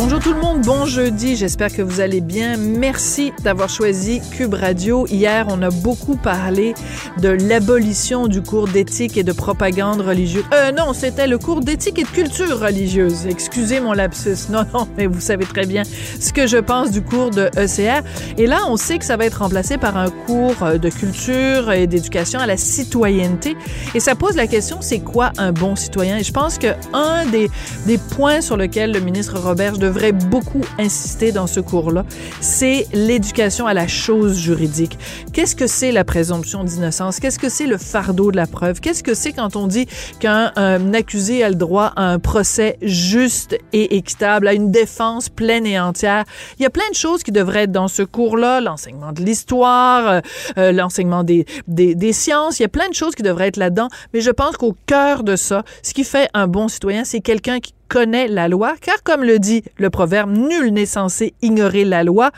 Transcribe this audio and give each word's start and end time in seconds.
Bonjour 0.00 0.20
tout 0.20 0.32
le 0.32 0.40
monde, 0.40 0.60
bon 0.60 0.86
jeudi, 0.86 1.34
j'espère 1.34 1.72
que 1.72 1.82
vous 1.82 1.98
allez 1.98 2.20
bien. 2.20 2.56
Merci 2.56 3.32
d'avoir 3.42 3.68
choisi 3.68 4.20
Cube 4.30 4.54
Radio. 4.54 5.08
Hier, 5.08 5.44
on 5.50 5.60
a 5.60 5.70
beaucoup 5.70 6.14
parlé 6.14 6.74
de 7.20 7.30
l'abolition 7.30 8.28
du 8.28 8.40
cours 8.40 8.68
d'éthique 8.68 9.16
et 9.16 9.24
de 9.24 9.32
propagande 9.32 10.00
religieuse. 10.00 10.44
Euh 10.54 10.70
non, 10.70 10.92
c'était 10.92 11.26
le 11.26 11.36
cours 11.36 11.62
d'éthique 11.62 11.98
et 11.98 12.04
de 12.04 12.08
culture 12.08 12.60
religieuse. 12.60 13.26
Excusez 13.26 13.80
mon 13.80 13.92
lapsus. 13.92 14.48
Non, 14.50 14.64
non, 14.72 14.86
mais 14.96 15.06
vous 15.06 15.20
savez 15.20 15.44
très 15.44 15.66
bien 15.66 15.82
ce 16.20 16.32
que 16.32 16.46
je 16.46 16.58
pense 16.58 16.92
du 16.92 17.02
cours 17.02 17.30
de 17.30 17.50
ECR. 17.56 18.06
Et 18.38 18.46
là, 18.46 18.60
on 18.68 18.76
sait 18.76 18.98
que 18.98 19.04
ça 19.04 19.16
va 19.16 19.24
être 19.24 19.40
remplacé 19.42 19.78
par 19.78 19.96
un 19.96 20.10
cours 20.10 20.78
de 20.80 20.88
culture 20.90 21.72
et 21.72 21.88
d'éducation 21.88 22.38
à 22.38 22.46
la 22.46 22.56
citoyenneté. 22.56 23.56
Et 23.96 24.00
ça 24.00 24.14
pose 24.14 24.36
la 24.36 24.46
question, 24.46 24.78
c'est 24.80 25.00
quoi 25.00 25.32
un 25.38 25.50
bon 25.50 25.74
citoyen? 25.74 26.18
Et 26.18 26.22
je 26.22 26.32
pense 26.32 26.56
que 26.56 26.68
un 26.92 27.26
des, 27.26 27.50
des 27.86 27.98
points 27.98 28.40
sur 28.40 28.56
lequel 28.56 28.92
le 28.92 29.00
ministre 29.00 29.40
Robert 29.40 29.76
devrait 29.88 30.12
beaucoup 30.12 30.60
insister 30.78 31.32
dans 31.32 31.46
ce 31.46 31.60
cours-là, 31.60 32.04
c'est 32.42 32.86
l'éducation 32.92 33.66
à 33.66 33.72
la 33.72 33.88
chose 33.88 34.38
juridique. 34.38 34.98
Qu'est-ce 35.32 35.56
que 35.56 35.66
c'est 35.66 35.92
la 35.92 36.04
présomption 36.04 36.62
d'innocence? 36.62 37.20
Qu'est-ce 37.20 37.38
que 37.38 37.48
c'est 37.48 37.66
le 37.66 37.78
fardeau 37.78 38.30
de 38.30 38.36
la 38.36 38.46
preuve? 38.46 38.80
Qu'est-ce 38.80 39.02
que 39.02 39.14
c'est 39.14 39.32
quand 39.32 39.56
on 39.56 39.66
dit 39.66 39.86
qu'un 40.20 40.52
accusé 40.92 41.42
a 41.42 41.48
le 41.48 41.54
droit 41.54 41.92
à 41.96 42.10
un 42.10 42.18
procès 42.18 42.76
juste 42.82 43.56
et 43.72 43.96
équitable, 43.96 44.46
à 44.46 44.52
une 44.52 44.70
défense 44.70 45.30
pleine 45.30 45.64
et 45.64 45.80
entière? 45.80 46.24
Il 46.58 46.62
y 46.62 46.66
a 46.66 46.70
plein 46.70 46.88
de 46.90 46.94
choses 46.94 47.22
qui 47.22 47.32
devraient 47.32 47.62
être 47.62 47.72
dans 47.72 47.88
ce 47.88 48.02
cours-là, 48.02 48.60
l'enseignement 48.60 49.12
de 49.12 49.22
l'histoire, 49.22 50.06
euh, 50.06 50.20
euh, 50.58 50.72
l'enseignement 50.72 51.24
des, 51.24 51.46
des, 51.66 51.94
des 51.94 52.12
sciences, 52.12 52.58
il 52.58 52.62
y 52.62 52.66
a 52.66 52.68
plein 52.68 52.90
de 52.90 52.94
choses 52.94 53.14
qui 53.14 53.22
devraient 53.22 53.48
être 53.48 53.56
là-dedans, 53.56 53.88
mais 54.12 54.20
je 54.20 54.30
pense 54.30 54.58
qu'au 54.58 54.76
cœur 54.84 55.22
de 55.22 55.34
ça, 55.34 55.62
ce 55.82 55.94
qui 55.94 56.04
fait 56.04 56.28
un 56.34 56.46
bon 56.46 56.68
citoyen, 56.68 57.04
c'est 57.04 57.20
quelqu'un 57.20 57.60
qui 57.60 57.72
connaît 57.88 58.28
la 58.28 58.48
loi, 58.48 58.74
car 58.80 59.02
comme 59.02 59.24
le 59.24 59.38
dit 59.38 59.64
le 59.76 59.90
proverbe, 59.90 60.30
nul 60.30 60.72
n'est 60.72 60.86
censé 60.86 61.34
ignorer 61.42 61.84
la 61.84 62.04
loi. 62.04 62.30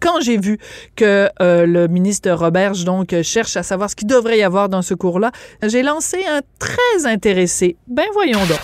Quand 0.00 0.20
j'ai 0.20 0.36
vu 0.36 0.58
que 0.96 1.28
euh, 1.40 1.64
le 1.64 1.86
ministre 1.86 2.30
Roberge 2.32 2.84
donc 2.84 3.14
cherche 3.22 3.56
à 3.56 3.62
savoir 3.62 3.88
ce 3.88 3.94
qu'il 3.94 4.08
devrait 4.08 4.38
y 4.38 4.42
avoir 4.42 4.68
dans 4.68 4.82
ce 4.82 4.94
cours-là, 4.94 5.30
j'ai 5.62 5.82
lancé 5.82 6.24
un 6.28 6.40
très 6.58 7.06
intéressé. 7.06 7.76
Ben 7.86 8.06
voyons 8.12 8.40
donc. 8.46 8.58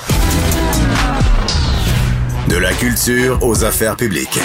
De 2.48 2.56
la 2.56 2.72
culture 2.72 3.38
aux 3.42 3.64
affaires 3.64 3.96
publiques. 3.96 4.40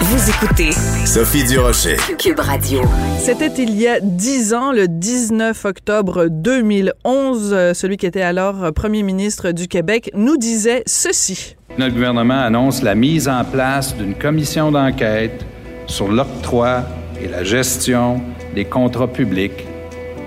Vous 0.00 0.30
écoutez 0.30 0.70
Sophie 1.04 1.44
Durocher. 1.44 1.96
Cube 2.20 2.38
Radio. 2.38 2.82
C'était 3.18 3.52
il 3.60 3.74
y 3.74 3.88
a 3.88 3.98
dix 4.00 4.54
ans, 4.54 4.70
le 4.70 4.86
19 4.86 5.64
octobre 5.64 6.28
2011. 6.30 7.50
Euh, 7.52 7.74
Celui 7.74 7.96
qui 7.96 8.06
était 8.06 8.22
alors 8.22 8.72
premier 8.72 9.02
ministre 9.02 9.50
du 9.50 9.66
Québec 9.66 10.12
nous 10.14 10.36
disait 10.36 10.84
ceci. 10.86 11.56
Notre 11.78 11.94
gouvernement 11.94 12.38
annonce 12.40 12.80
la 12.82 12.94
mise 12.94 13.28
en 13.28 13.42
place 13.44 13.96
d'une 13.96 14.14
commission 14.14 14.70
d'enquête 14.70 15.44
sur 15.88 16.06
l'octroi 16.06 16.84
et 17.20 17.26
la 17.26 17.42
gestion 17.42 18.20
des 18.54 18.66
contrats 18.66 19.08
publics 19.08 19.66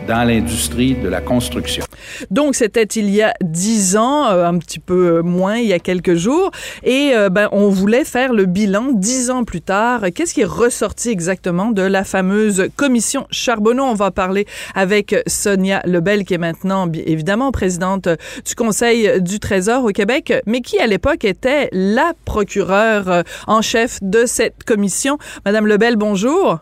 dans 0.07 0.27
l'industrie 0.27 0.95
de 0.95 1.07
la 1.07 1.21
construction. 1.21 1.83
Donc, 2.29 2.55
c'était 2.55 2.83
il 2.83 3.09
y 3.09 3.21
a 3.21 3.33
dix 3.41 3.95
ans, 3.97 4.29
euh, 4.29 4.45
un 4.45 4.57
petit 4.57 4.79
peu 4.79 5.21
moins, 5.21 5.57
il 5.57 5.67
y 5.67 5.73
a 5.73 5.79
quelques 5.79 6.15
jours. 6.15 6.51
Et 6.83 7.11
euh, 7.13 7.29
ben, 7.29 7.49
on 7.51 7.69
voulait 7.69 8.05
faire 8.05 8.33
le 8.33 8.45
bilan 8.45 8.91
dix 8.93 9.29
ans 9.29 9.43
plus 9.43 9.61
tard. 9.61 10.05
Qu'est-ce 10.13 10.33
qui 10.33 10.41
est 10.41 10.45
ressorti 10.45 11.09
exactement 11.09 11.71
de 11.71 11.81
la 11.81 12.03
fameuse 12.03 12.69
commission 12.75 13.27
Charbonneau? 13.31 13.83
On 13.83 13.93
va 13.93 14.11
parler 14.11 14.45
avec 14.75 15.15
Sonia 15.27 15.81
Lebel, 15.85 16.25
qui 16.25 16.33
est 16.33 16.39
maintenant, 16.39 16.89
évidemment, 16.93 17.51
présidente 17.51 18.07
du 18.45 18.55
Conseil 18.55 19.21
du 19.21 19.39
Trésor 19.39 19.85
au 19.85 19.89
Québec, 19.89 20.33
mais 20.45 20.61
qui, 20.61 20.79
à 20.79 20.87
l'époque, 20.87 21.25
était 21.25 21.69
la 21.71 22.13
procureure 22.25 23.09
euh, 23.09 23.21
en 23.47 23.61
chef 23.61 23.99
de 24.01 24.25
cette 24.25 24.63
commission. 24.63 25.17
Madame 25.45 25.67
Lebel, 25.67 25.95
bonjour. 25.95 26.59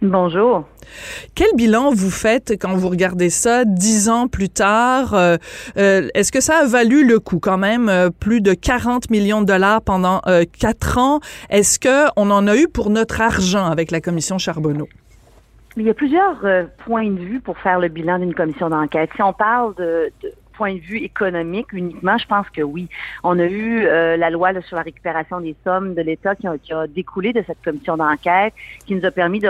Bonjour. 0.00 0.64
Quel 1.34 1.48
bilan 1.56 1.90
vous 1.90 2.10
faites 2.10 2.52
quand 2.52 2.74
vous 2.74 2.88
regardez 2.88 3.30
ça 3.30 3.64
dix 3.64 4.08
ans 4.08 4.28
plus 4.28 4.48
tard? 4.48 5.12
Euh, 5.14 5.36
euh, 5.76 6.08
Est-ce 6.14 6.30
que 6.30 6.40
ça 6.40 6.58
a 6.58 6.66
valu 6.66 7.04
le 7.04 7.18
coup 7.18 7.40
quand 7.40 7.58
même? 7.58 7.88
Euh, 7.88 8.08
plus 8.10 8.40
de 8.40 8.54
40 8.54 9.10
millions 9.10 9.40
de 9.40 9.46
dollars 9.46 9.82
pendant 9.82 10.20
quatre 10.58 10.98
ans? 10.98 11.18
Est-ce 11.50 11.80
qu'on 11.80 12.30
en 12.30 12.46
a 12.46 12.56
eu 12.56 12.68
pour 12.68 12.90
notre 12.90 13.20
argent 13.20 13.66
avec 13.66 13.90
la 13.90 14.00
commission 14.00 14.38
Charbonneau? 14.38 14.88
Il 15.76 15.82
y 15.82 15.90
a 15.90 15.94
plusieurs 15.94 16.44
points 16.84 17.10
de 17.10 17.18
vue 17.18 17.40
pour 17.40 17.58
faire 17.58 17.80
le 17.80 17.88
bilan 17.88 18.20
d'une 18.20 18.34
commission 18.34 18.68
d'enquête. 18.68 19.10
Si 19.16 19.22
on 19.22 19.32
parle 19.32 19.74
de, 19.76 20.10
de 20.22 20.32
point 20.58 20.74
de 20.74 20.80
vue 20.80 20.98
économique 20.98 21.72
uniquement, 21.72 22.18
je 22.18 22.26
pense 22.26 22.48
que 22.50 22.62
oui. 22.62 22.88
On 23.22 23.38
a 23.38 23.46
eu 23.46 23.86
euh, 23.86 24.16
la 24.16 24.28
loi 24.30 24.48
sur 24.62 24.76
la 24.76 24.82
récupération 24.82 25.40
des 25.40 25.54
sommes 25.64 25.94
de 25.94 26.02
l'État 26.02 26.34
qui, 26.34 26.46
a- 26.48 26.86
découlé 26.88 27.32
de 27.32 27.42
cette 27.46 27.62
commission 27.64 27.96
d'enquête, 27.96 28.52
qui 28.84 28.94
nous 28.96 29.04
a 29.06 29.10
permis 29.12 29.38
de, 29.40 29.48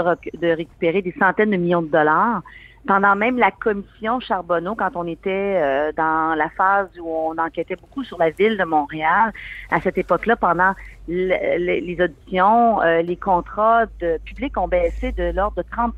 récupérer 0.62 1.00
des 1.02 1.14
centaines 1.18 1.50
de 1.50 1.56
millions 1.56 1.82
de 1.82 1.88
dollars. 1.88 2.42
Pendant 2.86 3.16
même 3.16 3.38
la 3.38 3.50
commission 3.50 4.20
Charbonneau, 4.20 4.74
quand 4.74 4.92
on 4.94 5.06
était 5.06 5.30
euh, 5.62 5.92
dans 5.96 6.34
la 6.36 6.48
phase 6.50 6.88
où 7.02 7.06
on 7.28 7.36
enquêtait 7.36 7.76
beaucoup 7.76 8.04
sur 8.04 8.18
la 8.18 8.30
ville 8.30 8.56
de 8.56 8.64
Montréal, 8.64 9.32
à 9.70 9.80
cette 9.80 9.98
époque-là, 9.98 10.36
pendant 10.36 10.72
le- 11.08 11.58
le- 11.66 11.80
les 11.88 11.98
auditions, 12.00 12.80
euh, 12.82 13.02
les 13.02 13.16
contrats 13.16 13.84
publics 14.24 14.56
ont 14.56 14.68
baissé 14.68 15.12
de 15.12 15.32
l'ordre 15.36 15.56
de 15.62 15.64
30 15.70 15.94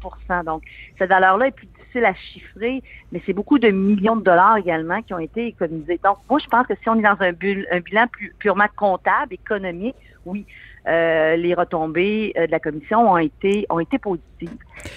Donc, 0.46 0.62
cette 0.98 1.10
valeur-là 1.10 1.48
est 1.48 1.56
plus 1.60 1.68
difficile 1.90 2.04
à 2.04 2.14
chiffrer, 2.14 2.82
mais 3.12 3.22
c'est 3.26 3.32
beaucoup 3.32 3.58
de 3.58 3.68
millions 3.68 4.16
de 4.16 4.22
dollars 4.22 4.56
également 4.56 5.02
qui 5.02 5.14
ont 5.14 5.18
été 5.18 5.48
économisés. 5.48 6.00
Donc, 6.04 6.18
moi, 6.28 6.38
je 6.38 6.48
pense 6.48 6.66
que 6.66 6.74
si 6.82 6.88
on 6.88 6.96
est 6.96 7.02
dans 7.02 7.16
un, 7.20 7.30
un 7.30 7.80
bilan 7.80 8.06
plus, 8.10 8.34
purement 8.38 8.66
comptable, 8.76 9.34
économique, 9.34 9.96
oui, 10.26 10.46
euh, 10.86 11.36
les 11.36 11.54
retombées 11.54 12.32
euh, 12.36 12.46
de 12.46 12.52
la 12.52 12.60
commission 12.60 13.10
ont 13.10 13.18
été 13.18 13.66
ont 13.70 13.80
été 13.80 13.98
positives. 13.98 14.56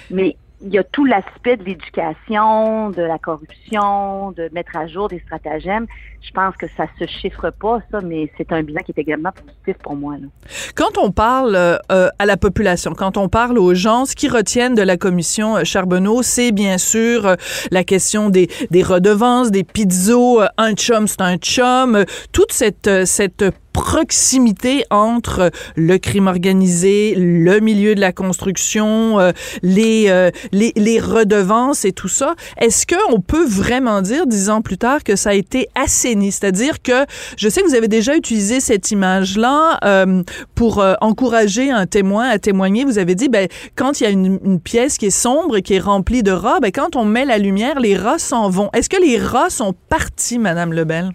Mais 0.10 0.36
il 0.64 0.74
y 0.74 0.78
a 0.78 0.84
tout 0.84 1.06
l'aspect 1.06 1.58
de 1.58 1.64
l'éducation, 1.64 2.90
de 2.90 3.02
la 3.02 3.18
corruption, 3.18 4.32
de 4.32 4.50
mettre 4.54 4.78
à 4.78 4.88
jour 4.88 5.10
des 5.10 5.20
stratagèmes. 5.20 5.88
Je 6.22 6.32
pense 6.32 6.56
que 6.56 6.68
ça 6.78 6.86
se 6.98 7.06
chiffre 7.06 7.50
pas, 7.50 7.82
ça, 7.92 8.00
mais 8.02 8.32
c'est 8.38 8.52
un 8.54 8.64
bilan 8.64 8.82
qui 8.84 8.94
est 8.96 9.02
également 9.02 9.32
positif 9.32 9.76
pour 9.84 9.96
moi. 9.96 10.16
Là. 10.18 10.28
Quand 10.76 10.98
on 10.98 11.12
parle 11.12 11.56
euh, 11.56 12.10
à 12.18 12.26
la 12.26 12.38
population, 12.38 12.94
quand 12.94 13.18
on 13.18 13.28
parle 13.28 13.58
aux 13.58 13.74
gens, 13.74 14.06
ce 14.06 14.16
qu'ils 14.16 14.32
retiennent 14.32 14.76
de 14.76 14.82
la 14.82 14.96
commission 14.96 15.58
euh, 15.58 15.64
Charbonneau, 15.66 16.24
c'est 16.24 16.54
bien 16.54 16.78
sûr 16.78 17.28
euh, 17.28 17.36
la 17.72 17.84
question 17.84 18.30
des, 18.30 18.48
des 18.72 18.84
redevances, 18.84 19.52
des 19.52 19.66
pizzos, 19.66 20.42
euh, 20.42 20.48
un 20.58 20.74
chum, 20.76 21.08
c'est 21.08 21.22
un 21.22 21.36
chum, 21.36 22.06
toute 22.32 22.54
cette, 22.54 23.06
cette 23.06 23.44
proximité 23.74 24.86
entre 24.90 25.52
le 25.76 25.98
crime 25.98 26.28
organisé, 26.28 27.16
le 27.18 27.60
milieu 27.60 27.96
de 27.96 28.00
la 28.00 28.12
construction, 28.12 29.20
euh, 29.20 29.32
les, 29.62 30.06
euh, 30.08 30.30
les, 30.52 30.72
les 30.76 31.00
redevances 31.00 31.84
et 31.84 31.92
tout 31.92 32.08
ça. 32.08 32.36
Est-ce 32.58 32.86
qu'on 32.86 33.20
peut 33.20 33.46
vraiment 33.46 34.02
dire, 34.02 34.28
dix 34.28 34.50
ans 34.50 34.62
plus 34.62 34.78
tard, 34.78 35.04
que 35.04 35.16
ça 35.16 35.32
a 35.32 35.34
été 35.34 35.68
assaini? 35.76 36.32
C'est-à-dire 36.32 36.82
que 36.82 37.06
je 37.38 37.50
sais 37.50 37.62
que 37.62 37.68
vous 37.68 37.76
avez 37.76 37.88
déjà 37.88 38.16
utilisé 38.16 38.60
cette 38.60 38.92
image-là 38.92 39.80
euh, 39.84 40.24
pour 40.56 40.80
euh, 40.80 40.94
encourager 41.02 41.72
un 41.72 41.86
témoin 41.86 42.30
à 42.30 42.40
témoigner. 42.40 42.86
Vous 42.86 43.00
avez 43.00 43.16
dit, 43.16 43.28
ben, 43.28 43.48
quand 43.76 44.00
il 44.00 44.04
y 44.04 44.08
a 44.08 44.12
une, 44.12 44.40
une 44.46 44.60
pièce 44.60 44.98
qui 44.98 45.08
est 45.08 45.10
sombre 45.10 45.58
et 45.58 45.62
qui 45.62 45.74
est 45.74 45.80
remplie 45.80 46.24
de 46.24 46.32
rats, 46.32 46.60
ben, 46.62 46.72
quand 46.72 46.96
on 46.96 47.06
met 47.06 47.26
la 47.26 47.40
lumière, 47.40 47.80
les 47.80 47.98
rats 47.98 48.20
s'en 48.20 48.50
vont. 48.50 48.70
Est-ce 48.74 48.90
que 48.90 49.02
les 49.02 49.18
rats 49.18 49.50
sont 49.50 49.74
partis, 49.90 50.38
Madame 50.38 50.74
Lebel? 50.74 51.12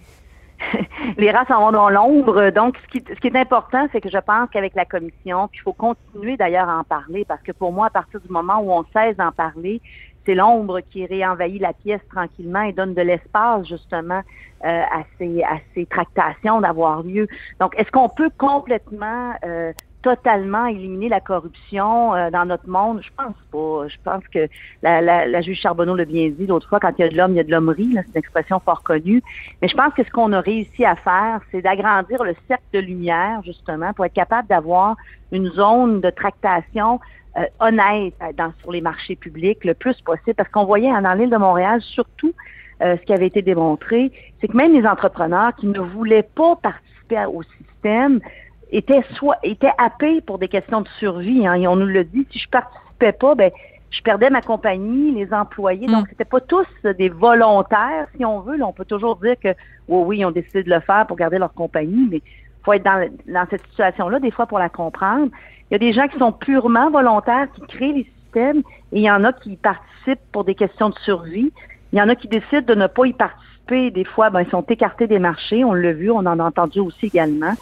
les 1.17 1.31
rats 1.31 1.45
s'en 1.47 1.61
vont 1.61 1.73
dans 1.73 1.91
l'ombre. 1.91 2.51
Donc, 2.51 2.77
ce 2.85 2.89
qui, 2.89 3.05
ce 3.09 3.19
qui 3.21 3.29
est 3.29 3.37
important, 3.37 3.87
c'est 3.93 4.01
que 4.01 4.11
je 4.11 4.19
pense 4.19 4.49
qu'avec 4.51 4.75
la 4.75 4.85
commission, 4.85 5.49
puis 5.49 5.61
il 5.61 5.63
faut 5.63 5.73
continuer 5.73 6.37
d'ailleurs 6.37 6.69
à 6.69 6.79
en 6.79 6.85
parler, 6.85 7.25
parce 7.25 7.43
que 7.43 7.53
pour 7.53 7.73
moi, 7.73 7.87
à 7.87 7.91
partir 7.91 8.21
du 8.21 8.29
moment 8.29 8.59
où 8.61 8.73
on 8.73 8.85
cesse 8.93 9.17
d'en 9.17 9.33
parler, 9.33 9.81
c'est 10.27 10.35
l'ombre 10.35 10.81
qui 10.81 11.07
réenvahit 11.07 11.61
la 11.61 11.73
pièce 11.73 12.03
tranquillement 12.11 12.61
et 12.63 12.73
donne 12.73 12.93
de 12.93 13.01
l'espace 13.01 13.67
justement 13.67 14.21
euh, 14.65 14.83
à, 14.83 15.03
ces, 15.17 15.43
à 15.43 15.57
ces 15.75 15.87
tractations 15.87 16.61
d'avoir 16.61 17.03
lieu. 17.03 17.27
Donc, 17.61 17.75
est-ce 17.79 17.91
qu'on 17.91 18.11
peut 18.11 18.31
complètement 18.37 19.33
euh, 19.45 19.73
totalement 20.03 20.67
éliminer 20.67 21.09
la 21.09 21.21
corruption 21.21 22.15
euh, 22.15 22.31
dans 22.31 22.45
notre 22.45 22.69
monde? 22.69 23.01
Je 23.03 23.11
pense 23.17 23.37
pas. 23.51 23.89
Je 23.89 23.97
pense 24.05 24.27
que 24.29 24.49
la, 24.83 25.01
la, 25.01 25.27
la 25.27 25.41
juge 25.41 25.59
Charbonneau 25.59 25.97
l'a 25.97 26.05
bien 26.05 26.29
dit 26.29 26.47
l'autre 26.47 26.69
fois, 26.69 26.81
quand 26.81 26.93
il 26.99 27.03
y 27.03 27.05
a 27.05 27.09
de 27.09 27.17
l'homme, 27.17 27.33
il 27.33 27.37
y 27.37 27.41
a 27.41 27.45
de 27.45 27.51
l'hommerie. 27.51 27.91
C'est 27.95 28.15
une 28.15 28.19
expression 28.19 28.61
fort 28.61 28.83
connue. 28.83 29.23
Mais 29.61 29.69
je 29.69 29.77
pense 29.77 29.93
que 29.95 30.05
ce 30.05 30.11
qu'on 30.11 30.33
a 30.33 30.41
réussi 30.41 30.85
à 30.85 30.97
faire, 30.97 31.41
c'est 31.51 31.63
d'agrandir 31.63 32.23
le 32.23 32.35
cercle 32.47 32.65
de 32.73 32.79
lumière, 32.79 33.43
justement, 33.45 33.93
pour 33.93 34.05
être 34.05 34.13
capable 34.15 34.49
d'avoir 34.49 34.97
une 35.33 35.51
zone 35.53 36.01
de 36.01 36.11
tractation 36.11 37.01
euh, 37.37 37.45
honnête 37.61 38.15
dans, 38.37 38.53
sur 38.61 38.73
les 38.73 38.81
marchés 38.81 39.17
publics 39.17 39.65
le 39.65 39.75
plus 39.75 40.01
possible. 40.03 40.35
Parce 40.35 40.49
qu'on 40.51 40.65
voyait 40.65 40.91
dans 40.91 41.15
l'île 41.15 41.31
de 41.31 41.37
Montréal, 41.37 41.81
surtout 41.81 42.33
euh, 42.81 42.97
ce 42.97 43.03
qui 43.03 43.13
avait 43.13 43.27
été 43.27 43.43
démontré, 43.43 44.13
c'est 44.41 44.49
que 44.49 44.57
même 44.57 44.73
les 44.73 44.87
entrepreneurs 44.87 45.55
qui 45.57 45.67
ne 45.67 45.81
voulaient 45.81 46.23
pas 46.23 46.57
participer 46.57 47.25
au 47.27 47.43
système 47.43 48.21
étaient 48.71 49.05
soit 49.15 49.37
étaient 49.43 49.73
happés 49.79 50.21
pour 50.21 50.39
des 50.39 50.49
questions 50.49 50.81
de 50.81 50.89
survie. 50.99 51.47
Hein, 51.47 51.55
et 51.55 51.69
on 51.69 51.77
nous 51.77 51.87
le 51.87 52.05
dit, 52.05 52.27
si 52.31 52.39
je 52.39 52.49
participais 52.49 53.13
pas, 53.13 53.35
ben 53.35 53.51
je 53.91 54.03
perdais 54.03 54.29
ma 54.31 54.43
compagnie, 54.43 55.13
les 55.13 55.33
employés. 55.33 55.87
Donc, 55.87 56.09
c'était 56.11 56.27
pas 56.27 56.41
tous 56.41 56.67
des 56.99 57.09
volontaires, 57.09 58.07
si 58.17 58.25
on 58.25 58.41
veut. 58.41 58.57
Là, 58.57 58.67
on 58.67 58.73
peut 58.73 58.85
toujours 58.85 59.17
dire 59.17 59.37
que 59.43 59.49
oui, 59.89 60.03
oui, 60.05 60.19
ils 60.19 60.25
ont 60.27 60.31
décidé 60.31 60.63
de 60.63 60.71
le 60.71 60.81
faire 60.81 61.07
pour 61.07 61.17
garder 61.17 61.39
leur 61.39 61.55
compagnie, 61.55 62.07
mais 62.11 62.21
faut 62.65 62.75
être 62.75 62.85
dans, 62.85 63.09
dans 63.27 63.47
cette 63.49 63.67
situation-là, 63.69 64.21
des 64.21 64.31
fois, 64.31 64.47
pour 64.47 64.59
la 64.59 64.69
comprendre. 64.69 65.31
Il 65.71 65.75
y 65.75 65.77
a 65.77 65.79
des 65.79 65.93
gens 65.93 66.07
qui 66.09 66.19
sont 66.19 66.33
purement 66.33 66.91
volontaires, 66.91 67.49
qui 67.55 67.63
créent 67.63 67.93
les 67.93 68.07
systèmes, 68.23 68.59
et 68.93 68.99
il 68.99 69.03
y 69.03 69.11
en 69.11 69.25
a 69.25 69.33
qui 69.33 69.57
participent 69.57 70.21
pour 70.33 70.45
des 70.45 70.55
questions 70.55 70.91
de 70.91 70.99
survie. 70.99 71.51
Il 71.93 71.99
y 71.99 72.03
en 72.03 72.09
a 72.11 72.15
qui 72.15 72.29
décident 72.29 72.67
de 72.67 72.75
ne 72.75 72.87
pas 72.87 73.07
y 73.07 73.15
participer. 73.15 73.91
Des 73.91 74.05
fois, 74.05 74.29
ben, 74.29 74.43
ils 74.43 74.51
sont 74.51 74.63
écartés 74.63 75.07
des 75.07 75.19
marchés. 75.19 75.65
On 75.65 75.73
l'a 75.73 75.93
vu, 75.93 76.11
on 76.11 76.19
en 76.19 76.39
a 76.39 76.45
entendu 76.45 76.81
aussi 76.81 77.07
également. 77.07 77.55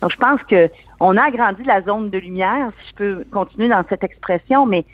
Donc, 0.00 0.12
je 0.12 0.16
pense 0.16 0.42
que 0.44 0.70
on 1.00 1.16
a 1.16 1.24
agrandi 1.24 1.62
la 1.64 1.82
zone 1.82 2.10
de 2.10 2.18
lumière, 2.18 2.70
si 2.80 2.90
je 2.90 2.94
peux 2.94 3.24
continuer 3.32 3.68
dans 3.68 3.84
cette 3.88 4.04
expression, 4.04 4.66
mais 4.66 4.84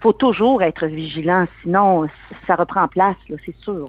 faut 0.00 0.12
toujours 0.12 0.62
être 0.62 0.86
vigilant, 0.86 1.46
sinon 1.62 2.08
ça 2.46 2.56
reprend 2.56 2.88
place, 2.88 3.16
c'est 3.28 3.56
sûr. 3.60 3.88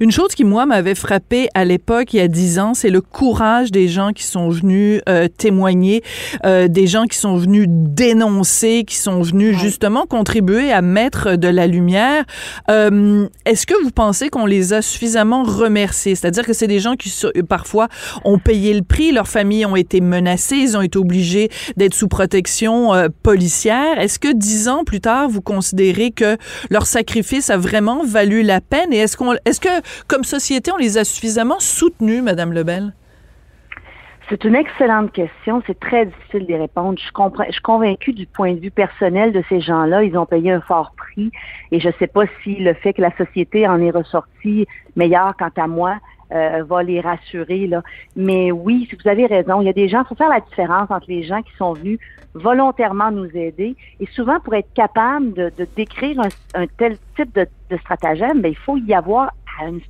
Une 0.00 0.10
chose 0.10 0.34
qui, 0.34 0.44
moi, 0.44 0.66
m'avait 0.66 0.94
frappé 0.94 1.48
à 1.54 1.64
l'époque, 1.64 2.14
il 2.14 2.18
y 2.18 2.20
a 2.20 2.28
dix 2.28 2.58
ans, 2.58 2.74
c'est 2.74 2.90
le 2.90 3.00
courage 3.00 3.70
des 3.70 3.88
gens 3.88 4.12
qui 4.12 4.24
sont 4.24 4.48
venus 4.48 5.00
euh, 5.08 5.28
témoigner, 5.28 6.02
euh, 6.44 6.68
des 6.68 6.86
gens 6.86 7.06
qui 7.06 7.18
sont 7.18 7.36
venus 7.36 7.66
dénoncer, 7.68 8.84
qui 8.86 8.96
sont 8.96 9.22
venus 9.22 9.58
justement 9.58 10.06
contribuer 10.06 10.72
à 10.72 10.82
mettre 10.82 11.36
de 11.36 11.48
la 11.48 11.66
lumière. 11.66 12.24
Euh, 12.70 13.26
Est-ce 13.44 13.66
que 13.66 13.74
vous 13.82 13.90
pensez 13.90 14.28
qu'on 14.28 14.46
les 14.46 14.72
a 14.72 14.82
suffisamment 14.82 15.42
remerciés? 15.42 16.14
C'est-à-dire 16.14 16.44
que 16.44 16.52
c'est 16.52 16.66
des 16.66 16.80
gens 16.80 16.96
qui, 16.96 17.12
parfois, 17.48 17.88
ont 18.24 18.38
payé 18.38 18.74
le 18.74 18.82
prix, 18.82 19.12
leurs 19.12 19.28
familles 19.28 19.66
ont 19.66 19.76
été 19.76 20.00
menacées, 20.00 20.56
ils 20.56 20.76
ont 20.76 20.82
été 20.82 20.98
obligés 20.98 21.50
d'être 21.76 21.94
sous 21.94 22.08
protection 22.08 22.92
policière. 23.22 23.98
Est-ce 23.98 24.18
que 24.18 24.32
dix 24.32 24.68
ans 24.68 24.84
plus 24.84 25.00
tard, 25.00 25.28
vous 25.28 25.42
considérez 25.42 26.10
que 26.10 26.36
leur 26.70 26.86
sacrifice 26.86 27.50
a 27.50 27.56
vraiment 27.56 28.04
valu 28.04 28.42
la 28.42 28.60
peine? 28.60 28.92
Et 28.92 28.98
est-ce 28.98 29.16
qu'on 29.16 29.34
est-ce 29.60 29.82
que, 29.82 30.04
comme 30.06 30.24
société, 30.24 30.70
on 30.72 30.76
les 30.76 30.98
a 30.98 31.04
suffisamment 31.04 31.60
soutenus, 31.60 32.22
Madame 32.22 32.52
Lebel? 32.52 32.92
C'est 34.28 34.44
une 34.44 34.54
excellente 34.54 35.12
question. 35.12 35.60
C'est 35.66 35.78
très 35.78 36.06
difficile 36.06 36.46
d'y 36.46 36.54
répondre. 36.54 36.96
Je, 36.98 37.04
suis 37.52 37.62
convaincue 37.62 38.12
du 38.12 38.26
point 38.26 38.54
de 38.54 38.60
vue 38.60 38.70
personnel 38.70 39.32
de 39.32 39.42
ces 39.48 39.60
gens-là. 39.60 40.04
Ils 40.04 40.16
ont 40.16 40.26
payé 40.26 40.52
un 40.52 40.60
fort 40.60 40.92
prix. 40.96 41.32
Et 41.72 41.80
je 41.80 41.88
ne 41.88 41.92
sais 41.98 42.06
pas 42.06 42.22
si 42.42 42.56
le 42.56 42.74
fait 42.74 42.92
que 42.92 43.02
la 43.02 43.14
société 43.16 43.66
en 43.66 43.80
est 43.80 43.90
ressortie 43.90 44.66
meilleure, 44.94 45.34
quant 45.36 45.50
à 45.56 45.66
moi, 45.66 45.96
euh, 46.32 46.62
va 46.62 46.84
les 46.84 47.00
rassurer. 47.00 47.68
Mais 48.14 48.52
oui, 48.52 48.88
vous 49.02 49.10
avez 49.10 49.26
raison. 49.26 49.62
Il 49.62 49.66
y 49.66 49.70
a 49.70 49.72
des 49.72 49.88
gens, 49.88 50.02
il 50.02 50.08
faut 50.08 50.14
faire 50.14 50.28
la 50.28 50.40
différence 50.40 50.88
entre 50.90 51.06
les 51.08 51.24
gens 51.24 51.42
qui 51.42 51.52
sont 51.56 51.72
venus 51.72 51.98
volontairement 52.34 53.10
nous 53.10 53.36
aider. 53.36 53.74
Et 53.98 54.06
souvent, 54.06 54.38
pour 54.40 54.54
être 54.54 54.72
capable 54.74 55.32
de, 55.32 55.52
décrire 55.76 56.20
un, 56.54 56.66
tel 56.78 56.96
type 57.16 57.34
de, 57.34 57.46
stratagème, 57.78 58.40
ben, 58.40 58.50
il 58.50 58.56
faut 58.56 58.76
y 58.76 58.94
avoir 58.94 59.32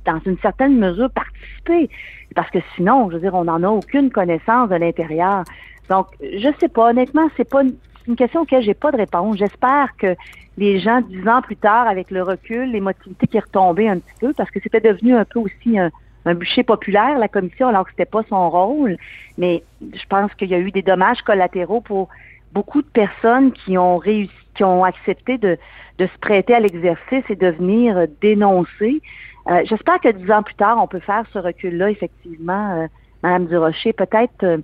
dans 0.05 0.19
une 0.25 0.37
certaine 0.39 0.77
mesure 0.77 1.09
participer. 1.11 1.89
Parce 2.35 2.49
que 2.49 2.59
sinon, 2.75 3.09
je 3.09 3.15
veux 3.15 3.21
dire, 3.21 3.33
on 3.33 3.45
n'en 3.45 3.63
a 3.63 3.69
aucune 3.69 4.11
connaissance 4.11 4.69
de 4.69 4.75
l'intérieur. 4.75 5.43
Donc, 5.89 6.07
je 6.21 6.49
sais 6.59 6.69
pas, 6.69 6.91
honnêtement, 6.91 7.29
c'est 7.35 7.49
pas 7.49 7.63
une, 7.63 7.75
une 8.07 8.15
question 8.15 8.41
auquel 8.41 8.63
j'ai 8.63 8.73
pas 8.73 8.91
de 8.91 8.97
réponse. 8.97 9.37
J'espère 9.37 9.95
que 9.97 10.15
les 10.57 10.79
gens, 10.79 11.01
dix 11.01 11.27
ans 11.27 11.41
plus 11.41 11.55
tard, 11.55 11.87
avec 11.87 12.11
le 12.11 12.23
recul, 12.23 12.71
l'émotivité 12.71 13.27
qui 13.27 13.37
est 13.37 13.41
retombée 13.41 13.89
un 13.89 13.99
petit 13.99 14.19
peu, 14.19 14.33
parce 14.33 14.51
que 14.51 14.59
c'était 14.61 14.81
devenu 14.81 15.15
un 15.15 15.25
peu 15.25 15.39
aussi 15.39 15.77
un, 15.77 15.91
bûcher 16.35 16.63
populaire, 16.63 17.17
la 17.17 17.27
commission, 17.27 17.67
alors 17.67 17.85
que 17.85 17.91
c'était 17.91 18.05
pas 18.05 18.23
son 18.29 18.49
rôle. 18.49 18.97
Mais 19.37 19.63
je 19.81 20.05
pense 20.07 20.33
qu'il 20.35 20.49
y 20.49 20.53
a 20.53 20.59
eu 20.59 20.71
des 20.71 20.81
dommages 20.81 21.21
collatéraux 21.23 21.81
pour 21.81 22.09
beaucoup 22.53 22.81
de 22.81 22.87
personnes 22.87 23.51
qui 23.53 23.77
ont 23.77 23.97
réussi, 23.97 24.31
qui 24.55 24.63
ont 24.63 24.83
accepté 24.83 25.37
de, 25.37 25.57
de 25.97 26.05
se 26.05 26.17
prêter 26.19 26.53
à 26.53 26.59
l'exercice 26.59 27.23
et 27.29 27.35
de 27.35 27.47
venir 27.47 28.07
dénoncer. 28.21 29.01
Euh, 29.49 29.61
j'espère 29.65 29.99
que 29.99 30.09
dix 30.09 30.31
ans 30.31 30.43
plus 30.43 30.55
tard, 30.55 30.77
on 30.81 30.87
peut 30.87 30.99
faire 30.99 31.23
ce 31.33 31.39
recul-là, 31.39 31.89
effectivement, 31.89 32.73
euh, 32.73 32.87
Madame 33.23 33.47
Durocher, 33.47 33.93
peut-être 33.93 34.43
euh, 34.43 34.57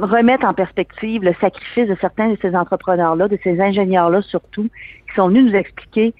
remettre 0.00 0.46
en 0.46 0.54
perspective 0.54 1.22
le 1.22 1.34
sacrifice 1.40 1.88
de 1.88 1.96
certains 2.00 2.30
de 2.30 2.38
ces 2.40 2.56
entrepreneurs-là, 2.56 3.28
de 3.28 3.38
ces 3.42 3.60
ingénieurs-là 3.60 4.22
surtout, 4.22 4.68
qui 5.08 5.14
sont 5.14 5.28
venus 5.28 5.52
nous 5.52 5.56
expliquer 5.56 6.14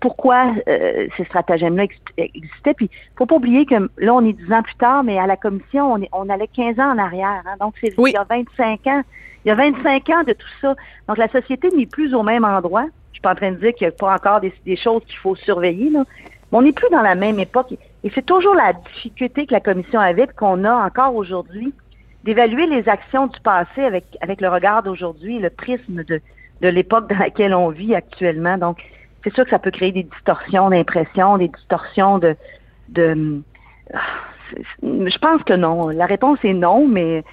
pourquoi 0.00 0.54
ces 0.64 1.24
stratagèmes-là 1.24 1.84
existaient. 2.16 2.72
Puis, 2.72 2.88
faut 3.18 3.26
pas 3.26 3.34
oublier 3.34 3.66
que 3.66 3.74
là, 3.98 4.14
on 4.14 4.24
est 4.24 4.32
dix 4.32 4.50
ans 4.50 4.62
plus 4.62 4.76
tard, 4.76 5.04
mais 5.04 5.18
à 5.18 5.26
la 5.26 5.36
commission, 5.36 5.92
on, 5.92 6.00
est, 6.00 6.08
on 6.12 6.30
allait 6.30 6.48
15 6.48 6.80
ans 6.80 6.92
en 6.92 6.98
arrière. 6.98 7.42
Hein, 7.44 7.56
donc, 7.60 7.74
c'est 7.82 7.92
il 7.98 8.12
y 8.12 8.16
a 8.16 8.24
25 8.24 8.86
ans. 8.86 9.02
Il 9.44 9.48
y 9.48 9.50
a 9.50 9.54
25 9.54 10.08
ans 10.08 10.22
de 10.26 10.32
tout 10.32 10.48
ça. 10.62 10.74
Donc, 11.08 11.18
la 11.18 11.28
société 11.28 11.68
n'est 11.76 11.84
plus 11.84 12.14
au 12.14 12.22
même 12.22 12.46
endroit. 12.46 12.86
Je 13.10 13.16
suis 13.16 13.20
pas 13.20 13.32
en 13.32 13.34
train 13.34 13.50
de 13.50 13.56
dire 13.56 13.74
qu'il 13.74 13.86
n'y 13.86 13.92
a 13.92 13.96
pas 13.96 14.14
encore 14.14 14.40
des, 14.40 14.54
des 14.64 14.76
choses 14.76 15.02
qu'il 15.04 15.18
faut 15.18 15.34
surveiller, 15.34 15.90
là. 15.90 16.04
On 16.52 16.62
n'est 16.62 16.72
plus 16.72 16.88
dans 16.90 17.02
la 17.02 17.14
même 17.14 17.38
époque. 17.38 17.74
Et 18.04 18.10
c'est 18.14 18.24
toujours 18.24 18.54
la 18.54 18.72
difficulté 18.72 19.46
que 19.46 19.52
la 19.52 19.60
commission 19.60 20.00
avait, 20.00 20.28
qu'on 20.28 20.64
a 20.64 20.86
encore 20.86 21.14
aujourd'hui, 21.14 21.72
d'évaluer 22.24 22.66
les 22.66 22.88
actions 22.88 23.26
du 23.26 23.40
passé 23.40 23.82
avec, 23.82 24.04
avec 24.20 24.40
le 24.40 24.48
regard 24.48 24.82
d'aujourd'hui, 24.82 25.38
le 25.38 25.50
prisme 25.50 26.04
de, 26.04 26.20
de 26.60 26.68
l'époque 26.68 27.08
dans 27.08 27.18
laquelle 27.18 27.54
on 27.54 27.70
vit 27.70 27.94
actuellement. 27.94 28.58
Donc, 28.58 28.78
c'est 29.24 29.34
sûr 29.34 29.44
que 29.44 29.50
ça 29.50 29.58
peut 29.58 29.70
créer 29.70 29.92
des 29.92 30.04
distorsions 30.04 30.70
d'impression, 30.70 31.36
des 31.36 31.48
distorsions 31.48 32.18
de, 32.18 32.36
je 34.82 35.18
pense 35.18 35.42
que 35.42 35.54
non. 35.54 35.88
La 35.88 36.06
réponse 36.06 36.38
est 36.44 36.54
non, 36.54 36.86
mais, 36.86 37.24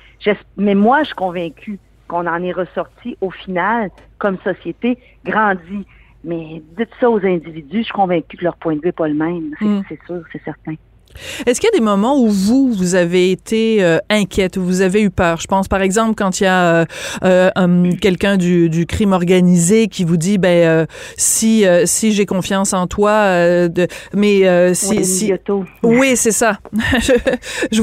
mais 0.57 0.75
moi, 0.75 0.99
je 1.01 1.07
suis 1.07 1.15
convaincue 1.15 1.79
qu'on 2.07 2.27
en 2.27 2.43
est 2.43 2.51
ressorti 2.51 3.17
au 3.21 3.29
final, 3.29 3.91
comme 4.17 4.37
société, 4.39 4.97
grandi. 5.23 5.85
Mais 6.23 6.61
dites 6.77 6.89
ça 6.99 7.09
aux 7.09 7.23
individus, 7.25 7.79
je 7.79 7.83
suis 7.83 7.93
convaincue 7.93 8.37
que 8.37 8.43
leur 8.43 8.55
point 8.55 8.75
de 8.75 8.79
vue 8.79 8.87
n'est 8.87 8.91
pas 8.91 9.07
le 9.07 9.13
même. 9.13 9.51
C'est 9.59 9.65
mm. 9.65 9.83
sûr, 10.07 10.23
c'est 10.31 10.41
certain. 10.43 10.75
Est-ce 11.45 11.59
qu'il 11.59 11.69
y 11.71 11.75
a 11.75 11.77
des 11.77 11.83
moments 11.83 12.19
où 12.19 12.27
vous, 12.27 12.71
vous 12.71 12.95
avez 12.95 13.31
été 13.31 13.83
euh, 13.83 13.97
inquiète, 14.09 14.57
où 14.57 14.63
vous 14.63 14.81
avez 14.81 15.01
eu 15.01 15.09
peur? 15.09 15.39
Je 15.39 15.47
pense, 15.47 15.67
par 15.67 15.81
exemple, 15.81 16.15
quand 16.15 16.39
il 16.39 16.43
y 16.43 16.47
a 16.47 16.81
euh, 16.81 16.85
euh, 17.23 17.91
quelqu'un 18.01 18.37
du, 18.37 18.69
du, 18.69 18.85
crime 18.85 19.13
organisé 19.13 19.87
qui 19.87 20.03
vous 20.03 20.17
dit, 20.17 20.37
ben, 20.37 20.87
si, 21.17 21.65
si 21.85 22.11
j'ai 22.11 22.25
confiance 22.25 22.73
en 22.73 22.87
toi, 22.87 23.67
de, 23.67 23.87
mais 24.13 24.73
si... 24.73 25.05
si... 25.05 25.33
Oui, 25.83 26.15
c'est 26.15 26.31
ça. 26.31 26.57
je, 26.73 27.13
je 27.71 27.81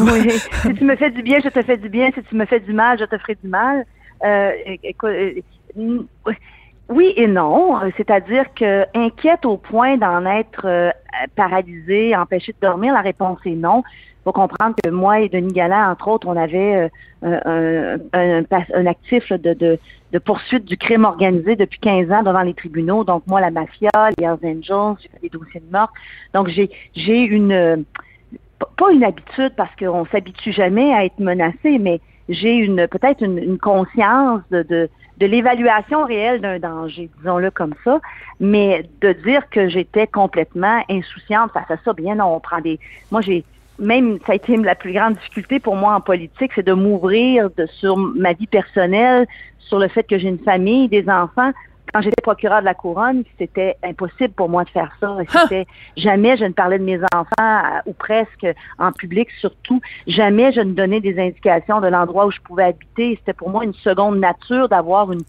Si 0.62 0.74
tu 0.74 0.84
me 0.84 0.96
fais 0.96 1.10
du 1.10 1.22
bien, 1.22 1.38
je 1.42 1.48
te 1.48 1.62
fais 1.62 1.76
du 1.76 1.88
bien. 1.88 2.10
Si 2.14 2.22
tu 2.22 2.34
me 2.34 2.46
fais 2.46 2.60
du 2.60 2.72
mal, 2.72 2.98
je 2.98 3.04
te 3.04 3.16
ferai 3.18 3.36
du 3.42 3.48
mal. 3.48 3.84
écoute, 4.82 5.10
oui 6.90 7.12
et 7.16 7.26
non, 7.26 7.80
c'est-à-dire 7.96 8.52
que 8.54 8.84
inquiète 8.94 9.46
au 9.46 9.56
point 9.56 9.96
d'en 9.96 10.26
être 10.26 10.66
euh, 10.66 10.90
paralysé, 11.36 12.16
empêché 12.16 12.52
de 12.52 12.58
dormir, 12.60 12.92
la 12.92 13.00
réponse 13.00 13.38
est 13.44 13.50
non. 13.50 13.82
Il 13.86 14.24
faut 14.24 14.32
comprendre 14.32 14.74
que 14.82 14.90
moi 14.90 15.20
et 15.20 15.28
Denis 15.28 15.52
Galland, 15.52 15.90
entre 15.90 16.08
autres, 16.08 16.26
on 16.26 16.36
avait 16.36 16.90
euh, 17.24 17.98
un, 18.12 18.86
actif 18.86 19.32
de, 19.32 19.54
de, 19.54 20.18
poursuite 20.18 20.66
du 20.66 20.76
crime 20.76 21.04
organisé 21.04 21.56
depuis 21.56 21.78
15 21.78 22.10
ans 22.10 22.22
devant 22.22 22.42
les 22.42 22.52
tribunaux. 22.52 23.04
Donc 23.04 23.22
moi, 23.26 23.40
la 23.40 23.50
mafia, 23.50 23.90
les 24.18 24.24
Hells 24.24 24.38
Angels, 24.44 24.96
j'ai 25.00 25.08
fait 25.08 25.20
des 25.22 25.28
dossiers 25.30 25.60
de 25.60 25.72
mort. 25.72 25.92
Donc 26.34 26.48
j'ai 26.48 26.70
j'ai 26.94 27.20
une 27.22 27.84
pas 28.76 28.92
une 28.92 29.04
habitude 29.04 29.52
parce 29.56 29.74
qu'on 29.76 30.04
s'habitue 30.06 30.52
jamais 30.52 30.92
à 30.92 31.04
être 31.04 31.18
menacé, 31.18 31.78
mais 31.78 32.00
j'ai 32.28 32.56
une 32.56 32.86
peut-être 32.88 33.22
une, 33.22 33.38
une 33.38 33.58
conscience 33.58 34.42
de 34.50 34.62
de 34.62 34.90
l'évaluation 35.26 36.04
réelle 36.04 36.40
d'un 36.40 36.58
danger, 36.58 37.10
disons-le 37.18 37.50
comme 37.50 37.74
ça, 37.84 38.00
mais 38.38 38.88
de 39.00 39.12
dire 39.12 39.48
que 39.50 39.68
j'étais 39.68 40.06
complètement 40.06 40.82
insouciante 40.88 41.52
face 41.52 41.70
à 41.70 41.76
ça, 41.84 41.92
bien 41.92 42.16
non, 42.16 42.36
on 42.36 42.40
prend 42.40 42.60
des... 42.60 42.78
Moi, 43.10 43.20
j'ai 43.20 43.44
même, 43.78 44.18
ça 44.26 44.32
a 44.32 44.34
été 44.34 44.56
la 44.56 44.74
plus 44.74 44.92
grande 44.92 45.14
difficulté 45.14 45.58
pour 45.58 45.76
moi 45.76 45.94
en 45.94 46.00
politique, 46.00 46.52
c'est 46.54 46.66
de 46.66 46.72
m'ouvrir 46.72 47.48
sur 47.78 47.96
ma 47.96 48.32
vie 48.32 48.46
personnelle, 48.46 49.26
sur 49.58 49.78
le 49.78 49.88
fait 49.88 50.02
que 50.02 50.18
j'ai 50.18 50.28
une 50.28 50.38
famille, 50.38 50.88
des 50.88 51.08
enfants, 51.08 51.52
quand 51.92 52.00
j'étais 52.02 52.22
procureur 52.22 52.60
de 52.60 52.64
la 52.64 52.74
couronne, 52.74 53.24
c'était 53.38 53.76
impossible 53.82 54.34
pour 54.34 54.48
moi 54.48 54.64
de 54.64 54.70
faire 54.70 54.92
ça. 55.00 55.16
C'était 55.28 55.66
jamais 55.96 56.36
je 56.36 56.44
ne 56.44 56.52
parlais 56.52 56.78
de 56.78 56.84
mes 56.84 57.00
enfants 57.14 57.62
ou 57.86 57.92
presque 57.92 58.46
en 58.78 58.92
public 58.92 59.28
surtout. 59.40 59.80
Jamais 60.06 60.52
je 60.52 60.60
ne 60.60 60.72
donnais 60.72 61.00
des 61.00 61.18
indications 61.18 61.80
de 61.80 61.88
l'endroit 61.88 62.26
où 62.26 62.30
je 62.30 62.40
pouvais 62.40 62.64
habiter. 62.64 63.16
C'était 63.18 63.32
pour 63.32 63.50
moi 63.50 63.64
une 63.64 63.74
seconde 63.74 64.18
nature 64.18 64.68
d'avoir 64.68 65.12
une 65.12 65.22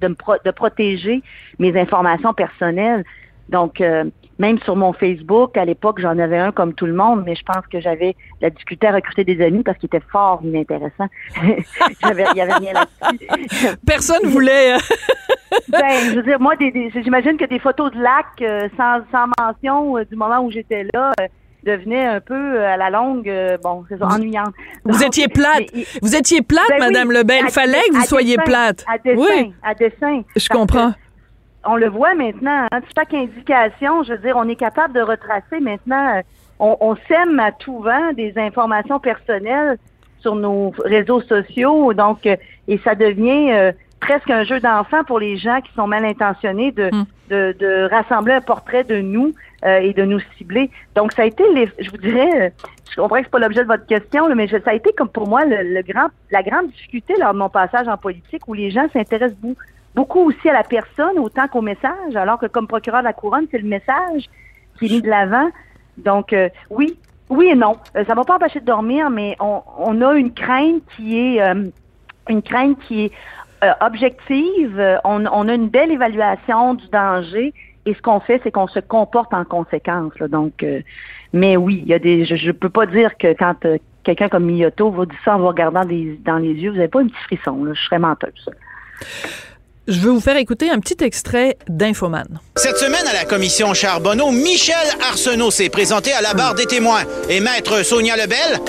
de, 0.00 0.16
de 0.44 0.50
protéger 0.50 1.22
mes 1.58 1.78
informations 1.78 2.32
personnelles. 2.32 3.04
Donc, 3.48 3.80
euh, 3.80 4.04
même 4.38 4.58
sur 4.60 4.76
mon 4.76 4.92
Facebook, 4.92 5.56
à 5.56 5.64
l'époque, 5.64 6.00
j'en 6.00 6.18
avais 6.18 6.38
un 6.38 6.52
comme 6.52 6.74
tout 6.74 6.86
le 6.86 6.92
monde, 6.92 7.22
mais 7.26 7.34
je 7.34 7.42
pense 7.44 7.66
que 7.72 7.80
j'avais 7.80 8.14
la 8.40 8.50
difficulté 8.50 8.86
à 8.86 8.92
recruter 8.92 9.24
des 9.24 9.42
amis 9.44 9.62
parce 9.62 9.78
qu'il 9.78 9.86
était 9.88 10.04
fort 10.12 10.40
inintéressant. 10.44 11.08
j'avais, 12.02 12.24
il 12.32 12.36
y 12.36 12.40
avait 12.40 12.54
rien 12.54 12.72
là-dessus. 12.74 13.76
Personne 13.86 14.26
voulait. 14.26 14.74
euh, 14.74 14.78
ben, 15.68 15.80
je 16.10 16.16
veux 16.16 16.22
dire, 16.22 16.38
moi, 16.40 16.54
des, 16.56 16.70
des- 16.70 16.90
j'imagine 17.02 17.36
que 17.36 17.46
des 17.46 17.58
photos 17.58 17.90
de 17.92 18.00
lac 18.00 18.26
euh, 18.42 18.68
sans, 18.76 19.00
sans 19.10 19.26
mention 19.40 19.96
euh, 19.96 20.04
du 20.04 20.14
moment 20.14 20.40
où 20.40 20.50
j'étais 20.50 20.86
là 20.94 21.12
devenaient 21.64 22.06
un 22.06 22.20
peu 22.20 22.62
à 22.64 22.76
la 22.76 22.88
longue, 22.88 23.28
euh, 23.28 23.58
bon, 23.62 23.84
c'est 23.88 23.98
ça, 23.98 24.06
ennuyantes. 24.06 24.54
Vous 24.84 24.92
Donc, 24.92 25.02
étiez 25.08 25.26
plate. 25.28 25.64
mais- 25.74 25.84
Vous 26.00 26.14
étiez 26.14 26.40
plate, 26.40 26.64
Ben 26.68 26.76
oui, 26.78 26.86
Madame 26.86 27.12
Lebel. 27.12 27.40
Il 27.46 27.50
fallait 27.50 27.80
que 27.90 27.94
vous 27.96 28.02
soyez 28.04 28.36
plate. 28.36 28.84
À 28.88 28.96
dessin, 28.98 29.20
Oui, 29.20 29.52
à 29.62 29.74
dessin. 29.74 30.22
je 30.36 30.48
comprends. 30.48 30.92
On 31.70 31.76
le 31.76 31.88
voit 31.88 32.14
maintenant, 32.14 32.66
hein, 32.72 32.80
chaque 32.96 33.12
indication, 33.14 34.02
je 34.02 34.12
veux 34.12 34.18
dire, 34.18 34.36
on 34.36 34.48
est 34.48 34.56
capable 34.56 34.94
de 34.94 35.00
retracer 35.02 35.60
maintenant, 35.60 36.16
euh, 36.16 36.22
on, 36.58 36.76
on 36.80 36.96
sème 37.08 37.38
à 37.40 37.52
tout 37.52 37.80
vent 37.80 38.12
des 38.14 38.32
informations 38.38 38.98
personnelles 38.98 39.76
sur 40.20 40.34
nos 40.34 40.72
réseaux 40.84 41.20
sociaux, 41.20 41.92
donc, 41.92 42.24
euh, 42.26 42.36
et 42.68 42.78
ça 42.78 42.94
devient 42.94 43.50
euh, 43.52 43.72
presque 44.00 44.30
un 44.30 44.44
jeu 44.44 44.60
d'enfant 44.60 45.04
pour 45.04 45.18
les 45.20 45.36
gens 45.36 45.60
qui 45.60 45.70
sont 45.74 45.86
mal 45.86 46.04
intentionnés 46.04 46.72
de, 46.72 46.88
Mm. 46.90 47.04
de, 47.30 47.56
de 47.58 47.88
rassembler 47.90 48.32
un 48.32 48.40
portrait 48.40 48.84
de 48.84 48.98
nous 49.00 49.34
euh, 49.64 49.78
et 49.80 49.92
de 49.92 50.04
nous 50.04 50.20
cibler. 50.38 50.70
Donc, 50.96 51.12
ça 51.12 51.22
a 51.22 51.26
été, 51.26 51.44
les, 51.52 51.68
je 51.78 51.90
vous 51.90 51.98
dirais, 51.98 52.52
je 52.90 52.96
comprends 53.00 53.18
que 53.18 53.24
c'est 53.24 53.30
pas 53.30 53.38
l'objet 53.40 53.62
de 53.62 53.66
votre 53.68 53.84
question, 53.86 54.26
là, 54.28 54.34
mais 54.34 54.48
je- 54.48 54.56
ça 54.64 54.70
a 54.70 54.74
été 54.74 54.92
comme 54.94 55.10
pour 55.10 55.28
moi 55.28 55.44
le, 55.44 55.74
le 55.74 55.82
grand, 55.82 56.08
la 56.30 56.42
grande 56.42 56.68
difficulté 56.68 57.14
lors 57.20 57.34
de 57.34 57.38
mon 57.38 57.50
passage 57.50 57.86
en 57.86 57.96
politique 57.98 58.48
où 58.48 58.54
les 58.54 58.70
gens 58.70 58.86
s'intéressent 58.92 59.38
beaucoup, 59.38 59.60
beaucoup 59.94 60.20
aussi 60.20 60.48
à 60.48 60.52
la 60.52 60.62
personne 60.64 61.18
autant 61.18 61.48
qu'au 61.48 61.62
message, 61.62 62.14
alors 62.14 62.38
que 62.38 62.46
comme 62.46 62.66
procureur 62.66 63.00
de 63.00 63.04
la 63.04 63.12
couronne, 63.12 63.46
c'est 63.50 63.58
le 63.58 63.68
message 63.68 64.24
qui 64.78 64.86
est 64.86 64.90
mis 64.90 65.02
de 65.02 65.08
l'avant. 65.08 65.50
Donc, 65.96 66.32
euh, 66.32 66.48
oui, 66.70 66.96
oui 67.28 67.48
et 67.48 67.54
non. 67.54 67.76
Euh, 67.96 68.04
ça 68.04 68.14
m'a 68.14 68.24
pas 68.24 68.36
empêché 68.36 68.60
de 68.60 68.64
dormir, 68.64 69.10
mais 69.10 69.36
on, 69.40 69.62
on 69.78 70.00
a 70.02 70.14
une 70.14 70.32
crainte 70.32 70.82
qui 70.96 71.18
est 71.18 71.42
euh, 71.42 71.64
une 72.28 72.42
crainte 72.42 72.78
qui 72.86 73.06
est 73.06 73.12
euh, 73.64 73.72
objective. 73.80 75.00
On, 75.04 75.26
on 75.26 75.48
a 75.48 75.54
une 75.54 75.68
belle 75.68 75.90
évaluation 75.90 76.74
du 76.74 76.86
danger 76.88 77.52
et 77.86 77.94
ce 77.94 78.02
qu'on 78.02 78.20
fait, 78.20 78.40
c'est 78.44 78.52
qu'on 78.52 78.68
se 78.68 78.80
comporte 78.80 79.32
en 79.32 79.44
conséquence. 79.44 80.12
là. 80.20 80.28
Donc, 80.28 80.62
euh, 80.62 80.80
mais 81.32 81.56
oui, 81.56 81.80
il 81.82 81.88
y 81.88 81.94
a 81.94 81.98
des. 81.98 82.24
Je, 82.24 82.36
je 82.36 82.52
peux 82.52 82.68
pas 82.68 82.86
dire 82.86 83.16
que 83.16 83.32
quand 83.32 83.64
euh, 83.64 83.78
quelqu'un 84.04 84.28
comme 84.28 84.44
Miyoto 84.44 84.90
vous 84.90 85.06
dit 85.06 85.16
ça 85.24 85.36
en 85.36 85.38
vous 85.40 85.48
regardant 85.48 85.84
dans 85.84 86.38
les 86.38 86.52
yeux, 86.52 86.70
vous 86.70 86.76
n'avez 86.76 86.88
pas 86.88 87.00
un 87.00 87.06
petit 87.06 87.22
frisson. 87.24 87.64
Là. 87.64 87.72
Je 87.74 87.82
serais 87.82 87.98
menteuse. 87.98 88.48
Je 89.88 90.00
veux 90.00 90.10
vous 90.10 90.20
faire 90.20 90.36
écouter 90.36 90.68
un 90.68 90.80
petit 90.80 91.02
extrait 91.02 91.56
d'Infoman. 91.66 92.40
Cette 92.56 92.76
semaine, 92.76 93.06
à 93.08 93.14
la 93.14 93.24
commission 93.24 93.72
Charbonneau, 93.72 94.30
Michel 94.30 94.76
Arsenault 95.08 95.50
s'est 95.50 95.70
présenté 95.70 96.12
à 96.12 96.20
la 96.20 96.34
barre 96.34 96.54
des 96.54 96.66
témoins 96.66 97.04
et 97.30 97.40
maître 97.40 97.82
Sonia 97.82 98.14
Lebel 98.14 98.60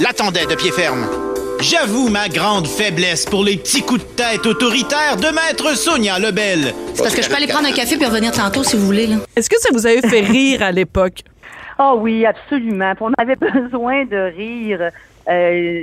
l'attendait 0.00 0.46
de 0.46 0.56
pied 0.56 0.72
ferme. 0.72 1.06
J'avoue 1.60 2.08
ma 2.08 2.28
grande 2.28 2.66
faiblesse 2.66 3.26
pour 3.26 3.44
les 3.44 3.58
petits 3.58 3.82
coups 3.82 4.00
de 4.00 4.08
tête 4.16 4.44
autoritaires 4.44 5.16
de 5.18 5.28
maître 5.28 5.76
Sonia 5.76 6.18
Lebel. 6.18 6.74
C'est 6.94 7.02
parce 7.04 7.14
que 7.14 7.22
je 7.22 7.28
peux 7.28 7.36
aller 7.36 7.46
prendre 7.46 7.68
un 7.68 7.72
café 7.72 7.96
puis 7.96 8.06
revenir 8.06 8.32
tantôt 8.32 8.64
si 8.64 8.76
vous 8.76 8.86
voulez. 8.86 9.06
Là. 9.06 9.16
Est-ce 9.36 9.48
que 9.48 9.60
ça 9.60 9.68
vous 9.72 9.86
avait 9.86 10.00
fait 10.02 10.20
rire 10.20 10.64
à 10.64 10.72
l'époque? 10.72 11.22
Ah 11.78 11.94
oui, 11.94 12.26
absolument. 12.26 12.92
On 13.00 13.12
avait 13.18 13.36
besoin 13.36 14.04
de 14.04 14.34
rire 14.36 14.90
euh, 15.28 15.82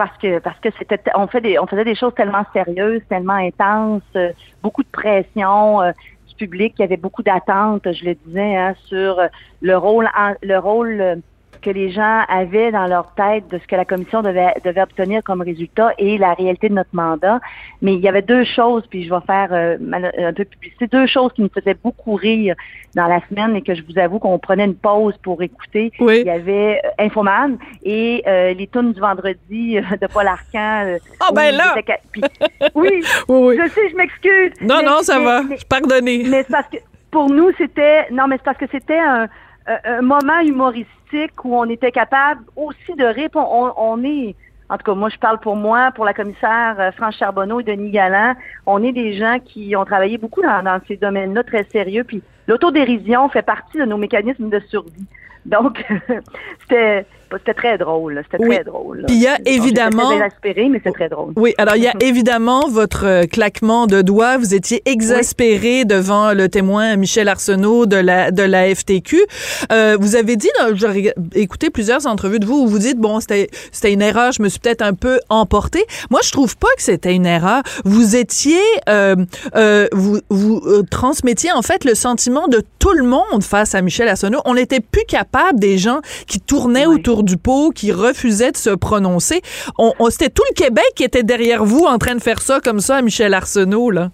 parce 0.00 0.16
que 0.16 0.38
parce 0.38 0.58
que 0.60 0.70
c'était 0.78 0.98
on 1.14 1.26
faisait 1.26 1.84
des 1.84 1.94
choses 1.94 2.14
tellement 2.14 2.46
sérieuses, 2.54 3.02
tellement 3.10 3.34
intenses, 3.34 4.02
euh, 4.16 4.32
beaucoup 4.62 4.82
de 4.82 4.88
pression 4.88 5.82
euh, 5.82 5.92
du 6.26 6.34
public, 6.36 6.74
il 6.78 6.80
y 6.80 6.84
avait 6.84 6.96
beaucoup 6.96 7.22
d'attentes, 7.22 7.86
je 7.92 8.06
le 8.06 8.14
disais, 8.14 8.56
hein, 8.56 8.74
sur 8.86 9.18
euh, 9.18 9.26
le 9.60 9.76
rôle 9.76 10.08
en- 10.16 10.32
le 10.42 10.56
rôle 10.56 11.00
euh, 11.02 11.16
que 11.60 11.70
les 11.70 11.90
gens 11.90 12.22
avaient 12.28 12.70
dans 12.72 12.86
leur 12.86 13.14
tête 13.14 13.48
de 13.48 13.58
ce 13.58 13.66
que 13.66 13.76
la 13.76 13.84
commission 13.84 14.22
devait, 14.22 14.54
devait 14.64 14.82
obtenir 14.82 15.22
comme 15.22 15.42
résultat 15.42 15.92
et 15.98 16.18
la 16.18 16.34
réalité 16.34 16.68
de 16.68 16.74
notre 16.74 16.90
mandat. 16.94 17.40
Mais 17.82 17.94
il 17.94 18.00
y 18.00 18.08
avait 18.08 18.22
deux 18.22 18.44
choses, 18.44 18.84
puis 18.88 19.04
je 19.04 19.10
vais 19.12 19.20
faire 19.26 19.48
euh, 19.52 19.76
un 20.18 20.32
peu 20.32 20.44
de 20.44 20.48
publicité, 20.48 20.86
deux 20.86 21.06
choses 21.06 21.32
qui 21.32 21.42
me 21.42 21.48
faisaient 21.48 21.76
beaucoup 21.82 22.14
rire 22.14 22.54
dans 22.94 23.06
la 23.06 23.20
semaine 23.28 23.54
et 23.56 23.62
que 23.62 23.74
je 23.74 23.82
vous 23.82 23.98
avoue 23.98 24.18
qu'on 24.18 24.38
prenait 24.38 24.64
une 24.64 24.74
pause 24.74 25.14
pour 25.22 25.42
écouter. 25.42 25.92
Oui. 26.00 26.20
Il 26.22 26.26
y 26.26 26.30
avait 26.30 26.80
euh, 26.84 27.04
Infoman 27.04 27.56
et 27.84 28.22
euh, 28.26 28.52
les 28.54 28.66
tunes 28.66 28.92
du 28.92 29.00
vendredi 29.00 29.78
euh, 29.78 29.96
de 30.00 30.06
Paul 30.06 30.26
Arcan. 30.26 30.84
euh, 30.86 30.98
Ah, 31.20 31.28
où 31.30 31.34
ben 31.34 31.54
là! 31.54 31.74
puis- 32.12 32.22
oui, 32.74 33.02
Oui, 33.28 33.40
oui. 33.40 33.58
je 33.62 33.68
sais, 33.70 33.88
je 33.90 33.96
m'excuse. 33.96 34.52
Non, 34.60 34.78
Mais- 34.78 34.82
non, 34.84 35.02
ça 35.02 35.18
mais- 35.18 35.24
va. 35.24 35.42
mais- 35.42 35.56
Pardonnez. 35.68 36.24
mais 36.28 36.42
c'est 36.42 36.52
parce 36.52 36.68
que 36.68 36.78
pour 37.10 37.28
nous, 37.30 37.50
c'était 37.58 38.08
non, 38.10 38.26
mais 38.28 38.36
c'est 38.36 38.44
parce 38.44 38.58
que 38.58 38.66
c'était 38.70 38.98
un, 38.98 39.26
un- 39.70 39.98
un 39.98 40.02
moment 40.02 40.40
humoristique 40.40 41.44
où 41.44 41.56
on 41.56 41.64
était 41.68 41.92
capable 41.92 42.42
aussi 42.56 42.94
de 42.96 43.04
répondre. 43.04 43.48
On, 43.52 43.72
on 43.76 44.04
est, 44.04 44.34
en 44.68 44.76
tout 44.78 44.84
cas, 44.84 44.94
moi 44.94 45.08
je 45.08 45.18
parle 45.18 45.38
pour 45.40 45.56
moi, 45.56 45.90
pour 45.94 46.04
la 46.04 46.14
commissaire 46.14 46.76
euh, 46.78 46.92
France 46.92 47.16
Charbonneau 47.16 47.60
et 47.60 47.64
Denis 47.64 47.90
Galland, 47.90 48.34
on 48.66 48.82
est 48.82 48.92
des 48.92 49.14
gens 49.14 49.38
qui 49.44 49.74
ont 49.76 49.84
travaillé 49.84 50.18
beaucoup 50.18 50.42
dans, 50.42 50.62
dans 50.62 50.80
ces 50.88 50.96
domaines-là 50.96 51.42
très 51.44 51.64
sérieux. 51.64 52.04
Puis 52.04 52.22
l'autodérision 52.46 53.28
fait 53.28 53.42
partie 53.42 53.78
de 53.78 53.84
nos 53.84 53.96
mécanismes 53.96 54.48
de 54.50 54.60
survie. 54.68 55.06
Donc 55.46 55.84
c'était 56.62 57.06
c'était 57.38 57.54
très 57.54 57.78
drôle. 57.78 58.22
C'était 58.30 58.42
Oui. 58.44 58.54
très 58.56 58.64
drôle. 58.64 59.04
Puis 59.06 59.16
il 59.16 59.22
y 59.22 59.26
a 59.26 59.38
évidemment- 59.46 60.06
très 60.06 60.16
exaspérée, 60.26 60.68
mais 60.68 60.80
c'est 60.84 60.92
très 60.92 61.08
drôle. 61.08 61.32
Oui, 61.36 61.54
alors 61.58 61.76
il 61.76 61.82
y 61.82 61.88
a 61.88 61.94
évidemment 62.00 62.68
votre 62.68 63.06
euh, 63.06 63.22
claquement 63.24 63.86
de 63.86 64.02
doigts. 64.02 64.36
Vous 64.38 64.54
étiez 64.54 64.82
exaspéré 64.86 65.84
devant 65.84 66.32
le 66.32 66.48
témoin 66.48 66.96
Michel 66.96 67.28
Arsenault 67.28 67.86
de 67.86 67.96
la 67.96 68.30
de 68.30 68.42
la 68.42 68.74
FTQ. 68.74 69.20
Euh, 69.72 69.96
vous 70.00 70.16
avez 70.16 70.36
dit, 70.36 70.48
j'ai 70.74 71.12
écouté 71.34 71.70
plusieurs 71.70 72.06
entrevues 72.06 72.38
de 72.38 72.46
vous 72.46 72.62
où 72.62 72.66
vous 72.66 72.78
dites 72.78 72.98
bon 72.98 73.20
c'était 73.20 73.48
c'était 73.72 73.92
une 73.92 74.02
erreur, 74.02 74.32
je 74.32 74.42
me 74.42 74.48
suis 74.48 74.58
peut-être 74.60 74.82
un 74.82 74.94
peu 74.94 75.20
emporté. 75.28 75.84
Moi, 76.10 76.20
je 76.24 76.30
trouve 76.32 76.56
pas 76.56 76.68
que 76.76 76.82
c'était 76.82 77.14
une 77.14 77.26
erreur. 77.26 77.62
Vous 77.84 78.16
étiez 78.16 78.60
euh, 78.88 79.16
euh, 79.56 79.86
vous 79.92 80.18
vous 80.30 80.60
euh, 80.66 80.82
transmettiez 80.90 81.52
en 81.52 81.62
fait 81.62 81.84
le 81.84 81.94
sentiment 81.94 82.48
de 82.48 82.62
tout 82.78 82.92
le 82.92 83.04
monde 83.04 83.42
face 83.42 83.74
à 83.74 83.82
Michel 83.82 84.08
Arsenault. 84.08 84.40
On 84.44 84.54
n'était 84.54 84.80
plus 84.80 85.04
capable 85.06 85.58
des 85.60 85.78
gens 85.78 86.00
qui 86.26 86.40
tournaient 86.40 86.86
Oui. 86.86 86.96
autour 86.96 87.19
du 87.22 87.36
pot, 87.36 87.70
qui 87.70 87.92
refusaient 87.92 88.52
de 88.52 88.56
se 88.56 88.70
prononcer. 88.70 89.40
On, 89.78 89.92
c'était 90.10 90.30
tout 90.30 90.42
le 90.50 90.54
Québec 90.54 90.84
qui 90.96 91.04
était 91.04 91.22
derrière 91.22 91.64
vous 91.64 91.84
en 91.84 91.98
train 91.98 92.14
de 92.14 92.22
faire 92.22 92.40
ça 92.40 92.60
comme 92.60 92.80
ça 92.80 92.96
à 92.96 93.02
Michel 93.02 93.34
Arsenault 93.34 93.90
là. 93.90 94.10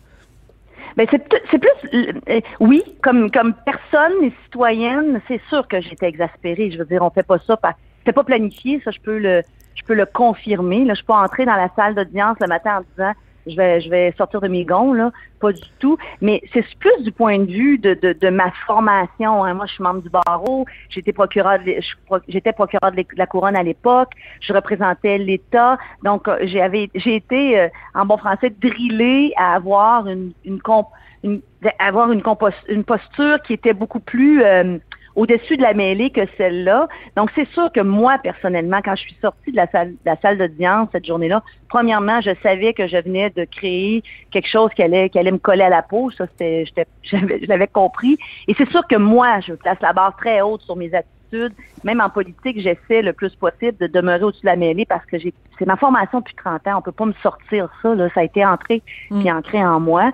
Ben 0.97 1.07
c'est 1.11 1.59
plus 1.59 2.15
euh, 2.29 2.41
oui 2.59 2.83
comme 3.03 3.31
comme 3.31 3.53
personne 3.67 4.15
et 4.23 4.33
citoyenne 4.45 5.21
c'est 5.29 5.43
sûr 5.51 5.69
que 5.69 5.79
j'étais 5.79 6.07
exaspérée 6.07 6.71
je 6.71 6.79
veux 6.79 6.87
dire 6.87 7.03
on 7.03 7.11
fait 7.11 7.23
pas 7.23 7.37
ça 7.47 7.59
c'était 7.99 8.15
pas 8.15 8.25
planifié 8.25 8.81
ça 8.83 8.91
je 8.91 9.01
peux 9.01 9.19
le 9.19 9.43
je 9.75 9.83
peux 9.85 9.93
le 9.93 10.07
confirmer 10.07 10.87
là 10.87 10.95
je 10.95 11.01
suis 11.01 11.05
pas 11.05 11.27
dans 11.39 11.45
la 11.45 11.69
salle 11.77 11.95
d'audience 11.95 12.39
le 12.41 12.47
matin 12.47 12.79
en 12.79 12.81
disant 12.97 13.13
je 13.47 13.57
vais 13.57 13.81
je 13.81 13.89
vais 13.89 14.13
sortir 14.19 14.41
de 14.41 14.49
mes 14.49 14.65
gonds 14.65 14.93
là. 14.93 15.11
Pas 15.41 15.53
du 15.53 15.63
tout. 15.79 15.99
Mais 16.21 16.43
c'est 16.53 16.65
plus 16.79 17.03
du 17.03 17.13
point 17.13 17.39
de 17.39 17.51
vue 17.51 17.79
de 17.79 17.95
de, 17.95 18.13
de 18.13 18.29
ma 18.31 18.51
formation 18.67 19.45
hein. 19.45 19.55
moi 19.55 19.67
je 19.67 19.75
suis 19.75 19.83
membre 19.83 20.03
du 20.03 20.11
barreau. 20.11 20.67
J'étais 20.89 21.13
procureur 21.13 21.59
de 21.61 23.05
la 23.17 23.27
couronne 23.27 23.57
à 23.57 23.63
l'époque. 23.63 24.13
Je 24.41 24.53
représentais 24.53 25.19
l'État. 25.19 25.79
Donc 26.03 26.29
euh, 26.29 26.39
j'ai 26.43 27.15
été 27.15 27.61
euh, 27.61 27.69
en 27.95 28.07
bon 28.07 28.17
français 28.17 28.51
drillée 28.51 29.33
à 29.37 29.55
avoir 29.55 30.07
une 30.09 30.33
une, 30.45 30.61
comp- 30.61 30.89
une 31.23 31.41
avoir 31.79 32.11
une, 32.13 32.23
compos- 32.23 32.65
une 32.69 32.85
posture 32.85 33.41
qui 33.43 33.53
était 33.53 33.73
beaucoup 33.75 34.01
plus 34.01 34.43
euh, 34.43 34.79
au-dessus 35.17 35.57
de 35.57 35.63
la 35.63 35.75
mêlée 35.75 36.11
que 36.11 36.21
celle-là. 36.37 36.89
Donc, 37.17 37.31
c'est 37.35 37.49
sûr 37.49 37.73
que 37.73 37.81
moi, 37.81 38.19
personnellement, 38.23 38.81
quand 38.85 38.95
je 38.97 39.03
suis 39.03 39.17
sortie 39.21 39.51
de 39.51 39.57
la 39.57 39.67
salle, 39.69 39.91
de 39.93 39.97
la 40.05 40.17
salle 40.17 40.39
d'audience 40.39 40.89
cette 40.93 41.07
journée-là, 41.07 41.43
premièrement, 41.69 42.21
je 42.21 42.31
savais 42.43 42.73
que 42.75 42.87
je 42.87 42.99
venais 42.99 43.31
de 43.31 43.45
créer 43.45 44.03
quelque 44.31 44.49
chose 44.49 44.71
qui 44.77 44.83
allait, 44.83 45.09
qui 45.09 45.19
allait 45.19 45.33
me 45.33 45.39
coller 45.39 45.63
à 45.65 45.71
la 45.71 45.83
peau. 45.83 46.11
Ça, 46.11 46.27
c'était, 46.27 46.65
j'étais- 46.67 46.87
j'avais- 47.03 47.41
je 47.43 47.47
l'avais 47.49 47.67
compris. 47.67 48.19
Et 48.47 48.55
c'est 48.55 48.69
sûr 48.71 48.87
que 48.87 48.97
moi, 48.97 49.41
je 49.41 49.55
place 49.55 49.79
la 49.81 49.93
barre 49.93 50.15
très 50.17 50.41
haute 50.43 50.61
sur 50.63 50.77
mes 50.77 50.95
attitudes. 50.95 51.55
Même 51.83 52.01
en 52.01 52.09
politique, 52.09 52.61
j'essaie 52.61 53.03
le 53.03 53.13
plus 53.13 53.35
possible 53.35 53.77
de 53.79 53.87
demeurer 53.89 54.23
au-dessus 54.23 54.43
de 54.43 54.47
la 54.47 54.55
mêlée 54.57 54.85
parce 54.87 55.05
que 55.07 55.19
j'ai, 55.19 55.35
c'est 55.59 55.67
ma 55.67 55.77
formation 55.77 56.21
depuis 56.21 56.35
30 56.37 56.67
ans. 56.69 56.79
On 56.79 56.83
peut 56.83 56.93
pas 56.93 57.05
me 57.07 57.15
sortir 57.23 57.69
ça, 57.83 57.95
là. 57.95 58.09
Ça 58.15 58.21
a 58.21 58.25
été 58.25 58.45
entré 58.47 58.83
puis 59.09 59.31
ancré 59.33 59.65
en 59.65 59.81
moi. 59.81 60.13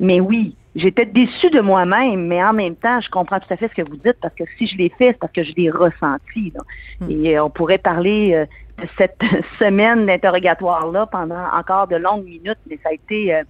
Mais 0.00 0.20
oui, 0.20 0.56
j'étais 0.74 1.06
déçue 1.06 1.50
de 1.50 1.60
moi-même, 1.60 2.26
mais 2.26 2.42
en 2.42 2.52
même 2.52 2.76
temps, 2.76 3.00
je 3.00 3.08
comprends 3.10 3.40
tout 3.40 3.52
à 3.52 3.56
fait 3.56 3.68
ce 3.68 3.74
que 3.74 3.88
vous 3.88 3.96
dites 3.96 4.16
parce 4.20 4.34
que 4.34 4.44
si 4.58 4.66
je 4.66 4.76
l'ai 4.76 4.88
fait, 4.90 5.08
c'est 5.08 5.18
parce 5.18 5.32
que 5.32 5.42
je 5.42 5.52
l'ai 5.56 5.70
ressenti. 5.70 6.52
là. 6.54 7.08
Et 7.08 7.36
euh, 7.36 7.44
on 7.44 7.50
pourrait 7.50 7.78
parler 7.78 8.34
euh, 8.34 8.46
de 8.82 8.88
cette 8.98 9.20
semaine 9.58 10.06
d'interrogatoire-là 10.06 11.06
pendant 11.06 11.44
encore 11.52 11.86
de 11.88 11.96
longues 11.96 12.24
minutes, 12.24 12.58
mais 12.68 12.78
ça 12.82 12.90
a 12.90 12.92
été 12.92 13.34
euh, 13.34 13.42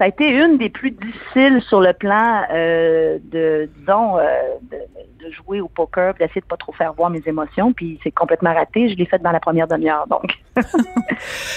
ça 0.00 0.04
a 0.04 0.08
été 0.08 0.30
une 0.30 0.56
des 0.56 0.70
plus 0.70 0.92
difficiles 0.92 1.60
sur 1.68 1.82
le 1.82 1.92
plan 1.92 2.44
euh, 2.50 3.18
de, 3.30 3.68
disons, 3.76 4.16
euh, 4.16 4.22
de, 4.62 4.78
de 5.24 5.30
jouer 5.30 5.60
au 5.60 5.68
poker, 5.68 6.14
d'essayer 6.14 6.40
de 6.40 6.46
pas 6.46 6.56
trop 6.56 6.72
faire 6.72 6.92
voir 6.94 7.10
mes 7.10 7.22
émotions, 7.26 7.72
puis 7.72 7.98
c'est 8.02 8.10
complètement 8.10 8.54
raté. 8.54 8.88
Je 8.88 8.96
l'ai 8.96 9.06
fait 9.06 9.20
dans 9.20 9.32
la 9.32 9.40
première 9.40 9.68
demi-heure, 9.68 10.06
donc. 10.08 10.38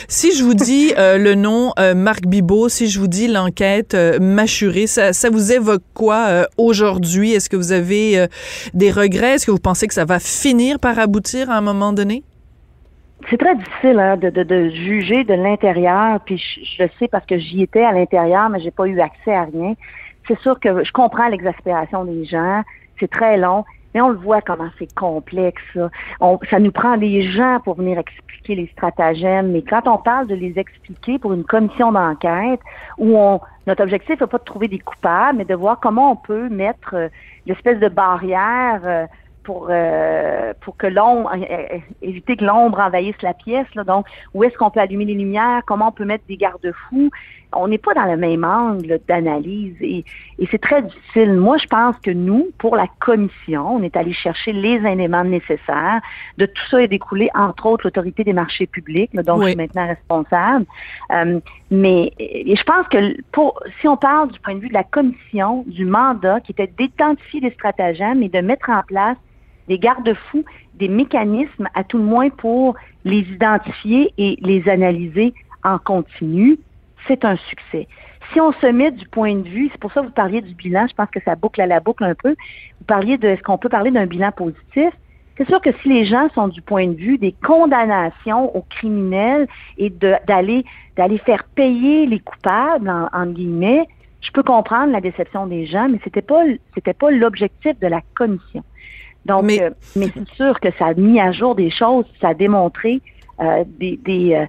si 0.07 0.35
je 0.35 0.43
vous 0.43 0.53
dis 0.53 0.93
euh, 0.97 1.17
le 1.17 1.35
nom 1.35 1.71
euh, 1.79 1.95
Marc 1.95 2.25
Bibot, 2.25 2.69
si 2.69 2.87
je 2.87 2.99
vous 2.99 3.07
dis 3.07 3.27
l'enquête 3.27 3.93
euh, 3.93 4.19
mâchurée, 4.19 4.87
ça, 4.87 5.13
ça 5.13 5.29
vous 5.29 5.51
évoque 5.51 5.83
quoi 5.93 6.27
euh, 6.27 6.45
aujourd'hui? 6.57 7.33
Est-ce 7.33 7.49
que 7.49 7.55
vous 7.55 7.71
avez 7.71 8.27
des 8.73 8.91
regrets? 8.91 9.35
Est-ce 9.35 9.45
que 9.45 9.51
vous 9.51 9.59
pensez 9.59 9.87
que 9.87 9.93
ça 9.93 10.05
va 10.05 10.19
finir 10.19 10.79
par 10.79 10.99
aboutir 10.99 11.49
à 11.49 11.57
un 11.57 11.61
moment 11.61 11.93
donné? 11.93 12.23
C'est 13.29 13.37
très 13.37 13.55
difficile 13.55 13.99
hein, 13.99 14.17
de, 14.17 14.29
de, 14.29 14.43
de 14.43 14.69
juger 14.69 15.23
de 15.23 15.33
l'intérieur, 15.33 16.19
puis 16.25 16.37
je, 16.37 16.61
je 16.65 16.83
le 16.83 16.89
sais 16.99 17.07
parce 17.07 17.25
que 17.25 17.37
j'y 17.37 17.61
étais 17.61 17.83
à 17.83 17.93
l'intérieur, 17.93 18.49
mais 18.49 18.59
j'ai 18.59 18.71
pas 18.71 18.85
eu 18.85 18.99
accès 18.99 19.33
à 19.33 19.43
rien. 19.45 19.75
C'est 20.27 20.39
sûr 20.39 20.59
que 20.59 20.83
je 20.83 20.91
comprends 20.91 21.27
l'exaspération 21.27 22.05
des 22.05 22.25
gens, 22.25 22.63
c'est 23.03 23.11
très 23.11 23.37
long, 23.37 23.65
mais 23.93 24.01
on 24.01 24.09
le 24.09 24.17
voit 24.17 24.41
comment 24.41 24.69
c'est 24.79 24.93
complexe. 24.95 25.61
Ça. 25.73 26.59
Nous 26.59 26.71
prend 26.71 26.97
des 26.97 27.21
gens 27.31 27.59
pour 27.63 27.75
venir 27.75 27.99
expliquer 27.99 28.55
les 28.55 28.67
stratagèmes, 28.67 29.51
mais 29.51 29.61
quand 29.61 29.87
on 29.87 29.97
parle 29.97 30.27
de 30.27 30.35
les 30.35 30.57
expliquer 30.57 31.19
pour 31.19 31.33
une 31.33 31.43
commission 31.43 31.91
d'enquête, 31.91 32.61
où 32.97 33.17
on, 33.17 33.41
notre 33.67 33.83
objectif 33.83 34.21
n'est 34.21 34.27
pas 34.27 34.37
de 34.37 34.43
trouver 34.43 34.69
des 34.69 34.79
coupables, 34.79 35.37
mais 35.37 35.45
de 35.45 35.55
voir 35.55 35.79
comment 35.81 36.11
on 36.11 36.15
peut 36.15 36.47
mettre 36.49 36.93
euh, 36.95 37.07
l'espèce 37.45 37.79
de 37.79 37.89
barrière 37.89 38.81
euh, 38.85 39.05
pour 39.43 39.67
euh, 39.69 40.53
pour 40.61 40.77
que 40.77 40.87
l'ombre 40.87 41.29
éviter 42.01 42.37
que 42.37 42.45
l'ombre 42.45 42.79
envahisse 42.79 43.21
la 43.21 43.33
pièce 43.33 43.67
donc 43.85 44.05
où 44.33 44.45
est-ce 44.45 44.57
qu'on 44.57 44.69
peut 44.69 44.79
allumer 44.79 45.03
les 45.03 45.15
lumières? 45.15 45.63
Comment 45.67 45.89
on 45.89 45.91
peut 45.91 46.05
mettre 46.05 46.23
des 46.27 46.37
garde-fous? 46.37 47.11
On 47.55 47.67
n'est 47.67 47.77
pas 47.77 47.93
dans 47.93 48.05
le 48.05 48.17
même 48.17 48.43
angle 48.43 48.99
d'analyse 49.07 49.75
et, 49.81 50.03
et 50.39 50.47
c'est 50.51 50.61
très 50.61 50.81
difficile 50.81 51.33
moi 51.33 51.57
je 51.57 51.67
pense 51.67 51.97
que 51.99 52.11
nous 52.11 52.47
pour 52.57 52.75
la 52.75 52.87
commission 52.99 53.75
on 53.75 53.83
est 53.83 53.95
allé 53.95 54.13
chercher 54.13 54.53
les 54.53 54.75
éléments 54.85 55.23
nécessaires 55.23 56.01
de 56.37 56.45
tout 56.45 56.63
ça 56.69 56.81
est 56.81 56.87
découlé 56.87 57.29
entre 57.35 57.65
autres 57.67 57.85
l'autorité 57.85 58.23
des 58.23 58.33
marchés 58.33 58.67
publics 58.67 59.11
dont 59.13 59.37
Oui. 59.37 59.45
je 59.45 59.49
suis 59.49 59.57
maintenant 59.57 59.87
responsable 59.87 60.65
Euh, 61.11 61.39
mais 61.71 62.11
et 62.19 62.55
je 62.55 62.63
pense 62.63 62.87
que 62.87 63.21
pour 63.31 63.59
si 63.79 63.87
on 63.87 63.97
parle 63.97 64.31
du 64.31 64.39
point 64.39 64.55
de 64.55 64.59
vue 64.59 64.69
de 64.69 64.73
la 64.73 64.83
commission 64.83 65.63
du 65.67 65.85
mandat 65.85 66.39
qui 66.41 66.51
était 66.51 66.71
d'identifier 66.77 67.39
les 67.41 67.51
stratagèmes 67.51 68.21
et 68.23 68.29
de 68.29 68.39
mettre 68.39 68.69
en 68.69 68.81
place 68.83 69.17
des 69.67 69.79
garde-fous, 69.79 70.43
des 70.75 70.87
mécanismes 70.89 71.67
à 71.73 71.83
tout 71.83 71.97
le 71.97 72.03
moins 72.03 72.29
pour 72.29 72.75
les 73.05 73.19
identifier 73.19 74.13
et 74.17 74.37
les 74.41 74.67
analyser 74.67 75.33
en 75.63 75.77
continu, 75.77 76.57
c'est 77.07 77.25
un 77.25 77.35
succès. 77.35 77.87
Si 78.31 78.39
on 78.39 78.51
se 78.53 78.67
met 78.67 78.91
du 78.91 79.07
point 79.07 79.35
de 79.35 79.47
vue, 79.47 79.69
c'est 79.71 79.79
pour 79.79 79.91
ça 79.91 80.01
que 80.01 80.07
vous 80.07 80.11
parliez 80.13 80.41
du 80.41 80.53
bilan, 80.55 80.87
je 80.89 80.95
pense 80.95 81.09
que 81.09 81.19
ça 81.23 81.35
boucle 81.35 81.61
à 81.61 81.67
la 81.67 81.79
boucle 81.79 82.03
un 82.03 82.15
peu, 82.15 82.29
vous 82.79 82.85
parliez 82.85 83.17
de, 83.17 83.27
est-ce 83.27 83.41
qu'on 83.43 83.57
peut 83.57 83.69
parler 83.69 83.91
d'un 83.91 84.05
bilan 84.05 84.31
positif? 84.31 84.89
C'est 85.37 85.47
sûr 85.47 85.61
que 85.61 85.71
si 85.81 85.89
les 85.89 86.05
gens 86.05 86.29
sont 86.35 86.47
du 86.47 86.61
point 86.61 86.87
de 86.87 86.93
vue 86.95 87.17
des 87.17 87.33
condamnations 87.43 88.55
aux 88.55 88.61
criminels 88.61 89.47
et 89.77 89.89
d'aller 89.89 90.63
d'aller 90.95 91.17
faire 91.17 91.43
payer 91.55 92.05
les 92.05 92.19
coupables, 92.19 92.87
en, 93.11 93.25
guillemets, 93.25 93.87
je 94.21 94.29
peux 94.31 94.43
comprendre 94.43 94.91
la 94.91 95.01
déception 95.01 95.47
des 95.47 95.65
gens, 95.65 95.89
mais 95.89 95.99
c'était 96.03 96.21
pas 96.21 96.43
c'était 96.75 96.93
pas 96.93 97.09
l'objectif 97.09 97.79
de 97.79 97.87
la 97.87 98.01
commission. 98.13 98.63
Donc, 99.25 99.43
Mais- 99.45 99.71
mais, 99.95 100.05
mais 100.05 100.11
c'est 100.13 100.29
sûr 100.35 100.59
que 100.59 100.69
ça 100.77 100.87
a 100.87 100.93
mis 100.93 101.19
à 101.19 101.31
jour 101.31 101.55
des 101.55 101.71
choses, 101.71 102.05
ça 102.21 102.29
a 102.29 102.33
démontré 102.35 103.01
euh, 103.39 103.63
des, 103.65 103.97
des 103.97 104.35
euh, 104.35 104.45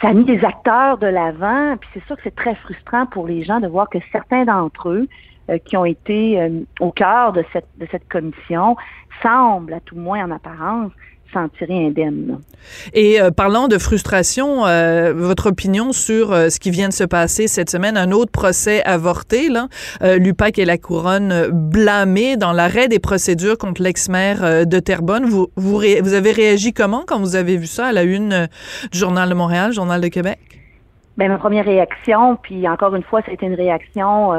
ça 0.00 0.08
a 0.08 0.12
mis 0.12 0.24
des 0.24 0.44
acteurs 0.44 0.98
de 0.98 1.06
l'avant, 1.06 1.76
puis 1.78 1.88
c'est 1.94 2.04
sûr 2.04 2.16
que 2.16 2.22
c'est 2.24 2.34
très 2.34 2.54
frustrant 2.56 3.06
pour 3.06 3.26
les 3.26 3.42
gens 3.44 3.60
de 3.60 3.68
voir 3.68 3.88
que 3.88 3.98
certains 4.12 4.44
d'entre 4.44 4.90
eux 4.90 5.08
euh, 5.50 5.58
qui 5.58 5.76
ont 5.76 5.84
été 5.84 6.40
euh, 6.40 6.60
au 6.80 6.90
cœur 6.90 7.32
de 7.32 7.44
cette 7.52 7.68
de 7.78 7.86
cette 7.90 8.08
commission 8.08 8.76
semblent, 9.22 9.72
à 9.72 9.80
tout 9.80 9.96
moins 9.96 10.24
en 10.24 10.30
apparence, 10.30 10.90
s'en 11.34 11.48
tirer 11.50 11.86
indemnes. 11.88 12.26
là. 12.28 12.34
Et 12.94 13.20
euh, 13.20 13.30
parlant 13.30 13.68
de 13.68 13.76
frustration, 13.76 14.64
euh, 14.66 15.12
votre 15.14 15.50
opinion 15.50 15.92
sur 15.92 16.32
euh, 16.32 16.48
ce 16.48 16.58
qui 16.58 16.70
vient 16.70 16.88
de 16.88 16.94
se 16.94 17.04
passer 17.04 17.46
cette 17.46 17.68
semaine, 17.68 17.98
un 17.98 18.10
autre 18.12 18.32
procès 18.32 18.82
avorté, 18.84 19.50
là, 19.50 19.68
euh, 20.02 20.16
l'UPAC 20.16 20.58
et 20.58 20.64
la 20.64 20.78
Couronne 20.78 21.48
blâmés 21.52 22.38
dans 22.38 22.52
l'arrêt 22.52 22.88
des 22.88 23.00
procédures 23.00 23.58
contre 23.58 23.82
l'ex-maire 23.82 24.66
de 24.66 24.78
Terrebonne. 24.78 25.26
Vous, 25.26 25.48
vous, 25.56 25.76
ré- 25.76 26.00
vous 26.00 26.14
avez 26.14 26.32
réagi 26.32 26.72
comment 26.72 27.02
quand 27.06 27.18
vous 27.18 27.36
avez 27.36 27.58
vu 27.58 27.66
ça 27.66 27.88
à 27.88 27.92
la 27.92 28.04
une 28.04 28.48
du 28.90 28.98
Journal 28.98 29.28
de 29.28 29.34
Montréal, 29.34 29.72
Journal 29.72 30.00
de 30.00 30.08
Québec? 30.08 30.38
Ben, 31.18 31.28
ma 31.28 31.36
première 31.38 31.64
réaction, 31.66 32.36
puis 32.42 32.66
encore 32.68 32.94
une 32.94 33.02
fois, 33.02 33.20
ça 33.22 33.30
a 33.30 33.34
été 33.34 33.46
une 33.46 33.54
réaction 33.54 34.32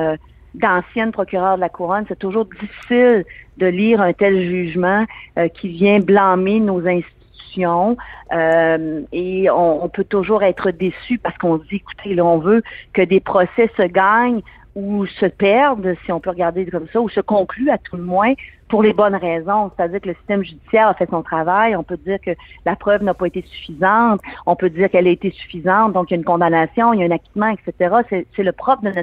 d'ancienne 0.60 1.12
procureure 1.12 1.56
de 1.56 1.62
la 1.62 1.70
couronne. 1.70 2.06
C'est 2.08 2.20
toujours 2.20 2.46
difficile 2.46 3.26
de 3.58 3.68
lire 3.68 4.02
un 4.02 4.14
tel 4.14 4.42
jugement 4.42 5.06
euh, 5.38 5.48
qui 5.48 5.70
vient 5.70 6.00
blâmer 6.00 6.60
nos 6.60 6.86
institutions 6.88 7.96
euh, 8.34 9.02
et 9.14 9.50
on, 9.50 9.86
on 9.86 9.90
peut 9.90 10.04
toujours 10.04 10.44
être 10.44 10.72
déçu 10.72 11.18
parce 11.18 11.38
qu'on 11.38 11.58
dit, 11.58 11.76
écoutez, 11.76 12.14
là, 12.14 12.26
on 12.26 12.40
veut 12.40 12.64
que 12.94 13.02
des 13.02 13.20
procès 13.20 13.70
se 13.78 13.84
gagnent 13.84 14.42
ou 14.76 15.06
se 15.06 15.26
perdent, 15.26 15.96
si 16.06 16.12
on 16.12 16.20
peut 16.20 16.32
regarder 16.32 16.66
comme 16.66 16.88
ça, 16.92 17.00
ou 17.00 17.08
se 17.08 17.22
concluent 17.22 17.70
à 17.70 17.78
tout 17.78 17.96
le 17.96 18.04
moins 18.04 18.34
pour 18.68 18.84
les 18.84 18.94
bonnes 18.94 19.16
raisons. 19.16 19.72
C'est-à-dire 19.76 20.02
que 20.02 20.10
le 20.10 20.16
système 20.16 20.44
judiciaire 20.44 20.90
a 20.90 20.94
fait 20.94 21.10
son 21.10 21.24
travail. 21.24 21.76
On 21.78 21.84
peut 21.84 21.98
dire 21.98 22.18
que 22.20 22.32
la 22.66 22.76
preuve 22.76 23.02
n'a 23.02 23.14
pas 23.14 23.28
été 23.28 23.42
suffisante. 23.42 24.20
On 24.46 24.58
peut 24.58 24.70
dire 24.70 24.90
qu'elle 24.90 25.08
a 25.08 25.12
été 25.12 25.32
suffisante. 25.32 25.94
Donc, 25.94 26.12
il 26.12 26.16
y 26.16 26.18
a 26.18 26.18
une 26.18 26.26
condamnation, 26.26 26.92
il 26.92 27.00
y 27.00 27.04
a 27.04 27.06
un 27.06 27.12
acquittement, 27.12 27.50
etc. 27.50 28.26
C'est 28.36 28.44
le 28.44 28.52
propre 28.52 28.84
de 28.84 28.90
notre 28.90 29.00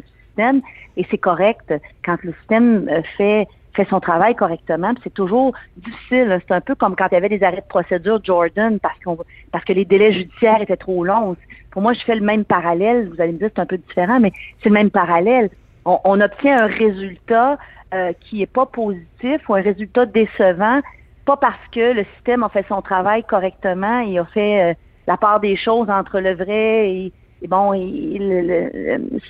et 0.97 1.07
c'est 1.11 1.19
correct 1.19 1.73
quand 2.05 2.17
le 2.23 2.33
système 2.41 2.89
euh, 2.89 3.03
fait 3.17 3.49
fait 3.75 3.87
son 3.89 4.01
travail 4.01 4.35
correctement. 4.35 4.93
C'est 5.03 5.15
toujours 5.15 5.55
difficile. 5.79 6.25
là. 6.25 6.39
C'est 6.47 6.53
un 6.53 6.61
peu 6.61 6.75
comme 6.75 6.95
quand 6.95 7.07
il 7.11 7.15
y 7.15 7.17
avait 7.17 7.31
des 7.31 7.43
arrêts 7.43 7.63
de 7.63 7.69
procédure 7.69 8.21
Jordan 8.23 8.79
parce 8.79 8.99
qu'on 9.03 9.17
parce 9.51 9.65
que 9.65 9.73
les 9.73 9.87
délais 9.87 10.13
judiciaires 10.13 10.61
étaient 10.61 10.77
trop 10.77 11.05
longs. 11.05 11.37
Pour 11.71 11.81
moi, 11.81 11.95
je 11.95 12.01
fais 12.01 12.15
le 12.15 12.21
même 12.21 12.45
parallèle. 12.45 13.09
Vous 13.09 13.21
allez 13.21 13.33
me 13.33 13.39
dire 13.39 13.49
c'est 13.55 13.63
un 13.63 13.67
peu 13.67 13.79
différent, 13.79 14.21
mais 14.21 14.33
c'est 14.63 14.69
le 14.69 14.75
même 14.75 14.91
parallèle. 14.91 15.49
On, 15.87 15.99
on 16.05 16.21
obtient 16.21 16.65
un 16.65 16.67
résultat 16.67 17.57
euh, 17.95 18.15
qui 18.21 18.41
est 18.41 18.47
pas 18.47 18.65
positif 18.65 19.47
ou 19.49 19.55
un 19.55 19.61
résultat 19.61 20.07
décevant, 20.07 20.81
pas 21.27 21.37
parce 21.37 21.61
que 21.73 21.93
le 21.93 22.07
système 22.15 22.43
a 22.43 22.49
fait 22.49 22.65
son 22.67 22.81
travail 22.81 23.23
correctement 23.23 24.01
et 24.01 24.19
a 24.19 24.25
fait 24.25 24.63
euh, 24.63 24.75
la 25.07 25.19
part 25.19 25.41
des 25.41 25.57
choses 25.57 25.91
entre 25.91 26.19
le 26.21 26.35
vrai 26.35 26.91
et, 26.91 27.13
et 27.43 27.49
bon, 27.49 27.73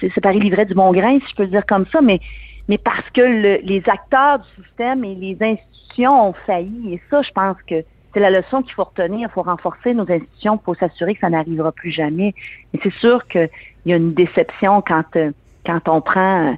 c'est 0.01 0.21
Paris 0.21 0.41
livret 0.41 0.67
du 0.67 0.75
bon 0.75 0.93
grain, 0.93 1.19
si 1.21 1.31
je 1.31 1.35
peux 1.37 1.43
le 1.45 1.49
dire 1.51 1.67
comme 1.67 1.87
ça, 1.93 2.01
mais 2.01 2.21
mais 2.69 2.79
parce 2.79 3.09
que 3.11 3.21
le- 3.21 3.59
les 3.65 3.83
acteurs 3.89 4.39
du 4.39 4.63
système 4.65 5.05
et 5.05 5.15
les 5.17 5.37
institutions 5.43 6.29
ont 6.29 6.33
failli. 6.47 6.95
Et 6.95 7.01
ça, 7.11 7.23
je 7.23 7.31
pense 7.33 7.57
que 7.67 7.83
c'est 8.15 8.21
la 8.21 8.31
leçon 8.31 8.63
qu'il 8.63 8.73
faut 8.75 8.85
retenir. 8.85 9.29
Il 9.29 9.33
faut 9.33 9.43
renforcer 9.43 9.95
nos 9.95 10.09
institutions 10.11 10.59
pour 10.59 10.77
s'assurer 10.77 11.15
que 11.15 11.21
ça 11.21 11.31
n'arrivera 11.31 11.73
plus 11.73 11.91
jamais. 11.91 12.35
Et 12.73 12.79
c'est 12.83 12.93
sûr 12.95 13.27
qu'il 13.27 13.49
y 13.87 13.93
a 13.93 13.97
une 13.97 14.15
déception 14.15 14.81
quand 14.87 15.05
euh, 15.17 15.33
quand 15.67 15.89
on 15.89 16.01
prend 16.01 16.51
euh, 16.51 16.53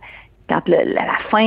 quand 0.48 0.60
le- 0.68 0.92
la, 0.92 1.06
la 1.06 1.18
fin 1.30 1.40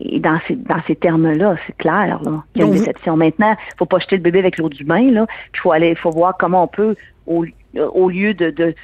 est, 0.00 0.18
dans 0.20 0.38
ces 0.48 0.56
dans 0.56 0.80
ces 0.86 0.96
termes-là, 0.96 1.56
c'est 1.66 1.76
clair. 1.76 2.20
Là, 2.24 2.42
qu'il 2.52 2.62
y 2.62 2.64
a 2.64 2.66
une 2.66 2.72
déception. 2.80 3.16
Maintenant, 3.16 3.56
faut 3.78 3.86
pas 3.86 3.98
jeter 4.00 4.16
le 4.16 4.22
bébé 4.22 4.40
avec 4.40 4.58
l'eau 4.58 4.68
du 4.68 4.84
bain. 4.84 5.10
Là, 5.12 5.26
puis 5.52 5.60
faut 5.62 5.72
aller, 5.72 5.94
faut 5.94 6.10
voir 6.10 6.36
comment 6.38 6.64
on 6.64 6.68
peut 6.68 6.96
au, 7.26 7.44
au 7.78 8.08
lieu 8.08 8.34
de, 8.34 8.74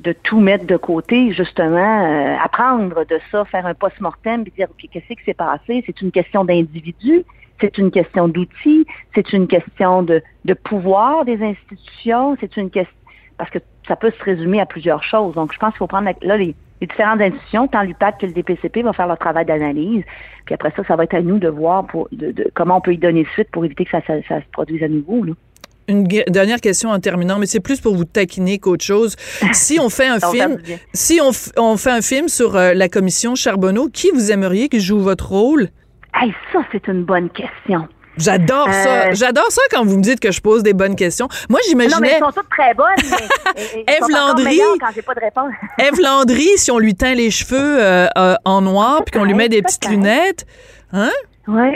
de 0.00 0.12
tout 0.12 0.40
mettre 0.40 0.66
de 0.66 0.76
côté, 0.76 1.32
justement, 1.32 2.04
euh, 2.04 2.36
apprendre 2.42 3.04
de 3.06 3.18
ça, 3.30 3.44
faire 3.44 3.66
un 3.66 3.74
post-mortem, 3.74 4.44
puis 4.44 4.52
dire, 4.56 4.68
OK, 4.70 4.88
qu'est-ce 4.90 5.14
qui 5.14 5.24
s'est 5.24 5.34
passé? 5.34 5.82
C'est 5.86 6.00
une 6.00 6.10
question 6.10 6.44
d'individu, 6.44 7.24
c'est 7.60 7.78
une 7.78 7.90
question 7.90 8.28
d'outils, 8.28 8.86
c'est 9.14 9.32
une 9.32 9.46
question 9.46 10.02
de, 10.02 10.22
pouvoir 10.64 11.24
des 11.24 11.42
institutions, 11.42 12.36
c'est 12.40 12.56
une 12.56 12.70
question, 12.70 12.94
parce 13.38 13.50
que 13.50 13.58
ça 13.86 13.96
peut 13.96 14.10
se 14.10 14.24
résumer 14.24 14.60
à 14.60 14.66
plusieurs 14.66 15.02
choses. 15.02 15.34
Donc, 15.34 15.52
je 15.52 15.58
pense 15.58 15.70
qu'il 15.70 15.78
faut 15.78 15.86
prendre, 15.86 16.10
là, 16.22 16.36
les, 16.36 16.54
différentes 16.80 17.22
institutions, 17.22 17.66
tant 17.66 17.82
l'UPAC 17.82 18.20
que 18.20 18.26
le 18.26 18.32
DPCP, 18.32 18.82
vont 18.82 18.92
faire 18.92 19.06
leur 19.06 19.16
travail 19.16 19.46
d'analyse, 19.46 20.04
puis 20.44 20.54
après 20.54 20.70
ça, 20.76 20.84
ça 20.84 20.96
va 20.96 21.04
être 21.04 21.14
à 21.14 21.22
nous 21.22 21.38
de 21.38 21.48
voir 21.48 21.86
pour, 21.86 22.08
de, 22.12 22.34
comment 22.52 22.76
on 22.76 22.80
peut 22.82 22.92
y 22.92 22.98
donner 22.98 23.26
suite 23.32 23.50
pour 23.52 23.64
éviter 23.64 23.86
que 23.86 23.90
ça, 23.90 24.02
se 24.02 24.50
produise 24.52 24.82
à 24.82 24.88
nouveau. 24.88 25.24
Une 25.88 26.04
dernière 26.06 26.60
question 26.60 26.90
en 26.90 26.98
terminant, 26.98 27.38
mais 27.38 27.46
c'est 27.46 27.60
plus 27.60 27.80
pour 27.80 27.94
vous 27.94 28.04
taquiner 28.04 28.58
qu'autre 28.58 28.84
chose. 28.84 29.16
Si 29.52 29.78
on 29.80 29.90
fait 29.90 30.06
un 30.06 30.18
film, 30.32 30.58
si 30.94 31.20
on, 31.22 31.30
on 31.60 31.76
fait 31.76 31.90
un 31.90 32.00
film 32.02 32.28
sur 32.28 32.56
euh, 32.56 32.72
la 32.74 32.88
commission 32.88 33.34
Charbonneau, 33.34 33.88
qui 33.88 34.10
vous 34.10 34.32
aimeriez 34.32 34.68
qui 34.68 34.80
joue 34.80 35.00
votre 35.00 35.28
rôle? 35.28 35.68
Hey, 36.14 36.32
ça, 36.52 36.60
c'est 36.72 36.86
une 36.88 37.04
bonne 37.04 37.28
question. 37.30 37.86
J'adore 38.16 38.72
ça. 38.72 39.06
Euh, 39.08 39.10
J'adore 39.12 39.50
ça 39.50 39.60
quand 39.72 39.84
vous 39.84 39.96
me 39.96 40.02
dites 40.02 40.20
que 40.20 40.30
je 40.30 40.40
pose 40.40 40.62
des 40.62 40.72
bonnes 40.72 40.94
questions. 40.94 41.26
Moi, 41.50 41.58
Non, 41.68 41.76
mais 41.76 41.88
j'imaginais 41.88 42.10
elles 42.12 42.20
sont 42.20 42.30
toutes 42.30 42.48
très 42.48 42.72
bonnes, 42.72 42.86
mais 43.74 43.84
encore 44.00 44.08
Landry. 44.28 44.44
meilleures 44.44 44.76
quand 44.80 44.90
j'ai 44.94 45.02
pas 45.02 45.14
de 45.14 45.20
réponse. 45.20 45.52
Ève 45.78 46.00
Landry, 46.00 46.48
si 46.56 46.70
on 46.70 46.78
lui 46.78 46.94
teint 46.94 47.14
les 47.14 47.32
cheveux 47.32 47.58
euh, 47.82 48.06
en 48.44 48.60
noir 48.60 49.02
puis 49.04 49.18
qu'on 49.18 49.24
lui 49.24 49.34
met 49.34 49.48
des 49.48 49.62
petites 49.62 49.88
lunettes, 49.88 50.46
hein? 50.92 51.10
Oui, 51.48 51.70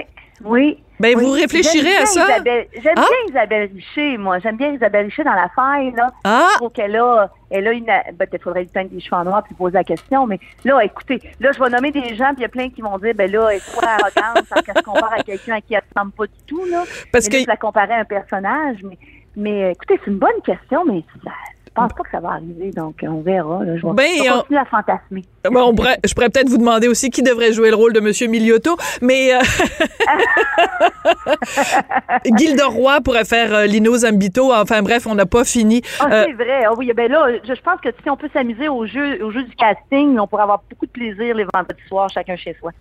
oui. 0.44 0.78
Ben, 1.00 1.14
oui. 1.16 1.24
vous 1.24 1.30
réfléchirez 1.32 1.96
à 1.96 2.06
ça? 2.06 2.24
Isabelle- 2.24 2.66
J'aime 2.82 2.94
Ah? 2.96 3.06
bien 3.08 3.30
Isabelle 3.30 3.70
Richer, 3.74 4.18
moi. 4.18 4.38
J'aime 4.40 4.56
bien 4.56 4.72
Isabelle 4.72 5.06
Richer 5.06 5.24
dans 5.24 5.32
la 5.34 5.48
faille, 5.54 5.92
là. 5.92 6.08
Ah! 6.24 6.48
Je 6.52 6.56
trouve 6.56 6.72
qu'elle 6.72 6.96
a, 6.96 7.30
elle 7.50 7.66
a 7.68 7.72
une, 7.72 7.84
ben, 7.84 8.02
peut-être 8.18 8.42
faudrait 8.42 8.62
lui 8.62 8.68
teindre 8.68 8.90
des 8.90 9.00
cheveux 9.00 9.16
en 9.16 9.24
noir 9.24 9.42
puis 9.44 9.54
poser 9.54 9.74
la 9.74 9.84
question, 9.84 10.26
mais 10.26 10.38
là, 10.64 10.80
écoutez, 10.84 11.20
là, 11.40 11.52
je 11.52 11.58
vais 11.62 11.70
nommer 11.70 11.92
des 11.92 12.14
gens 12.16 12.28
puis 12.34 12.38
il 12.38 12.42
y 12.42 12.44
a 12.44 12.48
plein 12.48 12.68
qui 12.70 12.82
vont 12.82 12.98
dire, 12.98 13.14
ben 13.14 13.30
là, 13.30 13.48
elle 13.50 13.56
est 13.58 13.60
trop 13.60 13.84
arrogante 13.86 14.44
parce 14.48 14.62
qu'elle 14.62 14.76
se 14.76 14.82
compare 14.82 15.12
à 15.12 15.22
quelqu'un 15.22 15.54
à 15.56 15.60
qui 15.60 15.74
elle 15.74 15.82
ressemble 15.94 16.12
pas 16.12 16.26
du 16.26 16.42
tout, 16.46 16.64
là. 16.66 16.84
Parce 17.12 17.26
Mais 17.26 17.30
là, 17.32 17.38
que- 17.38 17.44
je 17.44 17.48
la 17.48 17.56
comparais 17.56 17.94
à 17.94 17.98
un 18.00 18.04
personnage, 18.04 18.76
mais, 18.82 18.98
Mais 19.36 19.70
écoutez, 19.70 20.00
c'est 20.04 20.10
une 20.10 20.18
bonne 20.18 20.40
question, 20.44 20.84
mais 20.84 21.04
ça, 21.24 21.30
pense 21.78 21.92
pas 21.94 22.02
que 22.04 22.10
ça 22.10 22.20
va 22.20 22.30
arriver, 22.30 22.70
donc 22.70 23.02
euh, 23.02 23.08
on 23.08 23.20
verra. 23.20 23.64
là. 23.64 23.76
Je 23.76 23.86
vais, 23.86 23.92
Ben, 23.94 24.06
je 24.24 24.30
on- 24.32 24.38
continuer 24.40 24.60
à 24.60 24.64
fantasmer. 24.64 25.24
On 25.50 25.74
pourrait- 25.74 25.98
je 26.06 26.12
pourrais 26.14 26.28
peut-être 26.28 26.48
vous 26.48 26.58
demander 26.58 26.88
aussi 26.88 27.10
qui 27.10 27.22
devrait 27.22 27.52
jouer 27.52 27.70
le 27.70 27.76
rôle 27.76 27.92
de 27.92 28.00
Monsieur 28.00 28.26
Miliotto, 28.26 28.76
mais 29.00 29.34
euh, 29.34 29.38
Gilda 32.36 32.66
Roy 32.66 33.00
pourrait 33.00 33.24
faire 33.24 33.54
euh, 33.54 33.66
Lino 33.66 33.96
Zambito. 33.96 34.52
Enfin 34.52 34.82
bref, 34.82 35.06
on 35.06 35.14
n'a 35.14 35.26
pas 35.26 35.44
fini. 35.44 35.82
Ah, 36.00 36.08
Euh, 36.10 36.24
c'est 36.26 36.32
vrai. 36.34 36.64
Ah 36.66 36.72
oui, 36.76 36.92
ben 36.94 37.10
là, 37.10 37.26
je, 37.44 37.54
je 37.54 37.60
pense 37.60 37.80
que 37.80 37.88
si 38.02 38.10
on 38.10 38.16
peut 38.16 38.28
s'amuser 38.32 38.68
au 38.68 38.86
jeu, 38.86 39.22
au 39.24 39.30
jeu 39.30 39.42
du 39.44 39.54
casting, 39.56 40.18
on 40.18 40.26
pourrait 40.26 40.42
avoir 40.42 40.62
beaucoup 40.68 40.86
de 40.86 40.90
plaisir 40.90 41.34
les 41.34 41.44
vendredis 41.52 41.80
soirs, 41.88 42.08
chacun 42.10 42.36
chez 42.36 42.56
soi. 42.60 42.72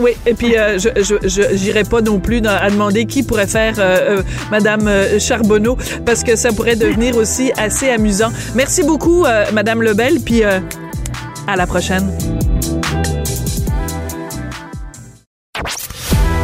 Oui, 0.00 0.12
et 0.26 0.34
puis 0.34 0.56
euh, 0.56 0.78
je 0.78 0.88
je 1.02 1.16
je- 1.28 1.56
j'irai 1.56 1.82
pas 1.82 2.00
non 2.00 2.20
plus 2.20 2.40
dans- 2.40 2.56
à 2.56 2.70
demander 2.70 3.04
qui 3.06 3.22
pourrait 3.24 3.48
faire 3.48 3.74
euh, 3.78 4.18
euh, 4.18 4.22
Madame 4.50 4.86
euh, 4.86 5.18
Charbonneau 5.18 5.76
parce 6.06 6.22
que 6.22 6.36
ça 6.36 6.52
pourrait 6.52 6.76
devenir 6.76 7.16
aussi 7.16 7.50
assez 7.56 7.90
amusant. 7.90 8.30
Merci 8.54 8.84
beaucoup, 8.84 9.24
euh, 9.24 9.44
Madame 9.52 9.82
Lebel, 9.82 10.20
puis 10.20 10.44
euh, 10.44 10.60
à 11.48 11.56
la 11.56 11.66
prochaine. 11.66 12.08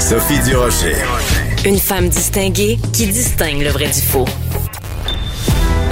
Sophie 0.01 0.41
Durocher. 0.41 0.97
Une 1.65 1.79
femme 1.79 2.09
distinguée 2.09 2.79
qui 2.93 3.07
distingue 3.07 3.63
le 3.63 3.71
vrai 3.71 3.87
du 3.87 4.01
faux. 4.01 4.27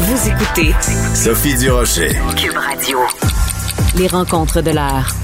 Vous 0.01 0.29
écoutez 0.29 0.75
Sophie 1.15 1.55
Durocher. 1.57 2.11
Cube 2.37 2.57
Radio. 2.57 2.99
Les 3.97 4.07
rencontres 4.07 4.61
de 4.61 4.71
l'heure. 4.73 5.15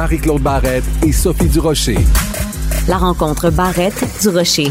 Marie-Claude 0.00 0.40
Barrette 0.40 0.84
et 1.06 1.12
Sophie 1.12 1.50
Durocher. 1.50 1.98
La 2.88 2.96
rencontre 2.96 3.50
Barrette 3.50 4.02
du 4.22 4.30
Rocher. 4.30 4.68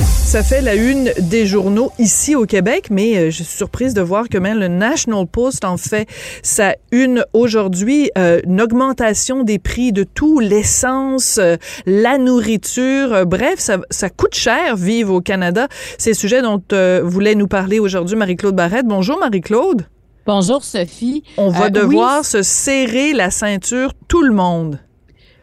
Ça 0.00 0.42
fait 0.42 0.62
la 0.62 0.76
une 0.76 1.12
des 1.20 1.44
journaux 1.44 1.92
ici 1.98 2.34
au 2.34 2.46
Québec, 2.46 2.86
mais 2.90 3.18
euh, 3.18 3.30
je 3.30 3.42
suis 3.42 3.56
surprise 3.56 3.92
de 3.92 4.00
voir 4.00 4.30
que 4.30 4.38
même 4.38 4.58
le 4.58 4.68
National 4.68 5.26
Post 5.26 5.66
en 5.66 5.76
fait 5.76 6.08
sa 6.42 6.74
une 6.90 7.22
aujourd'hui. 7.34 8.10
Euh, 8.16 8.40
une 8.44 8.62
augmentation 8.62 9.44
des 9.44 9.58
prix 9.58 9.92
de 9.92 10.04
tout, 10.04 10.40
l'essence, 10.40 11.36
euh, 11.36 11.58
la 11.84 12.16
nourriture. 12.16 13.12
Euh, 13.12 13.24
bref, 13.26 13.56
ça, 13.58 13.76
ça 13.90 14.08
coûte 14.08 14.34
cher 14.34 14.74
vivre 14.76 15.12
au 15.12 15.20
Canada. 15.20 15.68
C'est 15.98 16.10
le 16.10 16.16
sujet 16.16 16.40
dont 16.40 16.62
euh, 16.72 17.02
voulait 17.04 17.34
nous 17.34 17.46
parler 17.46 17.78
aujourd'hui 17.78 18.16
Marie-Claude 18.16 18.56
Barrette. 18.56 18.86
Bonjour 18.86 19.18
Marie-Claude. 19.18 19.86
Bonjour 20.28 20.62
Sophie. 20.62 21.24
On 21.38 21.48
va 21.48 21.68
Euh, 21.68 21.70
devoir 21.70 22.18
oui, 22.18 22.24
se 22.26 22.42
serrer 22.42 23.14
la 23.14 23.30
ceinture, 23.30 23.94
tout 24.08 24.20
le 24.20 24.34
monde. 24.34 24.78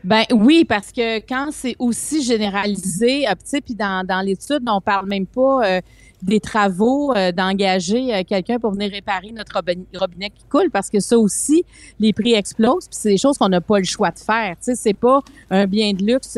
Ben 0.03 0.25
oui, 0.31 0.63
parce 0.63 0.91
que 0.91 1.17
quand 1.21 1.49
c'est 1.51 1.75
aussi 1.79 2.21
généralisé, 2.21 3.27
euh, 3.27 3.33
puis 3.65 3.73
dans, 3.73 4.05
dans 4.05 4.21
l'étude, 4.21 4.61
on 4.67 4.81
parle 4.81 5.07
même 5.07 5.25
pas 5.25 5.65
euh, 5.65 5.81
des 6.21 6.39
travaux 6.39 7.15
euh, 7.15 7.31
d'engager 7.31 8.23
quelqu'un 8.25 8.59
pour 8.59 8.73
venir 8.73 8.91
réparer 8.91 9.31
notre 9.31 9.55
robinet, 9.55 10.29
qui 10.29 10.45
coule, 10.51 10.69
parce 10.69 10.91
que 10.91 10.99
ça 10.99 11.17
aussi, 11.17 11.65
les 11.99 12.13
prix 12.13 12.35
explosent, 12.35 12.87
puis 12.87 12.99
c'est 13.01 13.09
des 13.09 13.17
choses 13.17 13.39
qu'on 13.39 13.49
n'a 13.49 13.61
pas 13.61 13.79
le 13.79 13.85
choix 13.85 14.11
de 14.11 14.19
faire. 14.19 14.51
Tu 14.57 14.65
sais, 14.65 14.75
c'est 14.75 14.93
pas 14.93 15.21
un 15.49 15.65
bien 15.65 15.93
de 15.93 16.05
luxe 16.05 16.37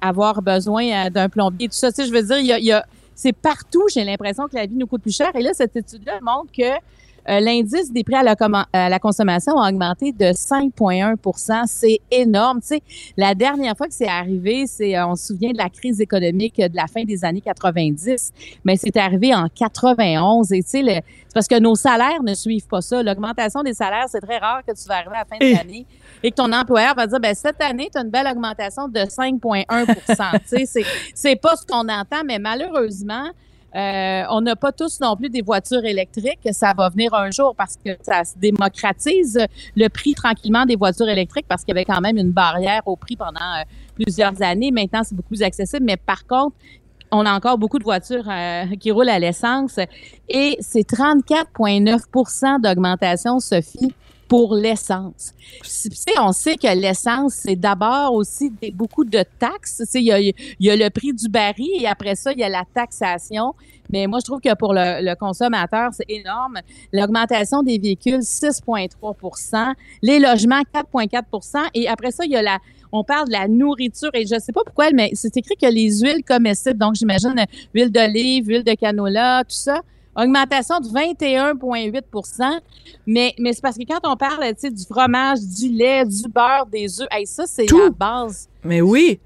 avoir 0.00 0.42
besoin 0.42 1.08
d'un 1.08 1.28
plombier, 1.28 1.68
tout 1.68 1.76
ça. 1.76 1.92
Tu 1.92 2.02
sais, 2.02 2.08
je 2.08 2.12
veux 2.12 2.22
dire, 2.24 2.38
il 2.38 2.46
y 2.46 2.52
a, 2.52 2.58
il 2.58 2.64
y 2.64 2.72
a 2.72 2.84
c'est 3.14 3.32
partout, 3.34 3.84
j'ai 3.94 4.02
l'impression 4.02 4.48
que 4.48 4.56
la 4.56 4.66
vie 4.66 4.74
nous 4.74 4.86
coûte 4.88 5.02
plus 5.02 5.14
cher. 5.14 5.30
Et 5.36 5.42
là, 5.42 5.50
cette 5.52 5.76
étude-là 5.76 6.18
montre 6.22 6.50
que 6.50 6.72
euh, 7.28 7.40
l'indice 7.40 7.92
des 7.92 8.02
prix 8.04 8.14
à 8.14 8.22
la, 8.22 8.34
commen- 8.34 8.64
à 8.72 8.88
la 8.88 8.98
consommation 8.98 9.58
a 9.58 9.68
augmenté 9.68 10.12
de 10.12 10.26
5,1% 10.26 11.62
C'est 11.66 12.00
énorme. 12.10 12.60
Tu 12.60 12.68
sais, 12.68 12.82
la 13.16 13.34
dernière 13.34 13.76
fois 13.76 13.86
que 13.86 13.94
c'est 13.94 14.08
arrivé, 14.08 14.66
c'est, 14.66 14.96
euh, 14.96 15.06
on 15.06 15.16
se 15.16 15.26
souvient 15.28 15.52
de 15.52 15.58
la 15.58 15.68
crise 15.68 16.00
économique 16.00 16.56
de 16.56 16.74
la 16.76 16.86
fin 16.86 17.04
des 17.04 17.24
années 17.24 17.40
90, 17.40 18.32
mais 18.64 18.76
c'est 18.76 18.96
arrivé 18.96 19.34
en 19.34 19.48
91. 19.48 20.52
Et 20.52 20.62
tu 20.62 20.68
sais, 20.70 20.82
c'est 20.84 21.02
parce 21.34 21.46
que 21.46 21.58
nos 21.60 21.74
salaires 21.76 22.22
ne 22.22 22.34
suivent 22.34 22.66
pas 22.66 22.80
ça. 22.80 23.02
L'augmentation 23.02 23.62
des 23.62 23.74
salaires, 23.74 24.06
c'est 24.08 24.20
très 24.20 24.38
rare 24.38 24.62
que 24.66 24.72
tu 24.72 24.88
vas 24.88 24.96
arriver 24.96 25.14
à 25.16 25.18
la 25.20 25.24
fin 25.24 25.36
de 25.38 25.44
Eh. 25.44 25.54
l'année 25.54 25.86
et 26.22 26.30
que 26.30 26.36
ton 26.36 26.52
employeur 26.52 26.94
va 26.94 27.06
dire, 27.06 27.20
ben 27.20 27.34
cette 27.34 27.60
année, 27.62 27.88
tu 27.92 27.98
as 27.98 28.02
une 28.02 28.10
belle 28.10 28.26
augmentation 28.26 28.88
de 28.88 29.00
5,1 29.00 29.86
Tu 30.48 30.66
sais, 30.66 30.84
c'est 31.14 31.36
pas 31.36 31.54
ce 31.56 31.64
qu'on 31.66 31.88
entend, 31.88 32.22
mais 32.26 32.38
malheureusement, 32.38 33.28
euh, 33.76 34.22
on 34.30 34.40
n'a 34.40 34.56
pas 34.56 34.72
tous 34.72 35.00
non 35.00 35.16
plus 35.16 35.30
des 35.30 35.42
voitures 35.42 35.84
électriques. 35.84 36.40
Ça 36.52 36.72
va 36.76 36.88
venir 36.88 37.14
un 37.14 37.30
jour 37.30 37.54
parce 37.56 37.76
que 37.76 37.90
ça 38.02 38.24
se 38.24 38.36
démocratise 38.38 39.38
le 39.76 39.88
prix 39.88 40.14
tranquillement 40.14 40.66
des 40.66 40.76
voitures 40.76 41.08
électriques 41.08 41.46
parce 41.48 41.62
qu'il 41.62 41.74
y 41.74 41.78
avait 41.78 41.84
quand 41.84 42.00
même 42.00 42.16
une 42.16 42.32
barrière 42.32 42.82
au 42.86 42.96
prix 42.96 43.16
pendant 43.16 43.40
euh, 43.40 43.62
plusieurs 43.94 44.42
années. 44.42 44.70
Maintenant, 44.70 45.02
c'est 45.04 45.14
beaucoup 45.14 45.28
plus 45.28 45.42
accessible. 45.42 45.84
Mais 45.84 45.96
par 45.96 46.26
contre, 46.26 46.56
on 47.12 47.26
a 47.26 47.32
encore 47.32 47.58
beaucoup 47.58 47.78
de 47.78 47.84
voitures 47.84 48.28
euh, 48.28 48.64
qui 48.78 48.90
roulent 48.90 49.08
à 49.08 49.18
l'essence 49.18 49.78
et 50.28 50.56
c'est 50.60 50.88
34,9% 50.88 52.60
d'augmentation, 52.60 53.40
Sophie, 53.40 53.92
pour 54.30 54.54
l'essence. 54.54 55.34
On 56.20 56.30
sait 56.30 56.54
que 56.54 56.72
l'essence, 56.72 57.34
c'est 57.34 57.56
d'abord 57.56 58.14
aussi 58.14 58.52
beaucoup 58.74 59.04
de 59.04 59.24
taxes. 59.40 59.82
Il 59.94 60.02
y 60.02 60.12
a, 60.12 60.20
y 60.20 60.70
a 60.70 60.76
le 60.76 60.88
prix 60.88 61.12
du 61.12 61.28
baril 61.28 61.82
et 61.82 61.88
après 61.88 62.14
ça, 62.14 62.30
il 62.30 62.38
y 62.38 62.44
a 62.44 62.48
la 62.48 62.62
taxation. 62.72 63.54
Mais 63.92 64.06
moi, 64.06 64.20
je 64.20 64.26
trouve 64.26 64.40
que 64.40 64.54
pour 64.54 64.72
le, 64.72 65.14
consommateur, 65.16 65.90
c'est 65.92 66.08
énorme. 66.08 66.60
L'augmentation 66.92 67.64
des 67.64 67.76
véhicules, 67.78 68.20
6,3% 68.20 69.74
Les 70.02 70.20
logements, 70.20 70.62
4,4 70.72 71.70
Et 71.74 71.88
après 71.88 72.12
ça, 72.12 72.24
il 72.24 72.30
y 72.30 72.36
a 72.36 72.42
la, 72.42 72.58
on 72.92 73.02
parle 73.02 73.26
de 73.26 73.32
la 73.32 73.48
nourriture 73.48 74.10
et 74.14 74.26
je 74.26 74.38
sais 74.38 74.52
pas 74.52 74.62
pourquoi, 74.64 74.92
mais 74.92 75.10
c'est 75.14 75.36
écrit 75.36 75.56
que 75.56 75.66
les 75.66 76.02
huiles 76.02 76.22
comestibles, 76.24 76.78
donc 76.78 76.94
j'imagine 76.94 77.34
huile 77.74 77.90
d'olive, 77.90 78.46
huile 78.46 78.62
de 78.62 78.74
canola, 78.74 79.42
tout 79.42 79.56
ça, 79.56 79.80
augmentation 80.16 80.80
de 80.80 80.88
21,8 80.88 82.60
mais, 83.06 83.34
mais 83.38 83.52
c'est 83.52 83.62
parce 83.62 83.76
que 83.76 83.84
quand 83.86 84.00
on 84.04 84.16
parle, 84.16 84.44
du 84.52 84.84
fromage, 84.84 85.40
du 85.40 85.68
lait, 85.68 86.04
du 86.04 86.28
beurre, 86.28 86.66
des 86.66 87.00
œufs, 87.00 87.08
hey, 87.10 87.26
ça, 87.26 87.46
c'est 87.46 87.70
la 87.70 87.90
base. 87.90 88.48
Mais 88.64 88.80
oui. 88.80 89.20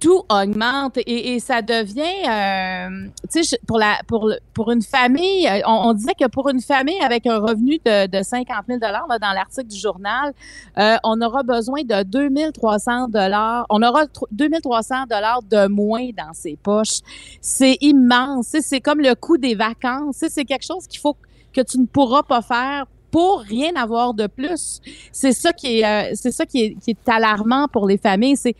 Tout 0.00 0.22
augmente 0.28 0.96
et, 0.98 1.34
et 1.34 1.40
ça 1.40 1.60
devient, 1.60 2.02
euh, 2.28 3.08
tu 3.32 3.42
sais, 3.42 3.58
pour 3.66 3.78
la 3.78 3.96
pour 4.06 4.28
le- 4.28 4.38
pour 4.54 4.70
une 4.70 4.82
famille, 4.82 5.48
euh, 5.48 5.60
on, 5.66 5.88
on 5.88 5.92
disait 5.92 6.14
que 6.18 6.26
pour 6.28 6.48
une 6.48 6.60
famille 6.60 7.00
avec 7.00 7.26
un 7.26 7.38
revenu 7.38 7.78
de, 7.84 8.06
de 8.06 8.22
50 8.22 8.56
000 8.68 8.78
dollars 8.78 9.08
dans 9.08 9.32
l'article 9.32 9.66
du 9.68 9.76
journal, 9.78 10.32
euh, 10.78 10.96
on 11.02 11.20
aura 11.20 11.42
besoin 11.42 11.82
de 11.82 12.04
2300 12.04 13.08
dollars, 13.08 13.66
on 13.70 13.82
aura 13.82 14.04
tr- 14.04 14.26
2300 14.30 15.06
dollars 15.10 15.42
de 15.42 15.66
moins 15.66 16.08
dans 16.16 16.32
ses 16.32 16.56
poches. 16.56 17.00
C'est 17.40 17.76
immense, 17.80 18.54
c'est 18.60 18.80
comme 18.80 19.00
le 19.00 19.14
coût 19.14 19.36
des 19.38 19.56
vacances, 19.56 20.16
c'est 20.28 20.44
quelque 20.44 20.64
chose 20.66 20.86
qu'il 20.86 21.00
faut 21.00 21.16
que 21.52 21.60
tu 21.60 21.78
ne 21.78 21.86
pourras 21.86 22.22
pas 22.22 22.42
faire 22.42 22.86
pour 23.10 23.40
rien 23.40 23.72
avoir 23.74 24.14
de 24.14 24.26
plus. 24.28 24.80
C'est 25.12 25.32
ça 25.32 25.52
qui 25.52 25.80
est, 25.80 25.84
euh, 25.84 26.12
c'est 26.14 26.30
ça 26.30 26.46
qui 26.46 26.62
est, 26.62 26.74
qui 26.80 26.90
est 26.90 27.08
alarmant 27.08 27.66
pour 27.66 27.88
les 27.88 27.96
familles. 27.98 28.36
C'est 28.36 28.54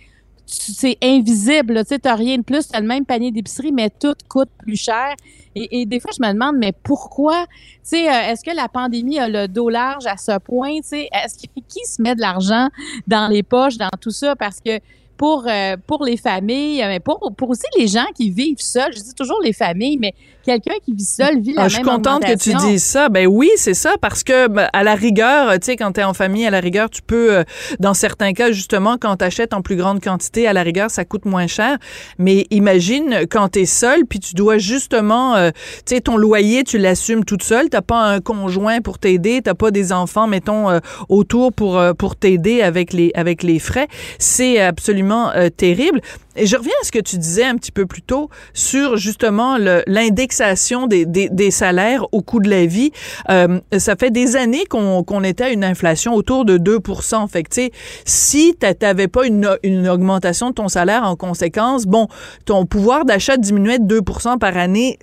c'est 0.49 0.97
invisible. 1.03 1.85
Tu 1.85 1.99
t'as 1.99 2.15
rien 2.15 2.39
de 2.39 2.43
plus, 2.43 2.69
t'as 2.69 2.81
le 2.81 2.87
même 2.87 3.05
panier 3.05 3.31
d'épicerie, 3.31 3.73
mais 3.73 3.91
tout 3.91 4.15
coûte 4.29 4.49
plus 4.59 4.77
cher. 4.77 5.15
Et, 5.55 5.87
des 5.87 5.99
fois, 5.99 6.11
je 6.17 6.25
me 6.25 6.33
demande, 6.33 6.57
mais 6.57 6.73
pourquoi? 6.73 7.47
Tu 7.47 7.81
sais, 7.83 8.09
euh, 8.09 8.31
est-ce 8.31 8.45
que 8.45 8.55
la 8.55 8.69
pandémie 8.69 9.19
a 9.19 9.29
le 9.29 9.49
dos 9.49 9.69
large 9.69 10.07
à 10.07 10.17
ce 10.17 10.39
point? 10.39 10.81
Tu 10.89 10.97
est-ce 10.97 11.37
que 11.37 11.61
qui 11.69 11.85
se 11.85 12.01
met 12.01 12.15
de 12.15 12.21
l'argent 12.21 12.69
dans 13.07 13.29
les 13.29 13.43
poches, 13.43 13.77
dans 13.77 13.91
tout 14.01 14.11
ça? 14.11 14.37
Parce 14.37 14.61
que 14.61 14.79
pour 15.19 15.45
euh, 15.47 15.77
pour 15.87 16.05
les 16.05 16.17
familles, 16.17 16.83
mais 16.87 17.01
pour 17.01 17.33
pour 17.37 17.51
aussi 17.51 17.67
les 17.79 17.89
gens 17.89 18.07
qui 18.15 18.31
vivent 18.31 18.61
seuls, 18.61 18.93
je 18.97 19.03
dis 19.03 19.15
toujours 19.15 19.41
les 19.43 19.53
familles, 19.53 19.99
mais 19.99 20.15
quelqu'un 20.45 20.75
qui 20.83 20.95
vit 20.95 21.05
seul 21.05 21.41
vit 21.41 21.53
la 21.53 21.63
Ah, 21.63 21.65
même 21.65 21.71
je 21.71 21.75
suis 21.75 21.85
contente 21.85 22.25
que 22.25 22.39
tu 22.39 22.55
dises 22.55 22.85
ça. 22.85 23.09
Ben 23.11 23.27
oui, 23.27 23.51
c'est 23.57 23.75
ça, 23.75 23.97
parce 24.01 24.23
que 24.23 24.49
ben, 24.49 24.69
à 24.73 24.83
la 24.83 24.95
rigueur, 24.95 25.53
tu 25.55 25.59
sais, 25.63 25.77
quand 25.77 25.93
tu 25.93 26.01
es 26.01 26.05
en 26.05 26.15
famille, 26.15 26.47
à 26.47 26.51
la 26.51 26.61
rigueur, 26.61 26.89
tu 26.89 27.03
peux, 27.03 27.35
euh, 27.35 27.45
dans 27.81 27.93
certains 27.93 28.33
cas, 28.33 28.53
justement, 28.53 28.97
quand 28.99 29.17
tu 29.17 29.25
achètes 29.25 29.53
en 29.53 29.61
plus 29.61 29.77
grande 29.77 30.01
quantité, 30.01 30.47
à 30.47 30.53
la 30.53 30.63
rigueur, 30.63 30.91
ça 30.91 31.05
coûte 31.05 31.25
moins 31.25 31.49
cher. 31.49 31.77
Mais 32.19 32.47
imagine 32.51 33.27
quand 33.31 33.51
tu 33.51 33.61
es 33.61 33.67
seul, 33.67 34.07
puis 34.07 34.21
tu 34.21 34.35
dois 34.35 34.59
justement, 34.59 35.35
euh, 35.35 35.51
tu 35.85 35.97
sais, 35.97 36.01
ton 36.01 36.17
loyer, 36.17 36.65
tu 36.65 36.79
l'assumes 36.79 37.25
toute 37.25 37.43
seule. 37.43 37.69
T'as 37.69 37.83
pas 37.83 38.01
un 38.01 38.21
conjoint 38.21 38.81
pour 38.81 38.99
t'aider, 38.99 39.43
t'as 39.43 39.55
pas 39.55 39.71
des 39.71 39.93
enfants, 39.93 40.29
mettons, 40.29 40.71
euh, 40.71 40.79
autour 41.09 41.53
pour 41.53 41.77
euh, 41.77 41.93
pour 41.93 42.17
t'aider 42.17 42.63
avec 42.63 42.93
les 42.93 43.11
avec 43.15 43.43
les 43.43 43.59
frais. 43.59 43.89
C'est 44.19 44.61
absolument 44.61 45.08
euh, 45.13 45.49
terrible. 45.51 46.01
Et 46.37 46.47
je 46.47 46.57
reviens 46.57 46.73
à 46.81 46.85
ce 46.85 46.93
que 46.93 46.99
tu 46.99 47.19
disais 47.19 47.45
un 47.45 47.57
petit 47.57 47.73
peu 47.73 47.87
plus 47.87 48.03
tôt 48.03 48.31
sur 48.53 48.97
justement 48.97 49.57
l'indexation 49.87 50.87
des, 50.87 51.51
salaires 51.51 52.07
au 52.13 52.23
coût 52.23 52.41
de 52.41 52.49
la 52.49 52.67
vie. 52.67 52.93
Euh, 53.31 53.61
ça 53.77 53.97
fait 53.97 54.11
des 54.11 54.37
années 54.37 54.65
qu'on 54.67 55.25
était 55.25 55.45
à 55.45 55.51
une 55.51 55.65
inflation 55.65 56.15
autour 56.15 56.45
de 56.45 56.59
2% 56.59 57.29
Fait 57.29 57.43
que, 57.43 57.49
tu 57.49 57.63
sais, 57.63 57.71
si 58.05 58.55
tu 58.61 58.67
n'avais 58.83 59.09
pas 59.09 59.27
une, 59.27 59.59
une 59.63 59.89
augmentation 59.89 60.51
de 60.51 60.55
ton 60.55 60.69
salaire 60.69 61.03
en 61.05 61.17
conséquence, 61.17 61.87
bon, 61.87 62.07
ton 62.45 62.67
pouvoir 62.67 63.05
d'achat 63.05 63.37
diminuait 63.37 63.79
de 63.79 63.87
2 63.87 64.01
par 64.39 64.57
année. 64.57 64.99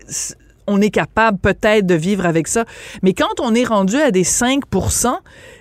On 0.68 0.82
est 0.82 0.90
capable 0.90 1.38
peut-être 1.38 1.86
de 1.86 1.96
vivre 1.96 2.26
avec 2.26 2.48
ça. 2.48 2.66
Mais 3.04 3.14
quand 3.14 3.40
on 3.40 3.54
est 3.54 3.64
rendu 3.64 3.98
à 3.98 4.12
des 4.12 4.24
5 4.24 4.64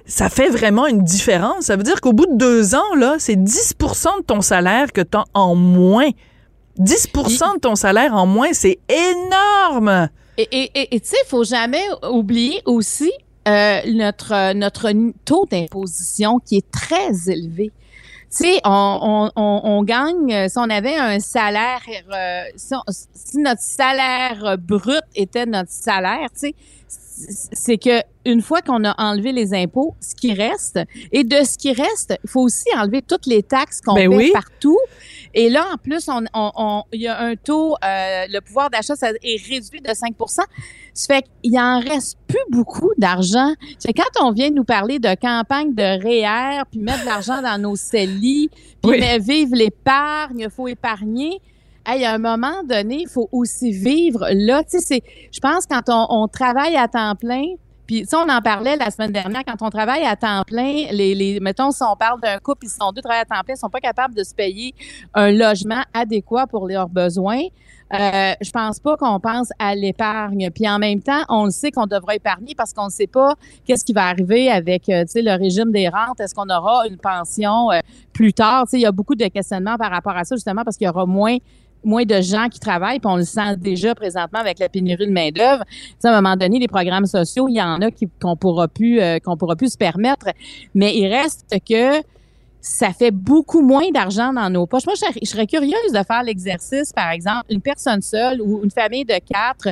ça 0.07 0.29
fait 0.29 0.49
vraiment 0.49 0.87
une 0.87 1.03
différence. 1.03 1.65
Ça 1.65 1.77
veut 1.77 1.83
dire 1.83 2.01
qu'au 2.01 2.13
bout 2.13 2.27
de 2.27 2.37
deux 2.37 2.75
ans, 2.75 2.95
là, 2.97 3.17
c'est 3.19 3.37
10% 3.37 4.21
de 4.21 4.25
ton 4.25 4.41
salaire 4.41 4.93
que 4.93 5.01
tu 5.01 5.17
as 5.17 5.25
en 5.35 5.55
moins. 5.55 6.11
10% 6.79 7.55
de 7.55 7.61
ton 7.61 7.75
salaire 7.75 8.15
en 8.15 8.27
moins, 8.27 8.53
c'est 8.53 8.79
énorme! 8.89 10.09
Et 10.37 10.69
tu 10.91 10.99
sais, 11.05 11.17
il 11.25 11.29
faut 11.29 11.45
jamais 11.45 11.85
oublier 12.11 12.61
aussi 12.65 13.13
euh, 13.47 13.81
notre, 13.93 14.55
notre 14.55 14.91
taux 15.27 15.47
d'imposition 15.51 16.39
qui 16.39 16.57
est 16.57 16.71
très 16.71 17.31
élevé. 17.31 17.73
Tu 18.37 18.45
sais, 18.45 18.61
on, 18.65 19.31
on, 19.37 19.61
on, 19.65 19.83
gagne, 19.85 20.49
si 20.49 20.59
on 20.59 20.69
avait 20.69 20.97
un 20.97 21.21
salaire, 21.21 21.83
euh, 22.13 22.43
si, 22.57 23.39
notre 23.39 23.63
salaire 23.63 24.57
brut 24.59 25.03
était 25.15 25.47
notre 25.47 25.71
salaire, 25.71 26.29
tu 26.33 26.49
sais, 26.49 26.55
c'est 27.53 27.79
que 27.79 28.03
une 28.27 28.43
fois 28.43 28.61
qu'on 28.61 28.85
a 28.85 28.95
enlevé 28.99 29.33
les 29.33 29.55
impôts, 29.55 29.95
ce 30.01 30.15
qui 30.15 30.33
reste, 30.33 30.81
et 31.13 31.23
de 31.23 31.45
ce 31.45 31.57
qui 31.57 31.73
reste, 31.73 32.19
il 32.25 32.31
faut 32.31 32.41
aussi 32.41 32.67
enlever 32.77 33.03
toutes 33.03 33.27
les 33.27 33.43
taxes 33.43 33.81
qu'on 33.81 33.95
ben 33.95 34.11
paie 34.11 34.31
partout. 34.33 34.79
Et 35.35 35.51
là, 35.51 35.67
en 35.73 35.77
plus, 35.77 36.09
on, 36.09 36.25
on, 36.33 36.83
il 36.93 37.03
y 37.03 37.09
a 37.09 37.21
un 37.21 37.35
taux, 37.35 37.75
euh, 37.85 38.27
le 38.29 38.41
pouvoir 38.41 38.71
d'achat 38.71 38.95
est 39.03 39.49
réduit 39.49 39.81
de 39.81 39.91
5% 39.91 40.29
Ça 40.29 40.47
fait 40.95 41.25
qu'il 41.43 41.59
en 41.59 41.81
reste 41.81 42.19
plus 42.29 42.39
beaucoup 42.51 42.93
d'argent. 42.99 43.53
C'est 43.79 43.93
quand 43.93 44.23
on 44.23 44.31
vient 44.31 44.51
nous 44.51 44.65
parler 44.65 45.01
de 45.01 45.15
campagne 45.21 45.75
de 45.75 45.83
REER, 45.83 46.63
puis 46.71 46.81
mettre 46.81 47.01
de 47.01 47.07
l'argent 47.07 47.43
dans 47.43 47.61
nos 47.61 47.75
CELI, 47.75 48.49
puis 48.81 49.01
vivre 49.19 49.57
l'épargne, 49.57 50.39
il 50.39 50.51
faut 50.51 50.69
épargner. 50.69 51.41
Hey, 51.87 52.05
à 52.05 52.15
un 52.15 52.19
moment 52.19 52.63
donné, 52.65 53.03
il 53.03 53.09
faut 53.09 53.29
aussi 53.31 53.73
vivre 53.73 54.27
là. 54.31 54.63
Tu 54.63 54.79
sais, 54.79 55.03
je 55.31 55.41
pense 55.41 55.67
quand 55.67 55.83
on, 55.89 56.07
on 56.23 56.29
travaille 56.29 56.77
à 56.77 56.89
temps 56.89 57.15
plein, 57.15 57.45
puis, 57.87 58.05
ça, 58.07 58.25
on 58.25 58.29
en 58.29 58.41
parlait 58.41 58.77
la 58.77 58.91
semaine 58.91 59.13
dernière, 59.13 59.43
quand 59.45 59.61
on 59.61 59.71
travaille 59.71 60.05
à 60.05 60.17
temps 60.17 60.43
plein, 60.47 60.87
les, 60.91 61.15
les 61.15 61.41
mettons, 61.41 61.71
si 61.71 61.83
on 61.83 61.97
parle 61.97 62.21
d'un 62.21 62.39
couple, 62.39 62.67
ils 62.67 62.71
sont 62.71 62.93
deux 62.93 63.03
travaillent 63.03 63.23
à 63.23 63.25
temps 63.25 63.43
plein, 63.45 63.55
ils 63.55 63.59
sont 63.59 63.71
pas 63.71 63.81
capables 63.81 64.15
de 64.15 64.25
se 64.25 64.35
payer 64.35 64.75
un 65.15 65.31
logement 65.31 65.83
adéquat 65.93 66.47
pour 66.47 66.69
leurs 66.69 66.89
besoins. 66.89 67.43
Euh, 67.93 68.33
je 68.41 68.51
pense 68.51 68.81
pas 68.81 68.97
qu'on 68.97 69.21
pense 69.21 69.51
à 69.59 69.75
l'épargne. 69.75 70.51
Puis 70.51 70.69
en 70.69 70.79
même 70.79 71.01
temps, 71.01 71.23
on 71.29 71.45
le 71.45 71.51
sait 71.51 71.71
qu'on 71.71 71.87
devrait 71.87 72.17
épargner 72.17 72.55
parce 72.57 72.73
qu'on 72.73 72.87
ne 72.87 72.91
sait 72.91 73.07
pas 73.07 73.35
qu'est-ce 73.65 73.85
qui 73.85 73.93
va 73.93 74.07
arriver 74.07 74.51
avec 74.51 74.89
euh, 74.89 75.05
le 75.15 75.39
régime 75.39 75.71
des 75.71 75.89
rentes. 75.89 76.19
Est-ce 76.19 76.35
qu'on 76.35 76.49
aura 76.49 76.89
une 76.89 76.97
pension 76.97 77.71
euh, 77.71 77.81
plus 78.13 78.33
tard? 78.33 78.65
Il 78.73 78.81
y 78.81 78.87
a 78.87 78.93
beaucoup 78.93 79.15
de 79.15 79.27
questionnements 79.27 79.77
par 79.77 79.91
rapport 79.91 80.17
à 80.17 80.25
ça, 80.25 80.35
justement, 80.35 80.65
parce 80.65 80.77
qu'il 80.77 80.87
y 80.87 80.91
aura 80.91 81.07
moins 81.07 81.37
moins 81.85 82.05
de 82.05 82.21
gens 82.21 82.49
qui 82.49 82.61
travaillent, 82.61 82.99
puis 82.99 83.11
on 83.11 83.17
le 83.17 83.25
sent 83.25 83.57
déjà 83.59 83.95
présentement 83.95 84.41
avec 84.41 84.59
la 84.59 84.69
pénurie 84.69 85.07
de 85.07 85.13
main-d'œuvre. 85.13 85.65
À 86.03 86.09
un 86.09 86.21
moment 86.21 86.37
donné, 86.37 86.59
les 86.59 86.69
programmes 86.69 87.07
sociaux, 87.07 87.49
il 87.49 87.57
y 87.57 87.63
en 87.63 87.81
a 87.81 87.89
qu'on 88.21 88.37
pourra 88.37 88.69
plus 88.69 89.01
euh, 89.01 89.19
qu'on 89.19 89.37
pourra 89.37 89.57
plus 89.57 89.73
se 89.73 89.79
permettre, 89.79 90.27
mais 90.75 90.97
il 90.97 91.07
reste 91.07 91.57
que 91.69 92.03
ça 92.65 92.95
fait 92.95 93.11
beaucoup 93.11 93.61
moins 93.61 93.91
d'argent 93.91 94.33
dans 94.33 94.49
nos 94.49 94.67
poches. 94.67 94.87
Moi, 94.87 94.95
je, 94.97 95.27
serais 95.29 95.47
curieuse 95.47 95.93
de 95.93 96.03
faire 96.03 96.23
l'exercice, 96.23 96.95
par 96.95 97.11
exemple, 97.11 97.45
une 97.51 97.61
personne 97.61 98.01
seule 98.01 98.41
ou 98.41 98.63
une 98.65 98.71
famille 98.71 99.05
de 99.05 99.19
quatre, 99.19 99.69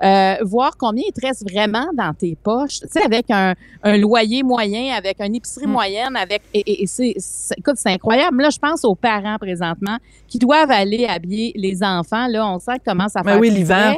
euh, 0.00 0.36
voir 0.44 0.76
combien 0.78 1.02
il 1.08 1.12
te 1.12 1.26
reste 1.26 1.42
vraiment 1.50 1.88
dans 1.92 2.14
tes 2.14 2.36
poches. 2.40 2.78
Tu 2.82 2.86
sais, 2.88 3.02
avec 3.02 3.32
un, 3.32 3.54
un 3.82 3.96
loyer 3.96 4.44
moyen, 4.44 4.94
avec 4.94 5.20
une 5.20 5.34
épicerie 5.34 5.66
mm. 5.66 5.72
moyenne, 5.72 6.14
avec 6.14 6.42
et, 6.54 6.84
et 6.84 6.86
c'est, 6.86 7.14
écoute, 7.58 7.78
c'est 7.78 7.90
incroyable. 7.90 8.40
Là, 8.40 8.50
je 8.50 8.58
pense 8.58 8.84
aux 8.84 8.94
parents 8.94 9.38
présentement 9.38 9.96
qui 10.28 10.38
doivent 10.38 10.70
aller 10.70 11.04
habiller 11.04 11.52
les 11.56 11.82
enfants. 11.82 12.28
Là, 12.28 12.46
on 12.48 12.60
sait 12.60 12.80
comment 12.86 13.08
ça 13.08 13.24
fait. 13.24 13.36
oui, 13.38 13.50
l'hiver. 13.50 13.96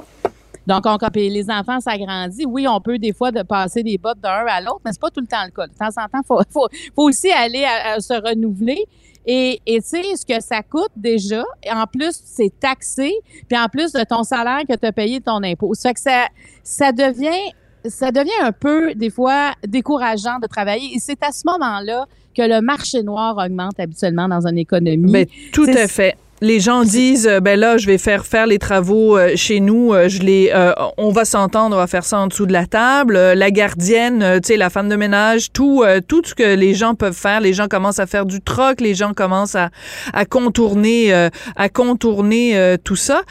Donc, 0.69 0.85
on, 0.85 0.99
quand 0.99 1.17
les 1.17 1.51
enfants 1.51 1.81
s'agrandissent, 1.81 2.45
oui, 2.47 2.69
on 2.69 2.79
peut 2.79 2.99
des 2.99 3.15
fois 3.15 3.33
de 3.33 3.43
passer 3.43 3.83
des 3.83 3.97
bottes 3.97 4.21
d'un 4.21 4.45
à 4.47 4.61
l'autre, 4.61 4.83
mais 4.85 4.93
c'est 4.93 5.01
pas 5.01 5.11
tout 5.11 5.21
le 5.21 5.27
temps 5.27 5.45
le 5.47 5.51
cas. 5.51 5.67
De 5.67 5.73
temps 5.73 6.03
en 6.03 6.09
temps, 6.09 6.23
faut, 6.27 6.41
faut, 6.51 6.69
faut 6.95 7.09
aussi 7.09 7.31
aller 7.31 7.65
à, 7.65 7.99
se 8.01 8.13
renouveler. 8.13 8.85
Et 9.25 9.61
tu 9.67 9.81
sais, 9.83 10.03
ce 10.17 10.27
que 10.27 10.43
ça 10.43 10.63
coûte 10.63 10.93
déjà, 10.95 11.43
en 11.73 11.87
plus, 11.87 12.21
c'est 12.23 12.53
taxé, 12.61 13.15
puis 13.49 13.59
en 13.59 13.69
plus 13.69 13.93
de 13.93 14.05
ton 14.05 14.23
salaire 14.23 14.61
que 14.69 14.77
tu 14.77 14.87
as 14.87 14.93
payé 14.93 15.21
ton 15.23 15.43
impôt. 15.43 15.73
Ça 15.73 15.89
fait 15.89 15.95
que 15.95 16.01
ça, 16.01 16.29
ça 16.63 16.93
devient 16.93 17.53
ça 17.85 18.11
devient 18.11 18.31
un 18.43 18.53
peu, 18.53 18.95
des 18.95 19.09
fois, 19.09 19.53
décourageant 19.67 20.39
de 20.41 20.47
travailler. 20.47 20.95
Et 20.95 20.99
c'est 20.99 21.23
à 21.23 21.33
ce 21.33 21.43
moment-là 21.47 22.07
que 22.37 22.43
le 22.43 22.61
marché 22.61 23.03
noir 23.03 23.39
augmente 23.39 23.79
habituellement 23.81 24.29
dans 24.29 24.47
une 24.47 24.59
économie. 24.59 25.11
Mais 25.11 25.25
ben, 25.25 25.33
tout 25.53 25.67
à 25.67 25.89
fait 25.89 26.17
les 26.41 26.61
gens 26.61 26.85
disent 26.85 27.27
euh, 27.27 27.41
ben 27.41 27.59
là 27.59 27.79
je 27.79 27.87
vais 27.87 27.99
faire 27.99 28.27
faire 28.27 28.47
les 28.47 28.59
travaux 28.59 29.17
euh, 29.17 29.33
chez 29.37 29.61
nous 29.61 29.93
euh, 29.93 30.09
je 30.09 30.21
les 30.21 30.53
on 30.97 31.11
va 31.11 31.25
s'entendre 31.25 31.77
on 31.77 31.79
va 31.79 31.87
faire 31.87 32.05
ça 32.05 32.19
en 32.19 32.27
dessous 32.27 32.47
de 32.47 32.53
la 32.53 32.67
table. 32.67 33.15
La 33.17 33.51
gardienne 33.51 34.41
tu 34.43 34.49
sais 34.49 34.57
la 34.57 34.71
femme 34.71 34.89
de 34.89 34.97
ménage 34.97 35.53
tout 35.53 35.85
tout 36.07 36.23
ce 36.25 36.35
que 36.35 36.55
les 36.55 36.75
gens 36.75 36.95
peuvent 36.95 37.13
faire 37.17 37.41
les 37.41 37.53
gens 37.53 37.69
commencent 37.69 37.99
à 37.99 38.07
faire 38.07 38.27
du 38.27 38.41
troc 38.41 38.81
les 38.81 38.95
gens 38.95 39.15
commencent 39.15 39.55
à, 39.55 39.71
à 40.13 40.25
contourner 40.25 41.13
à 41.57 41.69
contourner 41.69 42.77
tout 42.85 42.97
ça 42.97 43.23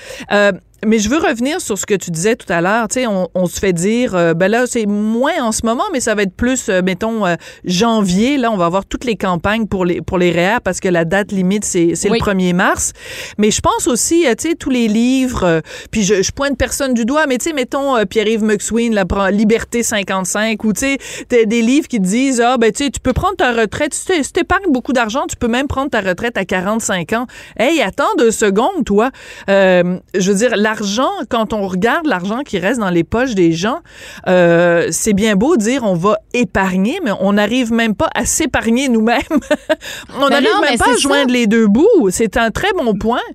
mais 0.86 1.00
je 1.00 1.10
veux 1.10 1.18
revenir 1.18 1.60
sur 1.60 1.78
ce 1.78 1.86
que 1.86 1.96
tu 1.96 2.12
disais 2.12 2.36
tout 2.36 2.52
à 2.52 2.62
l'heure. 2.62 2.88
Tu 2.88 2.96
sais, 2.96 3.08
on, 3.08 3.30
on, 3.34 3.48
se 3.48 3.60
fait 3.60 3.74
dire, 3.74 4.16
euh, 4.16 4.34
ben 4.34 4.50
là, 4.50 4.66
c'est 4.68 4.86
moins 4.86 5.42
en 5.42 5.52
ce 5.52 5.66
moment, 5.66 5.84
mais 5.92 6.00
ça 6.00 6.14
va 6.14 6.22
être 6.22 6.36
plus, 6.36 6.70
euh, 6.70 6.82
mettons, 6.84 7.26
euh, 7.26 7.36
janvier. 7.66 8.38
Là, 8.38 8.52
on 8.52 8.58
va 8.58 8.66
avoir 8.66 8.86
toutes 8.86 9.04
les 9.04 9.16
campagnes 9.16 9.66
pour 9.66 9.86
les 9.86 10.02
pour 10.02 10.18
les 10.18 10.28
parce 10.64 10.80
que 10.80 10.88
la 10.88 11.04
date 11.04 11.32
limite, 11.32 11.66
c'est 11.66 11.96
c'est 11.96 12.10
le 12.10 12.18
1er 12.18 12.54
mars. 12.54 12.94
Mais 13.40 13.50
je 13.50 13.60
pense 13.60 13.88
aussi, 13.88 14.26
tu 14.38 14.50
sais, 14.50 14.56
tous 14.56 14.70
les 14.70 14.88
livres, 14.88 15.62
puis 15.90 16.04
je, 16.04 16.22
je, 16.22 16.32
pointe 16.32 16.58
personne 16.58 16.94
du 16.94 17.06
doigt, 17.06 17.26
mais 17.26 17.40
tu 17.40 17.46
sais, 17.46 17.54
mettons, 17.54 18.06
Pierre-Yves 18.06 18.44
McSween, 18.44 18.94
la 18.94 19.06
Liberté 19.32 19.82
55, 19.82 20.64
ou 20.64 20.74
tu 20.74 20.98
sais, 21.30 21.46
des 21.46 21.62
livres 21.64 21.88
qui 21.88 21.98
te 21.98 22.06
disent, 22.06 22.40
ah, 22.40 22.58
ben 22.58 22.72
tu 22.72 22.84
sais, 22.84 22.92
tu 22.92 23.00
peux 23.00 23.14
prendre 23.14 23.36
ta 23.36 23.52
retraite, 23.52 23.96
si 23.96 24.06
tu 24.06 24.40
épargnes 24.40 24.72
beaucoup 24.72 24.94
d'argent, 24.94 25.26
tu 25.28 25.38
peux 25.38 25.48
même 25.48 25.68
prendre 25.68 25.90
ta 25.90 26.02
retraite 26.02 26.38
à 26.38 26.46
45 26.46 27.14
ans. 27.14 27.26
Hey, 27.58 27.82
attends 27.82 28.14
deux 28.20 28.32
secondes, 28.32 28.86
toi. 28.86 29.10
je 29.48 30.00
veux 30.22 30.36
dire, 30.36 30.56
l'argent, 30.68 31.12
quand 31.30 31.54
on 31.54 31.66
regarde 31.66 32.08
l'argent 32.08 32.42
qui 32.44 32.60
reste 32.60 32.80
dans 32.82 32.90
les 32.90 33.06
poches 33.06 33.36
des 33.36 33.54
gens, 33.54 33.80
euh, 34.28 34.88
c'est 34.92 35.14
bien 35.14 35.36
beau 35.38 35.56
dire 35.56 35.84
on 35.84 35.94
va 35.94 36.18
épargner, 36.34 37.00
mais 37.04 37.12
on 37.22 37.34
n'arrive 37.34 37.72
même 37.72 37.96
pas 37.96 38.10
à 38.14 38.26
s'épargner 38.26 38.90
nous-mêmes. 38.90 39.22
on 40.22 40.28
n'arrive 40.28 40.60
même 40.62 40.78
pas 40.78 40.92
à 40.94 40.98
joindre 40.98 41.32
les 41.32 41.48
deux 41.48 41.68
bouts. 41.68 42.10
C'est 42.10 42.36
un 42.36 42.52
très 42.52 42.74
bon 42.74 42.96
point. 42.96 43.28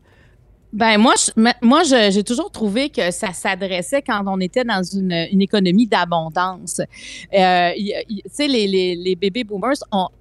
Ben 0.72 0.96
moi, 0.96 1.14
moi, 1.60 1.82
j'ai 1.84 2.24
toujours 2.24 2.50
trouvé 2.50 2.88
que 2.88 3.10
ça 3.10 3.34
s'adressait 3.34 4.00
quand 4.00 4.22
on 4.26 4.40
était 4.40 4.64
dans 4.64 4.82
une, 4.82 5.12
économie 5.12 5.86
d'abondance. 5.86 6.80
Euh, 7.34 7.70
tu 8.08 8.22
sais, 8.26 8.48
les, 8.48 8.66
les, 8.66 8.96
les 8.96 9.14
bébés 9.14 9.44
boomers, 9.44 9.76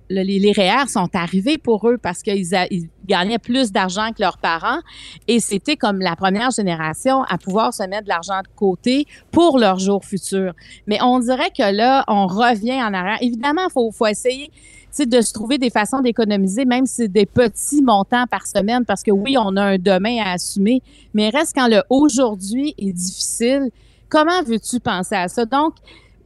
les, 0.09 0.25
les 0.25 0.51
REER 0.51 0.89
sont 0.89 1.07
arrivés 1.13 1.57
pour 1.57 1.87
eux 1.87 1.97
parce 1.97 2.21
qu'ils 2.21 2.47
ils 2.69 2.89
gagnaient 3.05 3.39
plus 3.39 3.71
d'argent 3.71 4.11
que 4.11 4.21
leurs 4.21 4.37
parents 4.37 4.79
et 5.27 5.39
c'était 5.39 5.77
comme 5.77 5.99
la 5.99 6.17
première 6.17 6.51
génération 6.51 7.23
à 7.23 7.37
pouvoir 7.37 7.73
se 7.73 7.83
mettre 7.83 8.03
de 8.03 8.09
l'argent 8.09 8.41
de 8.41 8.49
côté 8.53 9.05
pour 9.31 9.57
leur 9.57 9.79
jour 9.79 10.03
futur. 10.03 10.53
Mais 10.85 11.01
on 11.01 11.19
dirait 11.19 11.51
que 11.57 11.71
là, 11.73 12.03
on 12.09 12.27
revient 12.27 12.83
en 12.83 12.93
arrière. 12.93 13.19
Évidemment, 13.21 13.69
faut, 13.69 13.89
faut 13.91 14.07
essayer 14.07 14.51
de 14.99 15.21
se 15.21 15.33
trouver 15.33 15.57
des 15.57 15.69
façons 15.69 15.99
d'économiser, 15.99 16.65
même 16.65 16.85
si 16.85 16.95
c'est 16.95 17.07
des 17.07 17.25
petits 17.25 17.81
montants 17.81 18.25
par 18.29 18.45
semaine, 18.45 18.85
parce 18.85 19.03
que 19.03 19.11
oui, 19.11 19.37
on 19.37 19.55
a 19.55 19.63
un 19.63 19.77
demain 19.77 20.17
à 20.23 20.33
assumer, 20.33 20.81
mais 21.13 21.29
reste 21.29 21.53
quand 21.55 21.67
le 21.67 21.81
aujourd'hui 21.89 22.75
est 22.77 22.91
difficile, 22.91 23.69
comment 24.09 24.43
veux-tu 24.45 24.79
penser 24.79 25.15
à 25.15 25.27
ça? 25.27 25.45
Donc, 25.45 25.75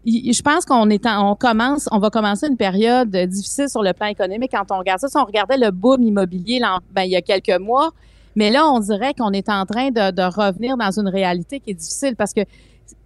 je 0.05 0.41
pense 0.41 0.65
qu'on 0.65 0.89
est 0.89 1.05
on 1.07 1.35
commence, 1.35 1.87
on 1.91 1.99
va 1.99 2.09
commencer 2.09 2.47
une 2.47 2.57
période 2.57 3.09
difficile 3.09 3.69
sur 3.69 3.81
le 3.81 3.93
plan 3.93 4.07
économique 4.07 4.51
quand 4.51 4.75
on 4.75 4.79
regarde 4.79 4.99
ça. 4.99 5.07
Si 5.07 5.17
on 5.17 5.25
regardait 5.25 5.57
le 5.57 5.71
boom 5.71 6.03
immobilier 6.03 6.61
ben, 6.91 7.03
il 7.03 7.11
y 7.11 7.15
a 7.15 7.21
quelques 7.21 7.59
mois, 7.59 7.91
mais 8.35 8.51
là, 8.51 8.69
on 8.69 8.79
dirait 8.79 9.13
qu'on 9.13 9.31
est 9.31 9.49
en 9.49 9.65
train 9.65 9.89
de, 9.89 10.11
de, 10.11 10.21
revenir 10.21 10.77
dans 10.77 10.91
une 10.99 11.07
réalité 11.07 11.59
qui 11.59 11.71
est 11.71 11.75
difficile 11.75 12.15
parce 12.15 12.33
que 12.33 12.41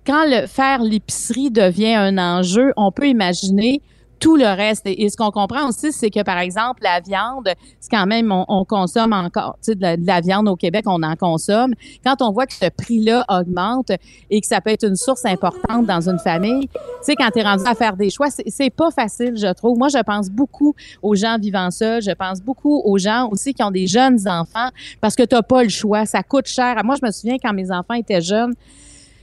quand 0.06 0.26
le 0.26 0.48
faire 0.48 0.82
l'épicerie 0.82 1.52
devient 1.52 1.94
un 1.94 2.18
enjeu, 2.18 2.74
on 2.76 2.92
peut 2.92 3.08
imaginer 3.08 3.82
tout 4.20 4.36
le 4.36 4.46
reste. 4.46 4.84
Et, 4.86 5.10
ce 5.10 5.18
qu'on 5.18 5.32
comprend 5.32 5.68
aussi, 5.68 5.92
c'est 5.92 6.10
que, 6.10 6.22
par 6.24 6.38
exemple, 6.38 6.84
la 6.84 7.00
viande, 7.00 7.50
c'est 7.80 7.90
quand 7.90 8.06
même, 8.06 8.32
on, 8.32 8.66
consomme 8.66 9.14
encore, 9.14 9.58
tu 9.64 9.72
sais, 9.72 9.76
de, 9.76 10.06
la, 10.06 10.22
viande 10.22 10.48
au 10.48 10.56
Québec, 10.56 10.84
on 10.88 11.02
en 11.02 11.16
consomme. 11.16 11.74
Quand 12.04 12.22
on 12.22 12.32
voit 12.32 12.46
que 12.46 12.54
ce 12.54 12.70
prix-là 12.70 13.26
augmente 13.30 13.92
et 14.30 14.42
que 14.42 14.48
ça 14.48 14.62
peut 14.62 14.70
être 14.70 14.86
une 14.86 14.96
source 14.96 15.26
importante 15.26 15.86
dans 15.86 16.08
une 16.08 16.20
famille, 16.20 16.68
tu 16.68 16.80
sais, 17.02 17.16
quand 17.16 17.30
tu 17.32 17.40
es 17.40 17.44
rendu 17.44 17.64
à 17.66 17.74
faire 17.74 17.96
des 17.96 18.10
choix, 18.10 18.28
c'est 18.30 18.70
pas 18.70 18.92
facile, 18.92 19.38
je 19.38 19.52
trouve. 19.54 19.78
Moi, 19.78 19.88
je 19.88 20.02
pense 20.04 20.30
beaucoup 20.30 20.76
aux 21.02 21.16
gens 21.16 21.38
vivant 21.40 21.72
seuls. 21.72 22.02
Je 22.02 22.12
pense 22.12 22.42
beaucoup 22.42 22.82
aux 22.84 22.98
gens 22.98 23.30
aussi 23.32 23.54
qui 23.54 23.64
ont 23.64 23.72
des 23.72 23.88
jeunes 23.88 24.28
enfants 24.28 24.70
parce 25.02 25.16
que 25.16 25.24
tu 25.24 25.36
pas 25.48 25.64
le 25.64 25.70
choix. 25.70 26.06
Ça 26.06 26.22
coûte 26.24 26.48
cher. 26.48 26.76
Moi, 26.84 26.96
je 27.00 27.06
me 27.06 27.12
souviens 27.12 27.38
quand 27.42 27.54
mes 27.54 27.72
enfants 27.72 27.94
étaient 27.94 28.22
jeunes, 28.22 28.54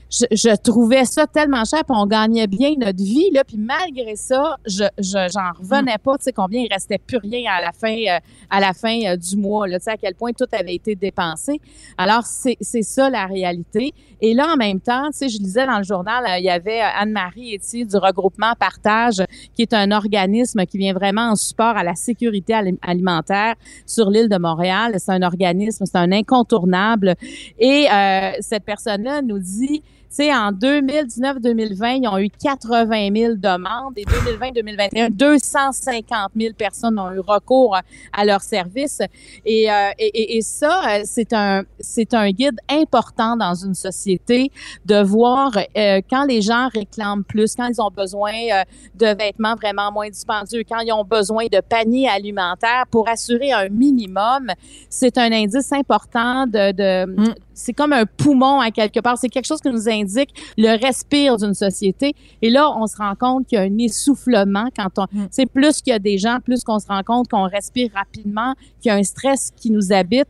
je, 0.09 0.25
je 0.31 0.55
trouvais 0.55 1.05
ça 1.05 1.27
tellement 1.27 1.65
cher, 1.65 1.83
puis 1.85 1.97
on 1.97 2.05
gagnait 2.05 2.47
bien 2.47 2.73
notre 2.77 3.03
vie, 3.03 3.29
là, 3.31 3.43
puis 3.43 3.57
malgré 3.57 4.15
ça, 4.15 4.57
je, 4.65 4.85
je 4.97 5.27
j'en 5.33 5.51
revenais 5.59 5.97
pas, 5.97 6.17
tu 6.17 6.25
sais, 6.25 6.31
combien 6.31 6.61
il 6.61 6.71
restait 6.71 6.97
plus 6.97 7.17
rien 7.17 7.51
à 7.51 7.61
la 7.61 7.71
fin, 7.71 7.95
euh, 7.95 8.19
à 8.49 8.59
la 8.59 8.73
fin 8.73 8.99
euh, 9.05 9.17
du 9.17 9.35
mois, 9.35 9.67
tu 9.67 9.75
sais, 9.79 9.91
à 9.91 9.97
quel 9.97 10.15
point 10.15 10.31
tout 10.31 10.45
avait 10.51 10.75
été 10.75 10.95
dépensé. 10.95 11.59
Alors, 11.97 12.25
c'est, 12.25 12.57
c'est 12.61 12.83
ça 12.83 13.09
la 13.09 13.25
réalité. 13.25 13.93
Et 14.21 14.33
là, 14.33 14.53
en 14.53 14.57
même 14.57 14.79
temps, 14.79 15.07
tu 15.11 15.17
sais, 15.17 15.29
je 15.29 15.37
lisais 15.37 15.65
dans 15.65 15.77
le 15.77 15.83
journal, 15.83 16.23
euh, 16.25 16.39
il 16.39 16.45
y 16.45 16.49
avait 16.49 16.79
Anne-Marie 16.79 17.55
Etier 17.55 17.85
du 17.85 17.97
regroupement 17.97 18.53
Partage, 18.57 19.23
qui 19.55 19.61
est 19.61 19.73
un 19.73 19.91
organisme 19.91 20.65
qui 20.65 20.77
vient 20.77 20.93
vraiment 20.93 21.31
en 21.31 21.35
support 21.35 21.77
à 21.77 21.83
la 21.83 21.95
sécurité 21.95 22.53
alimentaire 22.81 23.55
sur 23.85 24.09
l'île 24.09 24.29
de 24.29 24.37
Montréal. 24.37 24.95
C'est 24.97 25.11
un 25.11 25.21
organisme, 25.21 25.85
c'est 25.85 25.97
un 25.97 26.11
incontournable. 26.11 27.15
Et 27.59 27.87
euh, 27.91 28.31
cette 28.39 28.63
personne-là 28.63 29.21
nous 29.21 29.39
dit 29.39 29.83
sais, 30.09 30.33
en 30.33 30.51
2019-2020, 30.51 32.01
ils 32.01 32.07
ont 32.07 32.17
eu 32.17 32.29
80 32.29 33.09
000 33.15 33.33
demandes 33.35 33.97
et 33.97 34.05
2020-2021, 34.05 35.09
250 35.11 36.31
000 36.35 36.53
personnes 36.53 36.99
ont 36.99 37.11
eu 37.11 37.19
recours 37.19 37.77
à 38.13 38.25
leur 38.25 38.41
service. 38.41 39.01
Et, 39.45 39.71
euh, 39.71 39.89
et, 39.99 40.37
et, 40.37 40.41
ça, 40.41 40.99
c'est 41.05 41.33
un, 41.33 41.63
c'est 41.79 42.13
un 42.13 42.29
guide 42.31 42.59
important 42.69 43.35
dans 43.35 43.53
une 43.53 43.73
société 43.73 44.51
de 44.85 45.01
voir 45.01 45.51
euh, 45.55 46.01
quand 46.09 46.25
les 46.25 46.41
gens 46.41 46.69
réclament 46.73 47.23
plus, 47.23 47.55
quand 47.55 47.67
ils 47.67 47.81
ont 47.81 47.91
besoin 47.91 48.33
euh, 48.33 48.63
de 48.95 49.07
vêtements 49.17 49.55
vraiment 49.55 49.91
moins 49.91 50.09
dispendieux, 50.09 50.63
quand 50.69 50.79
ils 50.79 50.91
ont 50.91 51.03
besoin 51.03 51.45
de 51.45 51.61
paniers 51.61 52.07
alimentaires 52.07 52.85
pour 52.89 53.07
assurer 53.09 53.51
un 53.51 53.69
minimum, 53.69 54.47
c'est 54.89 55.17
un 55.17 55.31
indice 55.31 55.71
important 55.71 56.45
de, 56.47 56.71
de, 56.71 57.05
mm 57.05 57.33
c'est 57.57 57.73
comme 57.73 57.91
un 57.91 58.05
poumon 58.05 58.59
à 58.59 58.71
quelque 58.71 58.99
part. 58.99 59.17
C'est 59.17 59.29
quelque 59.29 59.47
chose 59.47 59.59
qui 59.59 59.69
nous 59.69 59.89
indique 59.89 60.29
le 60.57 60.79
respire 60.79 61.37
d'une 61.37 61.55
société. 61.55 62.15
Et 62.41 62.49
là, 62.49 62.71
on 62.77 62.85
se 62.87 62.95
rend 62.95 63.15
compte 63.15 63.47
qu'il 63.47 63.57
y 63.57 63.61
a 63.61 63.65
un 63.65 63.77
essoufflement 63.79 64.67
quand 64.75 64.99
on, 64.99 65.05
mm. 65.11 65.27
c'est 65.31 65.47
plus 65.47 65.81
qu'il 65.81 65.91
y 65.91 65.95
a 65.95 65.99
des 65.99 66.17
gens, 66.17 66.37
plus 66.43 66.63
qu'on 66.63 66.79
se 66.79 66.87
rend 66.87 67.01
compte 67.03 67.27
qu'on 67.27 67.47
respire 67.47 67.89
rapidement, 67.93 68.53
qu'il 68.79 68.89
y 68.89 68.91
a 68.91 68.95
un 68.95 69.03
stress 69.03 69.51
qui 69.55 69.71
nous 69.71 69.91
habite 69.91 70.27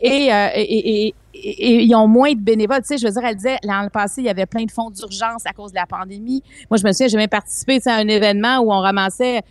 et, 0.00 0.32
euh, 0.32 0.48
et, 0.54 1.06
et, 1.06 1.14
et, 1.34 1.84
ils 1.84 1.94
ont 1.94 2.08
moins 2.08 2.32
de 2.32 2.40
bénévoles. 2.40 2.80
Tu 2.80 2.88
sais, 2.88 2.98
je 2.98 3.06
veux 3.06 3.12
dire, 3.12 3.24
elle 3.24 3.36
disait, 3.36 3.58
l'an 3.62 3.88
passé, 3.92 4.22
il 4.22 4.24
y 4.24 4.30
avait 4.30 4.46
plein 4.46 4.64
de 4.64 4.70
fonds 4.70 4.90
d'urgence 4.90 5.44
à 5.44 5.52
cause 5.52 5.72
de 5.72 5.76
la 5.76 5.86
pandémie. 5.86 6.42
Moi, 6.70 6.78
je 6.78 6.86
me 6.86 6.92
souviens, 6.92 7.08
j'ai 7.08 7.16
même 7.18 7.28
participé 7.28 7.78
à 7.86 7.96
un 7.96 8.08
événement 8.08 8.58
où 8.60 8.72
on 8.72 8.80
ramassait 8.80 9.42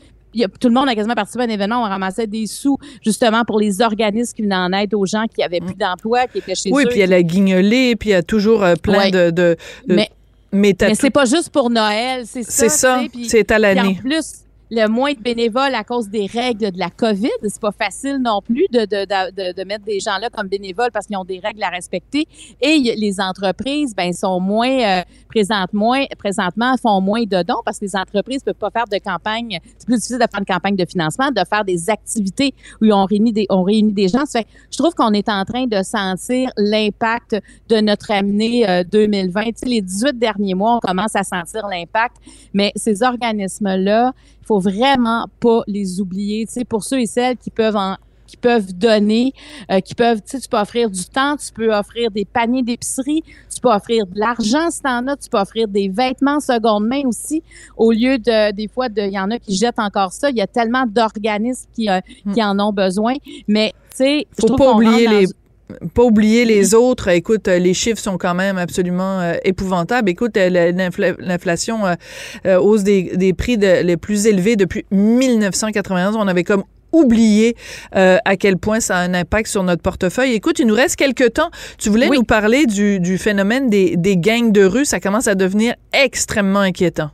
tout 0.60 0.68
le 0.68 0.74
monde 0.74 0.90
a 0.90 0.96
quasiment 0.96 1.16
participé 1.16 1.44
à 1.44 1.48
un 1.48 1.50
événement 1.50 1.82
où 1.82 1.86
on 1.86 1.90
ramassait 1.90 2.28
des 2.28 2.48
sous 2.48 2.78
justement 3.04 3.44
pour 3.46 3.60
les 3.60 3.82
organismes 3.82 4.36
qui 4.36 4.42
venaient 4.44 4.56
en 4.56 4.72
aide 4.74 4.94
aux 4.94 5.06
gens 5.06 5.26
qui 5.34 5.44
avaient 5.44 5.60
plus 5.60 5.76
mm. 5.76 5.80
d'emploi, 5.80 6.28
qui 6.28 6.40
étaient 6.40 6.56
chez 6.56 6.72
oui, 6.72 6.84
eux. 6.84 6.86
Oui, 6.88 6.92
puis 6.92 7.00
elle 7.02 7.14
a 7.14 7.24
guignolé, 7.24 7.96
puis 7.96 8.10
il 8.10 8.14
y 8.14 8.16
a 8.16 8.24
toujours 8.24 8.64
euh, 8.64 8.76
plein 8.76 9.10
de, 9.10 9.32
de, 9.32 9.58
Mais, 9.88 10.10
mais, 10.52 10.76
c'est 10.94 11.10
pas 11.10 11.26
juste 11.26 11.50
pour 11.50 11.70
Noël, 11.70 12.24
c'est 12.26 12.44
ça. 12.44 12.52
C'est 12.52 12.70
ça, 12.70 13.02
c'est 13.28 13.52
à 13.52 13.60
l'année. 13.60 13.98
En 14.00 14.02
plus, 14.02 14.44
le 14.72 14.88
moins 14.88 15.14
de 15.14 15.20
bénévoles 15.20 15.74
à 15.74 15.84
cause 15.84 16.10
des 16.10 16.26
règles 16.26 16.72
de 16.72 16.80
la 16.80 16.90
COVID. 16.90 17.30
C'est 17.44 17.60
pas 17.60 17.72
facile 17.72 18.18
non 18.22 18.42
plus 18.42 18.66
de, 18.72 18.82
de, 18.82 19.06
de, 19.06 19.54
de 19.54 19.64
mettre 19.64 19.86
des 19.86 20.00
gens 20.00 20.18
là 20.20 20.30
comme 20.30 20.48
bénévoles 20.48 20.92
parce 20.92 21.08
qu'ils 21.08 21.18
ont 21.18 21.26
des 21.26 21.40
règles 21.40 21.64
à 21.64 21.70
respecter. 21.70 22.28
Et 22.62 22.78
les 22.78 23.20
entreprises, 23.20 23.96
ben, 23.96 24.14
sont 24.14 24.40
moins, 24.40 25.00
euh, 25.00 25.02
présentent 25.28 25.74
moins, 25.74 26.06
présentement, 26.18 26.76
font 26.78 27.02
moins 27.02 27.24
de 27.24 27.44
dons 27.44 27.62
parce 27.66 27.80
que 27.80 27.86
les 27.86 27.96
entreprises 27.96 28.44
peuvent 28.44 28.54
pas 28.54 28.70
faire 28.70 28.86
de 28.86 28.98
campagne. 28.98 29.60
C'est 29.78 29.86
plus 29.86 29.96
difficile 29.96 30.18
de 30.18 30.26
faire 30.30 30.40
une 30.40 30.46
campagne 30.46 30.76
de 30.76 30.86
financement, 30.86 31.32
de 31.32 31.42
faire 31.50 31.66
des 31.66 31.90
activités 31.90 32.54
où 32.82 32.92
on 32.92 33.06
réunit 33.06 33.34
des, 33.34 33.46
on 33.50 33.64
réunit 33.64 33.94
des 33.94 34.08
gens. 34.08 34.26
fait, 34.26 34.48
je 34.72 34.78
trouve 34.78 34.94
qu'on 34.94 35.14
est 35.14 35.30
en 35.30 35.46
train 35.46 35.66
de 35.66 35.82
sentir 35.84 36.52
l'impact 36.58 37.38
de 37.70 37.78
notre 37.78 38.12
année 38.12 38.66
2020. 38.92 39.40
Euh, 39.40 39.46
tu 39.46 39.52
sais, 39.56 39.66
les 39.66 39.82
18 39.82 40.18
derniers 40.18 40.54
mois, 40.54 40.76
on 40.76 40.80
commence 40.80 41.16
à 41.16 41.24
sentir 41.24 41.68
l'impact, 41.68 42.18
mais 42.54 42.72
ces 42.76 43.04
organismes-là, 43.04 44.14
faut 44.50 44.60
vraiment 44.60 45.28
pas 45.40 45.62
les 45.68 46.02
oublier. 46.02 46.48
Tu 46.48 46.54
sais, 46.54 46.66
pour 46.66 46.84
ceux 46.84 47.00
et 47.00 47.06
celles 47.06 47.38
qui 47.38 47.52
peuvent 47.52 47.76
en 47.76 47.98
qui 48.26 48.38
peuvent 48.38 48.74
donner, 48.74 49.34
euh, 49.72 49.80
qui 49.80 49.96
peuvent, 49.96 50.22
tu 50.22 50.30
sais, 50.30 50.40
tu 50.40 50.48
peux 50.48 50.60
offrir 50.60 50.92
du 50.92 51.04
temps, 51.06 51.36
tu 51.36 51.52
peux 51.52 51.74
offrir 51.74 52.12
des 52.12 52.26
paniers 52.26 52.62
d'épicerie, 52.62 53.24
tu 53.24 53.60
peux 53.60 53.70
offrir 53.70 54.06
de 54.06 54.20
l'argent 54.20 54.70
si 54.70 54.84
t'en 54.84 55.08
as, 55.08 55.18
tu 55.18 55.30
peux 55.32 55.40
offrir 55.40 55.68
des 55.68 55.90
vêtements 55.90 56.40
seconde 56.40 56.86
main 56.86 57.02
aussi, 57.08 57.42
au 57.76 57.92
lieu 57.92 58.20
de, 58.20 58.52
des 58.52 58.68
fois, 58.68 58.86
il 58.96 59.12
y 59.12 59.20
en 59.20 59.32
a 59.32 59.40
qui 59.40 59.56
jettent 59.56 59.80
encore 59.80 60.14
ça. 60.14 60.30
Il 60.30 60.38
y 60.38 60.42
a 60.42 60.48
tellement 60.48 60.86
d'organismes 60.86 61.68
qui, 61.74 61.90
euh, 61.90 62.02
hmm. 62.26 62.34
qui 62.34 62.44
en 62.44 62.60
ont 62.60 62.72
besoin, 62.72 63.16
mais 63.48 63.74
tu 63.90 63.98
sais, 63.98 64.28
faut 64.40 64.56
pas 64.56 64.74
oublier 64.74 65.08
les 65.08 65.26
pas 65.94 66.04
oublier 66.04 66.46
les 66.46 66.74
autres. 66.74 67.08
Écoute, 67.10 67.48
euh, 67.48 67.60
les 67.60 67.74
chiffres 67.74 68.00
sont 68.00 68.18
quand 68.18 68.34
même 68.34 68.58
absolument 68.58 69.20
euh, 69.20 69.34
épouvantables. 69.44 70.10
Écoute, 70.10 70.38
euh, 70.38 70.72
l'inflation, 71.20 71.82
hausse 72.46 72.84
des, 72.84 73.16
des 73.16 73.34
prix 73.34 73.58
de, 73.58 73.82
les 73.82 73.98
plus 73.98 74.28
élevés 74.28 74.56
depuis 74.56 74.86
1991. 74.92 76.16
On 76.16 76.28
avait 76.28 76.44
comme 76.44 76.64
oublié 76.92 77.56
à 77.92 78.36
quel 78.36 78.58
point 78.58 78.80
ça 78.80 78.98
a 78.98 79.02
un 79.02 79.14
impact 79.14 79.48
sur 79.48 79.64
notre 79.64 79.82
portefeuille. 79.82 80.34
Écoute, 80.34 80.58
il 80.60 80.66
nous 80.66 80.76
reste 80.76 80.96
quelques 80.96 81.34
temps. 81.34 81.52
Tu 81.78 81.90
voulais 81.90 82.10
nous 82.10 82.24
parler 82.24 82.66
du, 82.66 83.00
du 83.00 83.18
phénomène 83.18 83.70
des, 83.70 83.96
des 83.96 84.18
gangs 84.18 84.52
de 84.52 84.64
rue. 84.64 84.86
Ça 84.86 85.00
commence 85.00 85.28
à 85.28 85.36
devenir 85.36 85.76
extrêmement 85.94 86.62
inquiétant. 86.62 87.12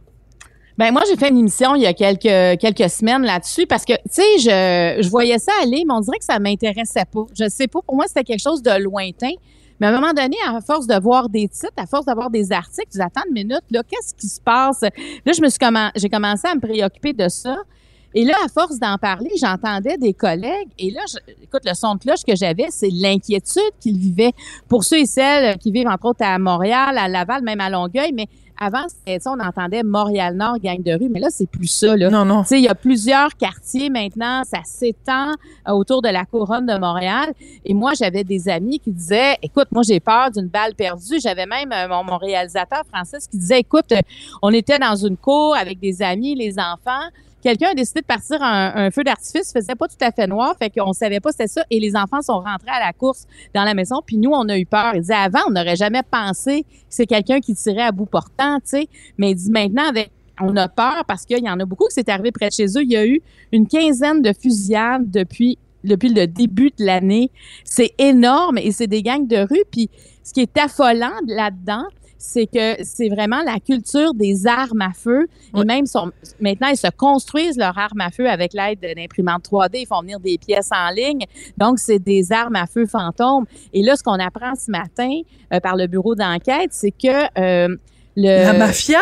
Ben 0.77 0.91
moi 0.91 1.03
j'ai 1.07 1.15
fait 1.15 1.29
une 1.29 1.38
émission 1.38 1.73
il 1.75 1.83
y 1.83 1.85
a 1.85 1.93
quelques 1.93 2.59
quelques 2.59 2.89
semaines 2.89 3.23
là-dessus 3.23 3.65
parce 3.65 3.85
que 3.85 3.93
tu 3.93 4.09
sais 4.09 4.38
je, 4.39 5.01
je 5.01 5.09
voyais 5.09 5.39
ça 5.39 5.53
aller 5.63 5.83
mais 5.88 5.93
on 5.93 6.01
dirait 6.01 6.17
que 6.17 6.25
ça 6.25 6.38
m'intéressait 6.38 7.05
pas. 7.05 7.25
Je 7.38 7.47
sais 7.47 7.67
pas 7.67 7.79
pour 7.81 7.95
moi 7.95 8.05
c'était 8.07 8.23
quelque 8.25 8.41
chose 8.41 8.61
de 8.61 8.77
lointain. 8.81 9.31
Mais 9.79 9.88
à 9.88 9.89
un 9.89 9.99
moment 9.99 10.13
donné, 10.13 10.38
à 10.47 10.61
force 10.61 10.88
de 10.88 10.97
voir 10.99 11.27
des 11.27 11.49
titres, 11.49 11.73
à 11.77 11.85
force 11.85 12.05
d'avoir 12.05 12.29
des 12.29 12.51
articles, 12.51 12.88
tu 12.93 13.01
attends 13.01 13.23
une 13.27 13.33
minute, 13.33 13.63
là, 13.71 13.83
qu'est-ce 13.83 14.13
qui 14.13 14.27
se 14.27 14.39
passe? 14.39 14.81
Là, 14.81 15.33
je 15.33 15.41
me 15.41 15.49
suis 15.49 15.59
j'ai 15.95 16.09
commencé 16.09 16.47
à 16.47 16.55
me 16.55 16.61
préoccuper 16.61 17.11
de 17.11 17.27
ça. 17.27 17.57
Et 18.13 18.23
là, 18.23 18.33
à 18.45 18.47
force 18.47 18.79
d'en 18.79 18.97
parler, 18.97 19.31
j'entendais 19.38 19.97
des 19.97 20.13
collègues. 20.13 20.69
Et 20.79 20.91
là, 20.91 21.01
écoute, 21.43 21.63
le 21.65 21.73
son 21.73 21.95
de 21.95 21.99
cloche 21.99 22.23
que 22.25 22.33
j'avais, 22.33 22.67
c'est 22.69 22.89
l'inquiétude 22.89 23.61
qu'ils 23.81 23.97
vivaient. 23.97 24.31
Pour 24.69 24.85
ceux 24.85 24.99
et 24.99 25.05
celles 25.05 25.57
qui 25.57 25.71
vivent, 25.71 25.89
entre 25.89 26.05
autres, 26.05 26.23
à 26.23 26.39
Montréal, 26.39 26.97
à 26.97 27.09
Laval, 27.09 27.43
même 27.43 27.59
à 27.59 27.69
Longueuil, 27.69 28.13
mais 28.13 28.27
avant, 28.60 28.86
on 29.26 29.39
entendait 29.39 29.84
Montréal-Nord, 29.84 30.60
gang 30.60 30.82
de 30.82 30.94
rue, 30.94 31.10
mais 31.10 31.20
là, 31.20 31.28
c'est 31.30 31.50
plus 31.50 31.68
ça. 31.68 31.96
Là. 31.96 32.10
Non, 32.10 32.26
non. 32.26 32.44
Tu 32.44 32.50
sais, 32.50 32.60
il 32.60 32.63
y 32.63 32.68
a 32.68 32.76
plusieurs 32.76 33.36
quartiers 33.36 33.89
maintenant, 33.89 34.44
ça 34.44 34.60
s'étend 34.63 35.32
euh, 35.68 35.72
autour 35.72 36.02
de 36.02 36.10
la 36.10 36.26
couronne 36.26 36.65
de 36.65 36.78
Montréal. 36.78 37.34
Et 37.65 37.74
moi, 37.74 37.94
j'avais 37.98 38.24
des 38.24 38.48
amis 38.50 38.80
qui 38.80 38.91
disaient, 38.91 39.38
écoute, 39.41 39.68
moi, 39.72 39.84
j'ai 39.84 40.00
peur 40.00 40.32
d'une 40.32 40.48
balle 40.48 40.76
perdue. 40.76 41.20
J'avais 41.22 41.46
même 41.46 41.72
euh, 41.72 41.88
mon, 41.88 42.04
mon, 42.04 42.18
réalisateur, 42.18 42.84
Francis, 42.91 43.28
qui 43.28 43.38
disait, 43.38 43.60
écoute, 43.60 43.94
on 44.41 44.52
était 44.52 44.80
dans 44.80 44.96
une 44.96 45.18
cour 45.18 45.56
avec 45.56 45.80
des 45.80 46.02
amis, 46.02 46.36
les 46.36 46.58
enfants 46.60 47.10
quelqu'un 47.45 47.69
a 47.69 47.73
décidé 47.75 48.01
de 48.01 48.05
partir 48.08 48.41
un, 48.41 48.89
feu 48.89 49.03
d'artifice, 49.03 49.53
faisait 49.53 49.75
pas 49.75 49.88
tout 49.88 49.95
à 50.01 50.12
fait 50.12 50.25
noir, 50.25 50.55
fait 50.58 50.71
qu'on 50.71 50.93
savait 50.93 51.19
pas 51.19 51.31
c'était 51.31 51.47
ça, 51.47 51.63
et 51.69 51.79
les 51.79 51.95
enfants 51.95 52.23
sont 52.23 52.39
rentrés 52.39 52.71
à 52.71 52.79
la 52.79 52.91
course 52.91 53.27
dans 53.53 53.63
la 53.63 53.75
maison, 53.75 54.01
puis 54.03 54.17
nous, 54.17 54.31
on 54.31 54.49
a 54.49 54.58
eu 54.58 54.65
peur. 54.65 54.95
Il 54.95 55.01
disait, 55.01 55.13
avant, 55.13 55.41
on 55.47 55.51
n'aurait 55.51 55.75
jamais 55.75 56.01
pensé 56.10 56.63
que 56.63 56.67
c'est 56.89 57.05
quelqu'un 57.05 57.39
qui 57.39 57.53
tirait 57.53 57.84
à 57.84 57.91
bout 57.91 58.08
portant, 58.08 58.58
mais 59.19 59.31
il 59.31 59.36
dit, 59.36 59.51
maintenant, 59.51 59.91
on 60.41 60.55
a 60.58 60.67
peur 60.67 61.03
parce 61.08 61.25
qu'il 61.25 61.43
y 61.43 61.49
en 61.49 61.60
a 61.60 61.65
beaucoup 61.65 61.86
qui 61.86 61.93
s'est 61.93 62.10
arrivé 62.10 62.31
près 62.31 62.47
de 62.47 62.53
chez 62.53 62.65
eux. 62.65 62.81
Il 62.81 62.91
y 62.91 62.97
a 62.97 63.05
eu 63.05 63.21
une 63.51 63.67
quinzaine 63.67 64.21
de 64.21 64.34
fusillades 64.34 65.10
depuis 65.10 65.60
depuis 65.84 66.10
le 66.10 66.25
début 66.25 66.71
de 66.79 66.84
l'année. 66.84 67.29
C'est 67.63 67.93
énorme 67.99 68.58
et 68.58 68.71
c'est 68.71 68.88
des 68.88 69.03
gangs 69.03 69.27
de 69.27 69.38
rue. 69.38 69.63
Puis 69.71 69.89
ce 70.23 70.34
qui 70.34 70.41
est 70.41 70.58
affolant 70.58 71.13
là-dedans, 71.27 71.86
c'est 72.17 72.47
que 72.47 72.84
c'est 72.84 73.10
vraiment 73.10 73.41
la 73.43 73.60
culture 73.60 74.13
des 74.13 74.47
armes 74.47 74.82
à 74.82 74.91
feu. 74.91 75.28
Et 75.56 75.63
même 75.63 75.86
sont, 75.86 76.12
maintenant, 76.39 76.67
ils 76.67 76.78
se 76.78 76.88
construisent 76.95 77.58
leurs 77.58 77.78
armes 77.78 78.01
à 78.01 78.12
feu 78.12 78.30
avec 78.30 78.54
l'aide 78.54 78.80
d'imprimantes 78.95 79.45
3D. 79.49 79.82
Ils 79.82 79.88
font 79.88 80.01
venir 80.01 80.19
des 80.19 80.38
pièces 80.38 80.69
en 80.71 80.89
ligne. 80.89 81.25
Donc, 81.58 81.80
c'est 81.80 81.99
des 81.99 82.32
armes 82.32 82.56
à 82.56 82.67
feu 82.67 82.86
fantômes. 82.86 83.45
Et 83.73 83.82
là, 83.82 83.95
ce 83.95 84.04
qu'on 84.04 84.19
apprend 84.19 84.56
ce 84.56 84.71
matin 84.71 85.21
euh, 85.54 85.60
par 85.60 85.75
le 85.75 85.88
bureau 85.88 86.15
d'enquête, 86.15 86.69
c'est 86.71 86.91
que 86.91 87.39
euh, 87.39 87.75
la 88.15 88.54
mafia? 88.54 88.99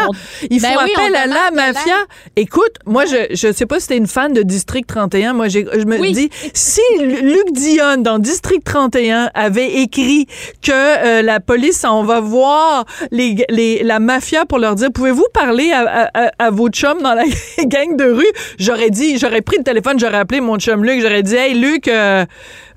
Il 0.50 0.60
faut 0.60 0.68
ben 0.68 0.78
appel 0.78 1.16
à 1.16 1.28
la 1.28 1.52
mafia. 1.52 1.96
Écoute, 2.36 2.74
moi, 2.86 3.06
je 3.06 3.34
je 3.36 3.52
sais 3.52 3.66
pas 3.66 3.80
si 3.80 3.88
t'es 3.88 3.98
une 3.98 4.08
fan 4.08 4.34
de 4.34 4.42
District 4.42 4.88
31. 4.88 5.34
Moi, 5.34 5.48
je 5.50 5.60
me 5.60 6.14
dis, 6.14 6.30
si 6.54 6.82
Luc 7.00 7.52
Dion, 7.52 7.98
dans 7.98 8.20
District 8.20 8.64
31, 8.64 9.30
avait 9.34 9.82
écrit 9.82 10.28
que 10.62 10.72
euh, 10.72 11.22
la 11.22 11.40
police, 11.40 11.84
on 11.88 12.04
va 12.04 12.20
voir 12.20 12.86
les, 13.12 13.46
les, 13.50 13.84
la 13.84 14.00
mafia 14.00 14.46
pour 14.46 14.60
leur 14.60 14.76
dire, 14.76 14.90
pouvez-vous 14.94 15.28
parler 15.34 15.72
à, 15.72 16.10
à, 16.14 16.32
à, 16.40 16.50
vos 16.50 16.70
chums 16.70 17.02
dans 17.02 17.14
la 17.14 17.24
gang 17.66 17.96
de 17.96 18.06
rue? 18.06 18.32
J'aurais 18.58 18.90
dit, 18.90 19.18
j'aurais 19.18 19.42
pris 19.42 19.58
le 19.58 19.64
téléphone, 19.64 20.00
j'aurais 20.00 20.18
appelé 20.18 20.42
mon 20.42 20.58
chum 20.58 20.84
Luc, 20.84 21.02
j'aurais 21.02 21.24
dit, 21.24 21.36
hey, 21.36 21.54
Luc, 21.54 21.88
euh, 21.88 22.26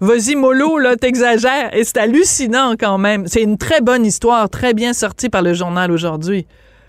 vas-y, 0.01 0.35
mollo, 0.35 0.79
là, 0.79 0.97
t'exagères. 0.97 1.75
Et 1.75 1.85
c'est 1.85 1.99
hallucinant 1.99 2.75
quand 2.79 2.99
même. 2.99 3.27
C'est 3.27 3.43
une 3.43 3.59
très 3.59 3.81
bonne 3.81 4.05
histoire, 4.05 4.49
très 4.51 4.75
bien 4.75 4.93
sortie 4.93 5.29
par 5.29 5.43
le 5.43 5.55
journal 5.55 5.91
aujourd'hui. 5.91 6.47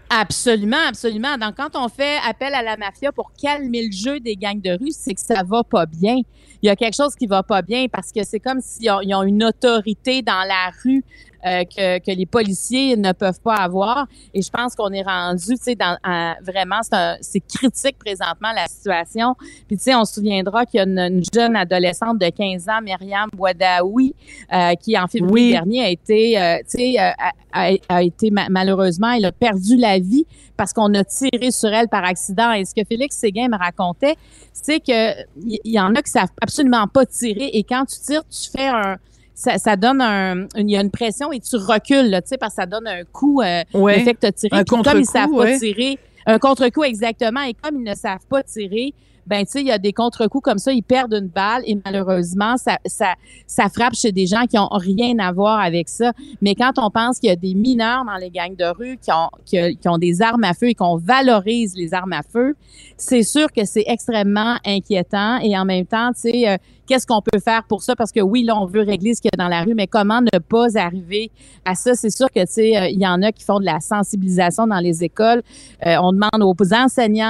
Absolument, 0.10 0.78
absolument. 0.88 1.38
Donc, 1.38 1.56
quand 1.58 1.76
on 1.76 1.90
fait 1.90 2.18
appel 2.28 2.54
à 2.54 2.64
la 2.64 2.78
mafia 2.78 3.12
pour 3.12 3.32
calmer 3.34 3.86
le 3.88 3.92
jeu 3.92 4.20
des 4.20 4.36
gangs 4.36 4.62
de 4.62 4.72
rue, 4.72 4.92
c'est 4.92 5.14
que 5.14 5.20
ça 5.20 5.44
va 5.44 5.64
pas 5.64 5.86
bien. 5.86 6.16
Il 6.62 6.68
y 6.68 6.70
a 6.70 6.76
quelque 6.76 6.96
chose 6.96 7.14
qui 7.16 7.28
va 7.28 7.44
pas 7.44 7.62
bien 7.62 7.88
parce 7.92 8.12
que 8.12 8.24
c'est 8.24 8.40
comme 8.40 8.62
s'ils 8.62 8.90
ont, 8.92 9.24
une 9.24 9.44
autorité 9.44 10.22
dans 10.22 10.48
la 10.48 10.72
rue 10.84 11.04
euh, 11.48 11.64
que, 11.64 12.00
que 12.00 12.12
les 12.12 12.26
policiers 12.26 12.96
ne 12.98 13.12
peuvent 13.12 13.40
pas 13.42 13.56
avoir. 13.56 14.08
Et 14.34 14.42
je 14.42 14.50
pense 14.50 14.76
qu'on 14.76 14.92
est 14.92 15.04
rendu, 15.04 15.56
tu 15.56 15.58
sais, 15.58 15.76
dans 15.76 15.98
vraiment, 16.42 16.82
c'est 17.22 17.40
critique 17.40 17.98
présentement 17.98 18.52
la 18.54 18.68
situation. 18.68 19.36
Puis 19.68 19.78
tu 19.78 19.84
sais, 19.84 19.96
on 19.96 20.06
se 20.06 20.16
souviendra 20.16 20.66
qu'il 20.66 20.80
y 20.80 20.82
a 20.82 20.84
une, 20.84 21.24
jeune 21.34 21.56
adolescente 21.56 22.20
de 22.20 22.30
15 22.30 22.70
ans, 22.70 22.82
Myriam 22.82 23.30
Bouadaoui, 23.34 24.14
euh, 24.54 24.74
qui 24.76 24.98
en 24.98 25.08
février 25.08 25.52
dernier 25.52 25.84
a 25.84 25.90
été, 25.90 26.40
euh, 26.40 26.58
tu 26.60 26.78
sais, 26.78 27.00
euh, 27.00 27.12
a, 27.52 27.72
a, 27.90 28.04
été 28.04 28.32
malheureusement, 28.32 29.12
elle 29.12 29.26
a 29.26 29.32
perdu 29.32 29.78
la 29.78 30.00
vie 30.00 30.26
parce 30.56 30.74
qu'on 30.74 30.94
a 30.94 31.04
tiré 31.04 31.52
sur 31.52 31.70
elle 31.70 31.88
par 31.88 32.04
accident. 32.04 32.52
Et 32.52 32.66
ce 32.66 32.74
que 32.74 32.82
Félix 32.88 33.16
Séguin 33.16 33.48
me 33.48 33.58
racontait, 33.58 34.16
c'est 34.54 34.80
que 34.80 35.22
il 35.46 35.60
y, 35.66 35.80
en 35.80 35.94
a 35.96 36.02
qui 36.02 36.12
savent 36.12 36.32
absolument 36.42 36.88
pas 36.88 37.06
tirer. 37.06 37.50
Et 37.54 37.64
quand 37.64 37.86
tu 37.86 38.00
tires, 38.00 38.24
tu 38.30 38.50
fais 38.50 38.68
un 38.68 38.98
ça, 39.38 39.60
ça, 39.60 39.76
donne 39.76 40.02
un, 40.02 40.48
il 40.56 40.68
y 40.68 40.76
a 40.76 40.82
une 40.82 40.90
pression 40.90 41.32
et 41.32 41.40
tu 41.40 41.58
recules, 41.58 42.10
tu 42.10 42.22
sais, 42.26 42.38
parce 42.38 42.56
que 42.56 42.62
ça 42.62 42.66
donne 42.66 42.88
un 42.88 43.04
coup, 43.04 43.40
euh, 43.42 43.62
ouais. 43.76 44.00
fait 44.00 44.16
que 44.16 44.26
tu 44.28 44.50
tiré. 44.50 44.66
comme 44.66 44.98
ils 44.98 45.06
savent 45.06 45.30
pas 45.30 45.60
tirer, 45.60 46.00
un 46.26 46.40
contre-coup 46.40 46.84
exactement, 46.84 47.42
et 47.42 47.54
comme 47.54 47.76
ils 47.76 47.84
ne 47.84 47.94
savent 47.94 48.26
pas 48.28 48.42
tirer, 48.42 48.96
ben 49.28 49.46
tu 49.46 49.52
sais, 49.52 49.62
il 49.62 49.68
y 49.68 49.72
a 49.72 49.78
des 49.78 49.94
contre-coups 49.94 50.44
comme 50.44 50.58
ça, 50.58 50.72
ils 50.72 50.82
perdent 50.82 51.14
une 51.14 51.28
balle 51.28 51.62
et 51.68 51.78
malheureusement, 51.86 52.58
ça, 52.58 52.80
ça, 52.86 53.14
ça 53.46 53.70
frappe 53.70 53.94
chez 53.94 54.12
des 54.12 54.26
gens 54.26 54.46
qui 54.50 54.58
ont 54.58 54.70
rien 54.72 55.20
à 55.20 55.32
voir 55.32 55.60
avec 55.60 55.88
ça. 55.90 56.14
Mais 56.42 56.56
quand 56.56 56.72
on 56.78 56.90
pense 56.90 57.20
qu'il 57.20 57.30
y 57.30 57.32
a 57.32 57.36
des 57.36 57.54
mineurs 57.54 58.06
dans 58.06 58.16
les 58.16 58.32
gangs 58.32 58.56
de 58.56 58.66
rue 58.66 58.98
qui 58.98 59.12
ont, 59.12 59.30
qui, 59.46 59.88
ont 59.88 59.98
des 59.98 60.22
armes 60.22 60.46
à 60.46 60.54
feu 60.54 60.70
et 60.70 60.76
qu'on 60.76 60.96
valorise 60.96 61.76
les 61.76 61.94
armes 61.94 62.14
à 62.14 62.24
feu, 62.24 62.56
c'est 62.96 63.24
sûr 63.24 63.52
que 63.52 63.66
c'est 63.66 63.84
extrêmement 63.86 64.56
inquiétant 64.66 65.40
et 65.40 65.58
en 65.58 65.66
même 65.66 65.86
temps, 65.86 66.12
tu 66.14 66.32
sais, 66.32 66.50
euh, 66.50 66.58
qu'est-ce 66.88 67.06
qu'on 67.06 67.22
peut 67.22 67.40
faire 67.40 67.64
pour 67.66 67.84
ça? 67.84 67.96
Parce 67.96 68.12
que 68.12 68.22
oui, 68.22 68.44
là, 68.44 68.56
on 68.58 68.66
veut 68.66 68.82
régler 68.82 69.14
ce 69.14 69.22
qu'il 69.22 69.30
y 69.34 69.40
a 69.40 69.44
dans 69.44 69.50
la 69.50 69.62
rue, 69.64 69.74
mais 69.76 69.88
comment 69.88 70.22
ne 70.22 70.40
pas 70.40 70.68
arriver 70.76 71.30
à 71.66 71.76
ça? 71.76 71.94
C'est 71.94 72.10
sûr 72.10 72.32
que, 72.32 72.40
tu 72.40 72.54
sais, 72.54 72.78
euh, 72.78 72.88
il 72.88 73.00
y 73.00 73.08
en 73.08 73.22
a 73.22 73.32
qui 73.32 73.44
font 73.44 73.60
de 73.60 73.66
la 73.66 73.80
sensibilisation 73.80 74.66
dans 74.68 74.80
les 74.80 75.04
écoles. 75.04 75.44
Euh, 75.86 75.98
on 76.02 76.14
demande 76.14 76.42
aux 76.42 76.56
enseignants 76.74 77.30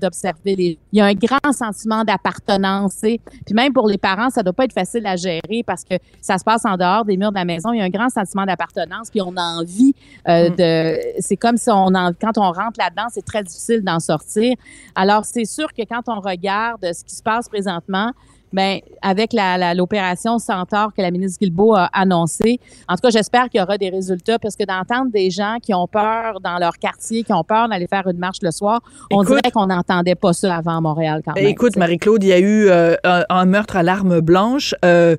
d'observer 0.00 0.56
les... 0.56 0.78
Il 0.92 0.98
y 0.98 1.00
a 1.00 1.06
un 1.06 1.14
grand 1.14 1.52
sentiment 1.52 2.04
d'appartenance, 2.04 2.98
puis 3.00 3.54
même 3.54 3.72
pour 3.72 3.88
les 3.88 3.98
parents, 3.98 4.30
ça 4.30 4.42
doit 4.42 4.52
pas 4.52 4.64
être 4.64 4.72
facile 4.72 5.06
à 5.06 5.16
gérer 5.16 5.62
parce 5.64 5.84
que 5.84 5.94
ça 6.20 6.38
se 6.38 6.44
passe 6.44 6.64
en 6.64 6.76
dehors 6.76 7.04
des 7.04 7.16
murs 7.16 7.30
de 7.30 7.38
la 7.38 7.44
maison. 7.44 7.72
Il 7.72 7.78
y 7.78 7.80
a 7.80 7.84
un 7.84 7.90
grand 7.90 8.08
sentiment 8.08 8.44
d'appartenance, 8.44 9.10
puis 9.10 9.20
on 9.22 9.36
a 9.36 9.42
envie 9.42 9.94
euh, 10.28 10.50
mm. 10.50 10.56
de... 10.56 10.98
C'est 11.20 11.36
comme 11.36 11.56
si 11.56 11.70
on 11.70 11.94
en... 11.94 12.12
quand 12.20 12.36
on 12.36 12.50
rentre 12.52 12.78
là-dedans, 12.78 13.06
c'est 13.10 13.24
très 13.24 13.42
difficile 13.42 13.82
d'en 13.82 14.00
sortir. 14.00 14.54
Alors, 14.94 15.24
c'est 15.24 15.44
sûr 15.44 15.72
que 15.72 15.82
quand 15.82 16.02
on 16.08 16.20
regarde 16.20 16.84
ce 16.92 17.04
qui 17.04 17.14
se 17.14 17.22
passe 17.22 17.48
présentement, 17.48 18.12
ben, 18.52 18.80
avec 19.02 19.32
l'opération 19.74 20.34
la, 20.34 20.38
Centaure 20.38 20.92
que 20.94 21.02
la 21.02 21.10
ministre 21.10 21.38
Guilbeault 21.40 21.74
a 21.74 21.88
annoncée, 21.92 22.60
en 22.88 22.94
tout 22.94 23.00
cas, 23.02 23.10
j'espère 23.10 23.48
qu'il 23.48 23.60
y 23.60 23.62
aura 23.62 23.78
des 23.78 23.90
résultats 23.90 24.38
parce 24.38 24.56
que 24.56 24.64
d'entendre 24.64 25.10
des 25.10 25.30
gens 25.30 25.56
qui 25.62 25.74
ont 25.74 25.86
peur 25.86 26.40
dans 26.40 26.58
leur 26.58 26.78
quartier, 26.78 27.24
qui 27.24 27.32
ont 27.32 27.44
peur 27.44 27.68
d'aller 27.68 27.86
faire 27.86 28.06
une 28.08 28.18
marche 28.18 28.38
le 28.42 28.50
soir, 28.50 28.80
on 29.10 29.22
dirait 29.22 29.50
qu'on 29.52 29.66
n'entendait 29.66 30.14
pas 30.14 30.32
ça 30.32 30.56
avant 30.56 30.80
Montréal 30.80 31.22
quand 31.24 31.34
même. 31.34 31.46
Écoute, 31.46 31.76
Marie-Claude, 31.76 32.22
il 32.22 32.28
y 32.28 32.32
a 32.32 32.38
eu 32.38 32.68
euh, 32.68 32.96
un, 33.04 33.44
meurtre 33.44 33.76
à 33.76 33.82
l'arme 33.82 34.20
blanche. 34.20 34.74
Euh, 34.84 35.16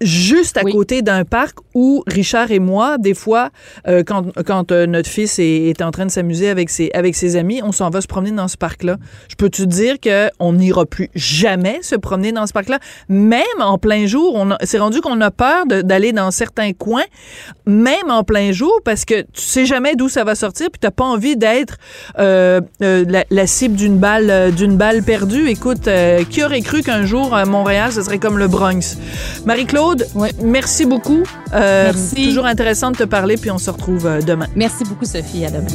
juste 0.00 0.56
à 0.56 0.62
côté 0.62 1.02
d'un 1.02 1.24
parc 1.24 1.58
où 1.74 2.02
Richard 2.06 2.50
et 2.50 2.58
moi, 2.58 2.98
des 2.98 3.14
fois, 3.14 3.50
euh, 3.88 4.02
quand, 4.04 4.26
quand 4.44 4.72
euh, 4.72 4.86
notre 4.86 5.08
fils 5.08 5.38
est, 5.38 5.82
en 5.82 5.90
train 5.90 6.06
de 6.06 6.10
s'amuser 6.10 6.48
avec 6.48 6.70
ses, 6.70 6.90
avec 6.94 7.14
ses 7.14 7.36
amis, 7.36 7.60
on 7.62 7.72
s'en 7.72 7.90
va 7.90 8.00
se 8.00 8.06
promener 8.06 8.32
dans 8.32 8.48
ce 8.48 8.56
parc-là. 8.56 8.96
Je 9.28 9.34
peux 9.34 9.50
te 9.50 9.62
dire 9.62 9.96
qu'on 10.00 10.52
n'ira 10.52 10.86
plus 10.86 11.10
jamais 11.14 11.80
se 11.82 11.96
promener 11.96 12.32
dans 12.32 12.46
ce 12.46 12.52
parc-là? 12.52 12.78
Même 13.08 13.42
en 13.60 13.78
plein 13.78 14.06
jour, 14.06 14.34
on 14.34 14.54
c'est 14.62 14.78
rendu 14.78 15.00
qu'on 15.00 15.20
a 15.20 15.30
peur 15.30 15.66
d'aller 15.66 16.12
dans 16.12 16.30
certains 16.30 16.72
coins, 16.72 17.04
même 17.66 18.10
en 18.10 18.24
plein 18.24 18.52
jour, 18.52 18.80
parce 18.84 19.04
que 19.04 19.22
tu 19.22 19.42
sais 19.42 19.66
jamais 19.66 19.96
d'où 19.96 20.08
ça 20.08 20.24
va 20.24 20.34
sortir, 20.34 20.68
puis 20.70 20.78
t'as 20.80 20.90
pas 20.90 21.04
envie 21.04 21.36
d'être 21.36 21.76
euh, 22.18 22.60
la, 22.80 23.24
la, 23.28 23.46
cible 23.46 23.74
d'une 23.74 23.98
balle, 23.98 24.52
d'une 24.54 24.76
balle 24.76 25.02
perdue. 25.02 25.48
Écoute, 25.48 25.88
qui 26.30 26.44
aurait 26.44 26.60
cru 26.60 26.82
qu'un 26.82 27.04
jour 27.04 27.34
à 27.34 27.44
Montréal, 27.44 27.92
ce 27.92 28.02
serait 28.02 28.18
comme 28.18 28.38
le 28.38 28.48
Bronx? 28.48 28.96
Marie-Claude, 29.44 29.83
merci 30.42 30.86
beaucoup. 30.86 31.22
Euh, 31.52 31.92
merci. 31.92 32.26
Toujours 32.28 32.46
intéressant 32.46 32.90
de 32.90 32.96
te 32.96 33.04
parler, 33.04 33.36
puis 33.36 33.50
on 33.50 33.58
se 33.58 33.70
retrouve 33.70 34.06
euh, 34.06 34.20
demain. 34.20 34.46
Merci 34.54 34.84
beaucoup, 34.84 35.04
Sophie. 35.04 35.44
À 35.44 35.50
demain. 35.50 35.66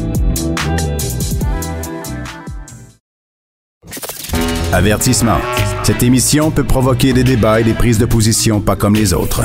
Avertissement. 4.71 5.39
Cette 5.83 6.03
émission 6.03 6.51
peut 6.51 6.63
provoquer 6.63 7.13
des 7.13 7.23
débats 7.23 7.59
et 7.59 7.63
des 7.63 7.73
prises 7.73 7.97
de 7.97 8.05
position 8.05 8.61
pas 8.61 8.75
comme 8.75 8.93
les 8.93 9.13
autres. 9.13 9.41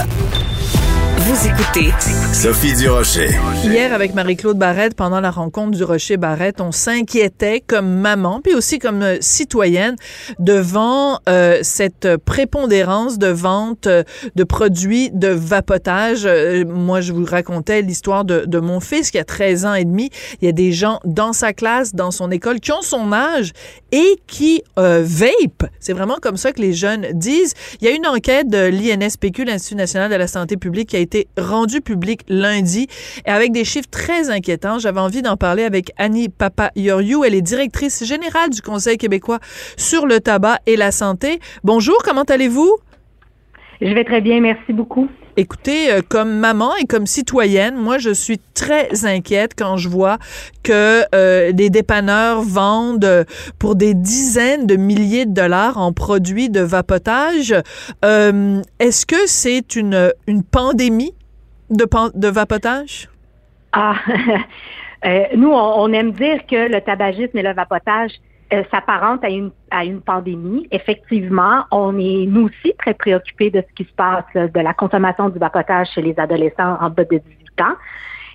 Vous 1.27 1.49
écoutez 1.49 1.91
Sophie 2.35 2.75
Durocher. 2.75 3.31
Hier, 3.63 3.95
avec 3.95 4.13
Marie-Claude 4.13 4.59
Barrette, 4.59 4.95
pendant 4.95 5.21
la 5.21 5.31
rencontre 5.31 5.71
du 5.71 5.83
Rocher 5.83 6.19
Barrette, 6.19 6.61
on 6.61 6.71
s'inquiétait 6.71 7.63
comme 7.67 7.89
maman, 7.89 8.43
puis 8.43 8.53
aussi 8.53 8.79
comme 8.79 9.03
euh, 9.03 9.17
citoyenne, 9.23 9.97
devant 10.39 11.21
euh, 11.27 11.61
cette 11.63 12.19
prépondérance 12.27 13.17
de 13.17 13.29
vente 13.29 13.87
euh, 13.87 14.03
de 14.35 14.45
produits 14.45 15.11
de 15.13 15.29
vapotage. 15.29 16.29
moi, 16.67 17.01
je 17.01 17.15
vous 17.15 17.25
racontais 17.25 17.81
l'histoire 17.81 18.27
de, 18.27 18.45
de, 18.47 18.59
mon 18.59 18.81
fils 18.81 19.11
qui 19.11 19.19
a 19.19 19.25
13 19.25 19.65
ans 19.65 19.75
et 19.75 19.87
demi. 19.87 20.11
Il 20.43 20.45
y 20.45 20.49
a 20.49 20.53
des 20.53 20.73
gens 20.73 21.01
dans 21.07 21.33
sa 21.33 21.55
classe, 21.55 21.95
dans 21.95 22.11
son 22.11 22.31
école, 22.31 22.61
qui 22.61 22.73
ont 22.73 22.83
son 22.83 23.15
âge 23.15 23.53
et 23.93 24.21
qui 24.27 24.63
vape. 24.77 25.71
C'est 25.81 25.95
vraiment 25.95 26.17
comme 26.21 26.37
ça 26.37 26.53
que 26.53 26.61
les 26.61 26.75
jeunes 26.75 27.07
disent. 27.15 27.55
Il 27.81 27.89
y 27.89 27.91
a 27.91 27.95
une 27.95 28.07
enquête 28.07 28.49
de 28.49 28.67
l'INSPQ, 28.67 29.45
l'Institut 29.45 29.77
national 29.77 30.11
de 30.11 30.17
la 30.17 30.27
santé 30.27 30.59
publique, 30.59 30.91
qui 30.91 30.97
a 30.97 31.01
été 31.01 31.14
rendu 31.39 31.81
public 31.81 32.23
lundi 32.29 32.87
et 33.27 33.31
avec 33.31 33.53
des 33.53 33.65
chiffres 33.65 33.89
très 33.91 34.31
inquiétants. 34.31 34.79
J'avais 34.79 35.01
envie 35.01 35.23
d'en 35.23 35.37
parler 35.37 35.65
avec 35.65 35.93
Annie 35.97 36.29
Papa-Yoriou. 36.29 37.25
Elle 37.25 37.35
est 37.35 37.43
directrice 37.43 38.05
générale 38.05 38.51
du 38.51 38.61
Conseil 38.63 38.99
québécois 38.99 39.39
sur 39.77 40.07
le 40.07 40.21
tabac 40.21 40.59
et 40.67 40.77
la 40.77 40.91
santé. 40.91 41.41
Bonjour, 41.63 41.99
comment 42.05 42.23
allez-vous? 42.23 42.77
Je 43.81 43.93
vais 43.93 44.05
très 44.05 44.21
bien, 44.21 44.41
merci 44.41 44.73
beaucoup. 44.73 45.09
Écoutez, 45.37 45.91
euh, 45.91 46.01
comme 46.09 46.39
maman 46.39 46.77
et 46.77 46.85
comme 46.85 47.07
citoyenne, 47.07 47.75
moi, 47.75 47.99
je 47.99 48.11
suis 48.11 48.39
très 48.39 49.05
inquiète 49.05 49.55
quand 49.59 49.77
je 49.77 49.89
vois 49.89 50.19
que 50.63 51.03
euh, 51.13 51.51
des 51.51 51.71
dépanneurs 51.71 52.41
vendent 52.43 53.27
pour 53.59 53.75
des 53.75 53.95
dizaines 53.95 54.65
de 54.67 54.77
milliers 54.77 55.27
de 55.27 55.35
dollars 55.35 55.77
en 55.77 55.93
produits 55.93 56.51
de 56.51 56.61
vapotage. 56.61 57.53
Euh, 58.05 58.63
est-ce 58.79 59.07
que 59.07 59.27
c'est 59.27 59.75
une, 59.75 60.13
une 60.29 60.45
pandémie 60.45 61.15
de, 61.71 61.85
de 62.15 62.29
vapotage? 62.29 63.09
Ah, 63.73 63.97
nous, 65.37 65.51
on, 65.51 65.93
aime 65.93 66.13
dire 66.13 66.47
que 66.49 66.73
le 66.73 66.81
tabagisme 66.81 67.37
et 67.37 67.43
le 67.43 67.55
vapotage 67.55 68.13
euh, 68.53 68.63
s'apparente 68.71 69.25
à 69.25 69.31
une, 69.31 69.51
à 69.71 69.85
une 69.85 70.03
pandémie. 70.03 70.69
Effectivement, 70.71 71.65
on 71.71 71.99
est 71.99 72.27
nous 72.27 72.47
aussi 72.49 72.75
très 72.79 72.93
préoccupés 72.93 73.51
de 73.51 73.65
ce 73.67 73.75
qui 73.75 73.89
se 73.89 73.95
passe, 73.95 74.25
de 74.35 74.61
la 74.61 74.75
consommation 74.75 75.31
du 75.31 75.39
vapotage 75.39 75.89
chez 75.95 76.03
les 76.03 76.19
adolescents 76.19 76.77
en 76.81 76.91
bas 76.91 77.05
de 77.05 77.17
18 77.19 77.61
ans. 77.63 77.75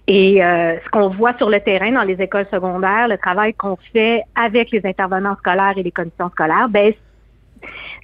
Et 0.08 0.44
euh, 0.44 0.80
ce 0.84 0.90
qu'on 0.90 1.10
voit 1.10 1.38
sur 1.38 1.50
le 1.50 1.60
terrain 1.60 1.92
dans 1.92 2.02
les 2.02 2.20
écoles 2.20 2.48
secondaires, 2.52 3.08
le 3.08 3.20
travail 3.20 3.54
qu'on 3.54 3.78
fait 3.94 4.24
avec 4.34 4.72
les 4.72 4.82
intervenants 4.84 5.36
scolaires 5.36 5.78
et 5.78 5.84
les 5.84 5.92
commissions 5.92 6.30
scolaires, 6.32 6.70
ben, 6.70 6.92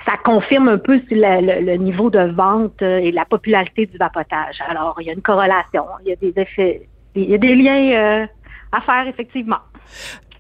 ça 0.06 0.14
confirme 0.24 0.70
un 0.70 0.78
peu 0.78 1.02
le, 1.10 1.76
niveau 1.78 2.12
de 2.12 2.32
vente 2.34 2.84
euh, 2.84 3.00
et 3.00 3.12
la 3.12 3.26
popularité 3.26 3.88
du 3.88 3.98
vapotage. 3.98 4.62
Alors, 4.70 4.96
il 5.02 5.08
y 5.08 5.10
a 5.10 5.14
une 5.14 5.24
corrélation, 5.24 5.86
il 6.04 6.10
y 6.10 6.14
a 6.14 6.16
des 6.18 6.34
effets, 6.40 6.88
il 7.16 7.32
y 7.32 7.34
a 7.34 7.40
des 7.40 7.56
liens 7.56 8.28
à 8.72 8.82
faire 8.82 9.08
effectivement. 9.08 9.60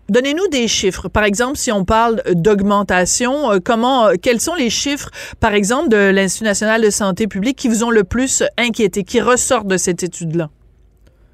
Donnez-nous 0.07 0.47
des 0.49 0.67
chiffres. 0.67 1.09
Par 1.09 1.23
exemple, 1.23 1.57
si 1.57 1.71
on 1.71 1.83
parle 1.83 2.21
d'augmentation, 2.27 3.51
euh, 3.51 3.59
comment, 3.63 4.07
euh, 4.07 4.13
quels 4.21 4.39
sont 4.39 4.53
les 4.53 4.69
chiffres, 4.69 5.09
par 5.39 5.53
exemple, 5.53 5.89
de 5.89 5.97
l'Institut 5.97 6.43
national 6.43 6.83
de 6.83 6.91
santé 6.91 7.25
publique 7.25 7.57
qui 7.57 7.67
vous 7.67 7.83
ont 7.83 7.89
le 7.89 8.03
plus 8.03 8.43
inquiété, 8.57 9.03
qui 9.03 9.19
ressortent 9.19 9.67
de 9.67 9.77
cette 9.77 10.03
étude-là? 10.03 10.49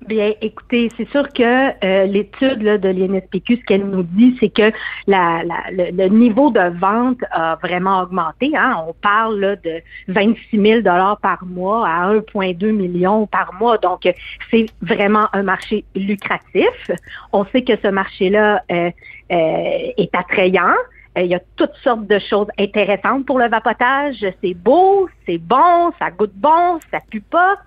Bien, 0.08 0.34
écoutez, 0.41 0.89
c'est 0.97 1.08
sûr 1.10 1.32
que 1.32 1.43
euh, 1.43 2.06
l'étude 2.08 2.58
de 2.58 2.89
l'INSPQ, 2.89 3.58
ce 3.58 3.64
qu'elle 3.66 3.86
nous 3.86 4.02
dit, 4.02 4.36
c'est 4.39 4.49
que 4.49 4.72
la, 5.06 5.43
le, 5.72 6.08
niveau 6.08 6.49
de 6.49 6.76
vente 6.80 7.20
a 7.30 7.56
vraiment 7.62 8.02
augmenté. 8.02 8.52
Hein. 8.58 8.84
On 8.88 8.93
parle 8.93 9.60
de 9.64 9.80
26 10.08 10.60
000 10.60 10.82
par 11.22 11.45
mois 11.45 11.88
à 11.88 12.14
1,2 12.14 12.72
million 12.72 13.28
par 13.28 13.54
mois. 13.54 13.78
Donc, 13.78 14.12
c'est 14.49 14.66
vraiment 14.82 15.28
un 15.34 15.43
marché 15.43 15.86
lucratif. 15.95 16.89
On 17.32 17.45
sait 17.45 17.62
que 17.62 17.74
ce 17.78 17.88
marché-là 17.88 18.64
euh, 18.72 18.89
euh, 19.32 19.91
est 19.97 20.16
attrayant. 20.16 20.74
Il 21.16 21.28
y 21.28 21.36
a 21.36 21.41
toutes 21.58 21.76
sortes 21.84 22.08
de 22.08 22.18
choses 22.18 22.47
intéressantes 22.58 23.28
pour 23.28 23.38
le 23.38 23.49
vapotage. 23.49 24.26
C'est 24.41 24.56
beau, 24.56 25.10
c'est 25.28 25.38
bon, 25.38 25.91
ça 25.99 26.10
goûte 26.10 26.34
bon, 26.34 26.80
ça 26.89 27.02
pue 27.08 27.22
pas. 27.22 27.58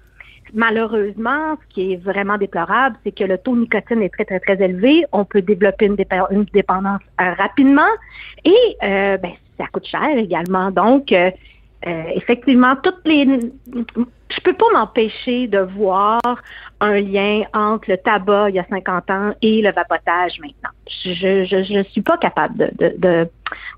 Malheureusement, 0.52 1.56
ce 1.56 1.74
qui 1.74 1.92
est 1.92 1.96
vraiment 1.96 2.36
déplorable, 2.36 2.96
c'est 3.04 3.12
que 3.12 3.24
le 3.24 3.38
taux 3.38 3.54
de 3.54 3.62
nicotine 3.62 4.02
est 4.02 4.10
très, 4.10 4.24
très, 4.24 4.40
très 4.40 4.62
élevé. 4.62 5.04
On 5.12 5.24
peut 5.24 5.42
développer 5.42 5.86
une, 5.86 5.96
dépendance 6.52 7.00
euh, 7.20 7.32
rapidement 7.34 7.82
et 8.44 8.76
euh, 8.82 9.16
ben, 9.16 9.32
ça 9.58 9.66
coûte 9.72 9.86
cher 9.86 10.16
également. 10.16 10.70
Donc, 10.70 11.12
euh, 11.12 11.30
effectivement, 12.14 12.76
toutes 12.82 13.00
les 13.04 13.26
je 14.30 14.40
peux 14.40 14.54
pas 14.54 14.66
m'empêcher 14.72 15.46
de 15.46 15.58
voir 15.58 16.20
un 16.80 17.00
lien 17.00 17.42
entre 17.52 17.90
le 17.90 17.96
tabac 17.98 18.50
il 18.50 18.56
y 18.56 18.58
a 18.58 18.66
50 18.68 19.10
ans 19.10 19.34
et 19.42 19.62
le 19.62 19.72
vapotage 19.72 20.38
maintenant. 20.40 20.70
Je 20.86 21.44
je, 21.44 21.62
je 21.62 21.82
suis 21.90 22.02
pas 22.02 22.18
capable 22.18 22.56
de 22.56 22.70
de, 22.78 22.94
de, 22.98 23.28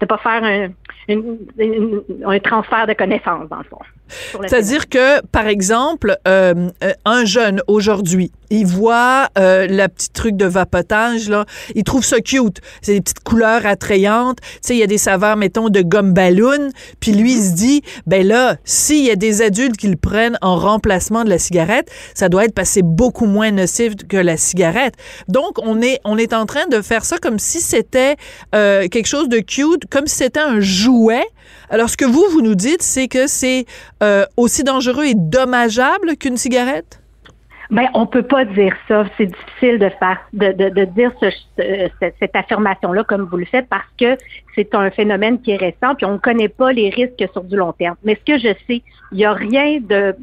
de 0.01 0.07
pas 0.07 0.19
faire 0.19 0.43
un, 0.43 0.69
un 1.09 2.39
transfert 2.41 2.87
de 2.87 2.95
connaissances 2.95 3.49
dans 3.49 3.59
le 3.59 3.65
fond. 3.65 3.79
C'est-à-dire 4.09 4.89
que, 4.89 5.25
par 5.27 5.47
exemple, 5.47 6.17
euh, 6.29 6.71
euh, 6.85 6.93
un 7.05 7.25
jeune 7.25 7.61
aujourd'hui, 7.67 8.31
il 8.51 8.67
voit 8.67 9.29
euh, 9.37 9.67
la 9.69 9.89
petite 9.89 10.13
truc 10.13 10.37
de 10.37 10.47
vapotage 10.47 11.29
là, 11.29 11.45
il 11.75 11.83
trouve 11.83 12.05
ça 12.05 12.21
cute. 12.21 12.61
C'est 12.83 12.95
des 12.95 13.01
petites 13.01 13.25
couleurs 13.25 13.67
attrayantes. 13.67 14.41
Tu 14.41 14.47
sais, 14.61 14.75
il 14.77 14.79
y 14.79 14.85
a 14.85 14.87
des 14.87 14.99
saveurs, 14.99 15.37
mettons, 15.37 15.69
de 15.69 15.83
gomme 15.83 16.13
ballon. 16.13 16.71
Puis 17.01 17.13
lui, 17.13 17.33
il 17.33 17.43
se 17.43 17.55
dit, 17.55 17.83
ben 18.07 18.25
là, 18.27 18.57
s'il 18.65 19.05
y 19.05 19.11
a 19.11 19.17
des 19.17 19.43
adultes 19.43 19.77
qui 19.77 19.89
le 19.89 19.97
prennent 19.97 20.36
en 20.43 20.57
remplacement 20.57 21.25
de 21.25 21.31
la 21.31 21.39
cigarette, 21.39 21.91
ça 22.15 22.29
doit 22.29 22.45
être 22.45 22.55
passé 22.55 22.83
beaucoup 22.83 23.27
moins 23.27 23.51
nocif 23.51 23.95
que 24.09 24.17
la 24.17 24.37
cigarette. 24.37 24.95
Donc, 25.29 25.59
on 25.63 25.81
est 25.83 26.01
on 26.05 26.19
est 26.19 26.33
en 26.33 26.47
train 26.47 26.67
de 26.67 26.81
faire 26.83 27.05
ça 27.05 27.19
comme 27.19 27.39
si 27.39 27.61
c'était 27.61 28.17
quelque 28.53 29.07
chose 29.07 29.29
de 29.29 29.39
cute, 29.39 29.87
comme 29.91 30.07
si 30.07 30.17
c'était 30.17 30.41
un 30.41 30.61
jouet. 30.61 31.27
Alors, 31.71 31.91
ce 31.91 31.97
que 31.97 32.05
vous 32.05 32.25
vous 32.31 32.43
nous 32.43 32.55
dites, 32.55 32.83
c'est 32.83 33.09
que 33.09 33.27
c'est 33.27 33.67
euh, 34.03 34.25
aussi 34.37 34.63
dangereux 34.63 35.05
et 35.05 35.15
dommageable 35.15 36.17
qu'une 36.17 36.37
cigarette? 36.37 37.01
Ben, 37.71 37.89
on 37.95 38.07
peut 38.07 38.23
pas 38.23 38.45
dire 38.45 38.75
ça. 38.89 39.05
C'est 39.17 39.27
difficile 39.27 39.79
de 39.79 39.89
faire, 39.99 40.19
de, 40.33 40.53
de, 40.53 40.69
de 40.69 40.85
dire 40.85 41.13
ce, 41.21 41.31
cette, 42.01 42.37
affirmation-là 42.37 43.05
comme 43.05 43.23
vous 43.23 43.37
le 43.37 43.45
faites 43.45 43.69
parce 43.69 43.89
que 43.99 44.17
c'est 44.55 44.75
un 44.75 44.91
phénomène 44.91 45.41
qui 45.41 45.53
est 45.53 45.57
récent 45.57 45.95
puis 45.97 46.07
on 46.07 46.15
ne 46.15 46.19
connaît 46.19 46.49
pas 46.49 46.73
les 46.73 46.91
risques 46.91 47.25
sur 47.33 47.43
du 47.43 47.57
long 47.57 47.73
terme. 47.73 47.97
Mais 48.05 48.17
ce 48.17 48.33
que 48.33 48.39
je 48.39 48.55
sais, 48.67 48.83
il 49.13 49.19
n'y 49.19 49.25
a 49.25 49.33
rien 49.33 49.81
de, 49.81 50.15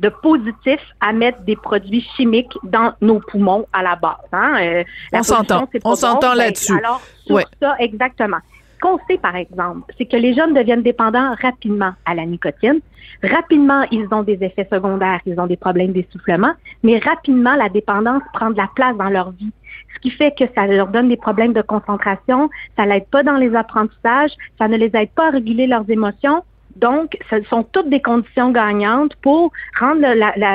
de 0.00 0.08
positif 0.08 0.80
à 1.00 1.12
mettre 1.12 1.40
des 1.42 1.56
produits 1.56 2.06
chimiques 2.16 2.56
dans 2.64 2.92
nos 3.00 3.20
poumons 3.20 3.66
à 3.72 3.82
la 3.82 3.96
base. 3.96 4.16
Hein? 4.32 4.56
Euh, 4.60 4.84
on 5.12 5.22
s'entend. 5.22 5.68
On 5.84 5.94
s'entend 5.94 6.30
ben, 6.30 6.36
là-dessus. 6.36 6.78
Alors, 6.78 7.00
sur 7.26 7.40
ça, 7.60 7.76
exactement 7.78 8.38
qu'on 8.80 8.98
sait, 9.08 9.18
par 9.18 9.36
exemple, 9.36 9.92
c'est 9.96 10.06
que 10.06 10.16
les 10.16 10.34
jeunes 10.34 10.54
deviennent 10.54 10.82
dépendants 10.82 11.34
rapidement 11.40 11.92
à 12.06 12.14
la 12.14 12.26
nicotine. 12.26 12.80
Rapidement, 13.22 13.82
ils 13.90 14.06
ont 14.12 14.22
des 14.22 14.38
effets 14.42 14.68
secondaires, 14.72 15.20
ils 15.26 15.38
ont 15.38 15.46
des 15.46 15.56
problèmes 15.56 15.92
d'essoufflement, 15.92 16.52
mais 16.82 16.98
rapidement, 16.98 17.54
la 17.54 17.68
dépendance 17.68 18.22
prend 18.32 18.50
de 18.50 18.56
la 18.56 18.68
place 18.74 18.96
dans 18.96 19.10
leur 19.10 19.30
vie. 19.32 19.52
Ce 19.94 20.00
qui 20.00 20.10
fait 20.10 20.34
que 20.36 20.44
ça 20.54 20.66
leur 20.66 20.88
donne 20.88 21.08
des 21.08 21.16
problèmes 21.16 21.52
de 21.52 21.62
concentration, 21.62 22.48
ça 22.76 22.86
l'aide 22.86 23.06
pas 23.10 23.22
dans 23.22 23.36
les 23.36 23.54
apprentissages, 23.54 24.32
ça 24.58 24.68
ne 24.68 24.76
les 24.76 24.90
aide 24.94 25.10
pas 25.10 25.28
à 25.28 25.30
réguler 25.30 25.66
leurs 25.66 25.88
émotions. 25.90 26.42
Donc, 26.76 27.16
ce 27.28 27.42
sont 27.44 27.64
toutes 27.64 27.90
des 27.90 28.00
conditions 28.00 28.50
gagnantes 28.52 29.14
pour 29.16 29.52
rendre 29.78 30.06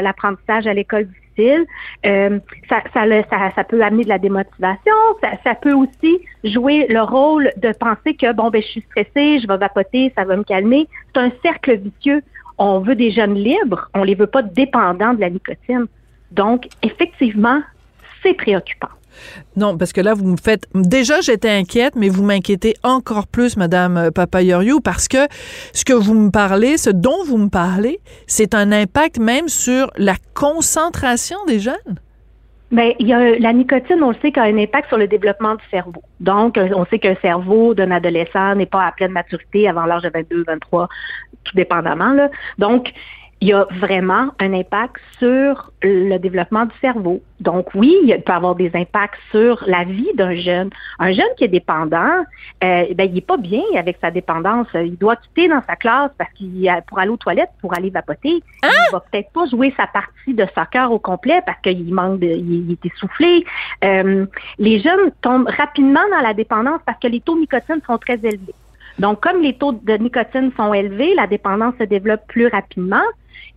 l'apprentissage 0.02 0.66
à 0.66 0.74
l'école 0.74 1.08
euh, 1.40 2.40
ça, 2.70 3.64
peut 3.68 3.82
amener 3.82 4.04
de 4.04 4.10
la 4.10 4.20
démotivation. 4.20 4.94
Ça, 5.44 5.56
peut 5.56 5.74
aussi 5.74 6.20
jouer 6.44 6.88
le 6.90 7.02
rôle 7.02 7.52
de 7.58 7.72
penser 7.74 8.16
que 8.16 8.34
bon 8.34 8.50
ben 8.50 8.62
je 8.62 8.68
suis 8.68 8.86
stressée, 8.92 9.40
je 9.40 9.48
vais 9.48 9.58
vapoter, 9.58 10.14
ça 10.18 10.24
va 10.24 10.36
me 10.36 10.44
calmer. 10.44 10.88
C'est 11.14 11.22
un 11.22 11.32
cercle 11.44 11.78
vicieux. 11.78 12.22
On 12.58 12.80
veut 12.80 12.96
des 12.96 13.12
jeunes 13.12 13.36
libres, 13.36 13.90
on 13.94 14.04
les 14.04 14.16
veut 14.16 14.28
pas 14.28 14.42
dépendants 14.42 15.14
de 15.14 15.20
la 15.20 15.30
nicotine. 15.30 15.88
Donc 16.32 16.68
effectivement, 16.82 17.62
c'est 18.24 18.34
préoccupant. 18.34 18.90
Non, 19.56 19.78
parce 19.78 19.94
que 19.94 20.02
là, 20.02 20.14
vous 20.14 20.26
me 20.26 20.38
faites. 20.38 20.68
Déjà, 20.74 21.22
j'étais 21.22 21.50
inquiète, 21.50 21.96
mais 21.96 22.10
vous 22.10 22.24
m'inquiétez 22.24 22.76
encore 22.84 23.28
plus, 23.28 23.58
Madame 23.58 23.98
euh, 23.98 24.12
Papayoriou, 24.12 24.80
parce 24.80 25.08
que 25.08 25.28
ce 25.74 25.86
que 25.86 25.94
vous 25.94 26.14
me 26.14 26.32
parlez, 26.32 26.78
ce 26.78 26.90
dont 26.90 27.24
vous 27.26 27.38
me 27.38 27.50
parlez, 27.50 28.00
c'est 28.28 28.54
un 28.54 28.72
impact 28.72 29.20
même 29.20 29.48
sur 29.48 29.92
la 29.98 30.16
concentration 30.34 31.38
des 31.48 31.60
jeunes. 31.60 32.00
Bien, 32.72 32.94
la 33.40 33.54
nicotine, 33.54 34.02
on 34.02 34.10
le 34.10 34.16
sait, 34.22 34.38
a 34.38 34.44
un 34.44 34.58
impact 34.58 34.90
sur 34.90 34.98
le 34.98 35.08
développement 35.08 35.56
du 35.56 35.64
cerveau. 35.70 36.02
Donc, 36.20 36.58
euh, 36.58 36.70
on 36.76 36.86
sait 36.86 37.00
qu'un 37.00 37.16
cerveau 37.22 37.74
d'un 37.74 37.92
adolescent 37.92 38.56
n'est 38.56 38.66
pas 38.66 38.86
à 38.86 38.92
pleine 38.92 39.12
maturité 39.12 39.70
avant 39.70 39.86
l'âge 39.86 40.02
de 40.02 40.10
22, 40.10 40.44
23, 40.48 40.90
tout 41.44 41.56
dépendamment. 41.56 42.30
Donc, 42.58 42.92
il 43.42 43.50
y 43.50 43.54
a 43.54 43.68
vraiment 43.70 44.30
un 44.40 44.54
impact 44.54 44.96
sur 45.20 45.72
le 45.84 46.18
développement 46.18 46.66
du 46.66 46.76
cerveau. 46.80 47.22
Donc 47.42 47.68
oui, 47.76 47.94
il 48.04 48.22
peut 48.22 48.32
avoir 48.32 48.56
des 48.56 48.72
impacts 48.74 49.20
sur 49.30 49.62
la 49.68 49.84
vie 49.84 50.10
d'un 50.16 50.36
jeune. 50.36 50.70
Un 51.00 51.12
jeune 51.12 51.28
qui 51.38 51.44
est 51.44 51.50
dépendant, 51.50 52.24
euh, 52.64 52.86
ben, 52.96 53.04
il 53.04 53.14
n'est 53.14 53.22
pas 53.22 53.38
bien 53.38 53.62
avec 53.76 53.98
sa 54.00 54.10
dépendance. 54.10 54.68
Il 54.74 54.98
doit 54.98 55.18
quitter 55.18 55.50
dans 55.50 55.62
sa 55.68 55.76
classe 55.76 56.12
parce 56.18 56.32
qu'il 56.34 56.74
pour 56.88 56.98
aller 57.00 57.10
aux 57.10 57.18
toilettes, 57.18 57.52
pour 57.62 57.76
aller 57.76 57.90
vapoter. 57.90 58.30
Il 58.30 58.42
Il 58.64 58.92
va 58.94 59.02
peut-être 59.02 59.32
pas 59.32 59.46
jouer 59.48 59.74
sa 59.76 59.86
partie 59.88 60.34
de 60.34 60.46
soccer 60.56 60.92
au 60.92 61.00
complet 61.00 61.42
parce 61.46 61.60
qu'il 61.62 61.94
manque 61.94 62.22
de, 62.22 62.28
il, 62.28 62.72
est 62.72 62.86
essoufflé. 62.86 63.46
Euh, 63.84 64.26
les 64.60 64.80
jeunes 64.80 65.12
tombent 65.22 65.50
rapidement 65.50 66.08
dans 66.10 66.22
la 66.22 66.34
dépendance 66.34 66.80
parce 66.86 67.00
que 67.00 67.08
les 67.08 67.20
taux 67.20 67.36
de 67.36 67.42
nicotine 67.42 67.82
sont 67.86 67.98
très 67.98 68.16
élevés. 68.16 68.56
Donc, 68.98 69.22
comme 69.22 69.42
les 69.42 69.54
taux 69.54 69.74
de 69.74 69.98
nicotine 69.98 70.52
sont 70.56 70.74
élevés, 70.74 71.14
la 71.16 71.28
dépendance 71.28 71.74
se 71.78 71.84
développe 71.84 72.22
plus 72.28 72.48
rapidement. 72.48 73.04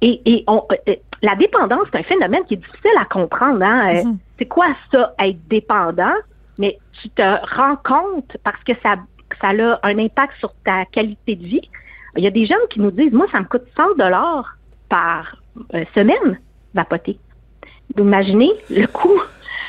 Et, 0.01 0.21
et 0.25 0.45
on, 0.47 0.65
euh, 0.89 0.95
la 1.23 1.35
dépendance, 1.35 1.87
c'est 1.93 1.99
un 1.99 2.05
phénomène 2.05 2.45
qui 2.45 2.55
est 2.55 2.59
difficile 2.59 2.97
à 2.99 3.05
comprendre. 3.05 3.63
Hein? 3.63 3.97
Euh, 3.97 4.05
mhm. 4.05 4.19
C'est 4.39 4.47
quoi 4.47 4.67
ça, 4.93 5.15
être 5.19 5.39
dépendant? 5.49 6.15
Mais 6.59 6.79
tu 7.01 7.09
te 7.11 7.57
rends 7.57 7.77
compte 7.77 8.37
parce 8.45 8.63
que 8.65 8.73
ça, 8.83 8.97
ça 9.41 9.49
a 9.49 9.79
un 9.83 9.99
impact 9.99 10.35
sur 10.39 10.53
ta 10.65 10.85
qualité 10.87 11.37
de 11.37 11.45
vie. 11.45 11.71
Il 12.17 12.25
y 12.25 12.27
a 12.27 12.31
des 12.31 12.47
jeunes 12.47 12.67
qui 12.71 12.81
nous 12.81 12.91
disent, 12.91 13.13
moi, 13.13 13.27
ça 13.31 13.41
me 13.41 13.45
coûte 13.45 13.65
100 13.77 13.97
dollars 13.97 14.57
par 14.89 15.37
euh, 15.75 15.85
semaine 15.95 16.41
vapoter. 16.75 17.19
Vous 17.97 18.05
imaginez 18.05 18.53
le 18.71 18.87
coût 18.87 19.21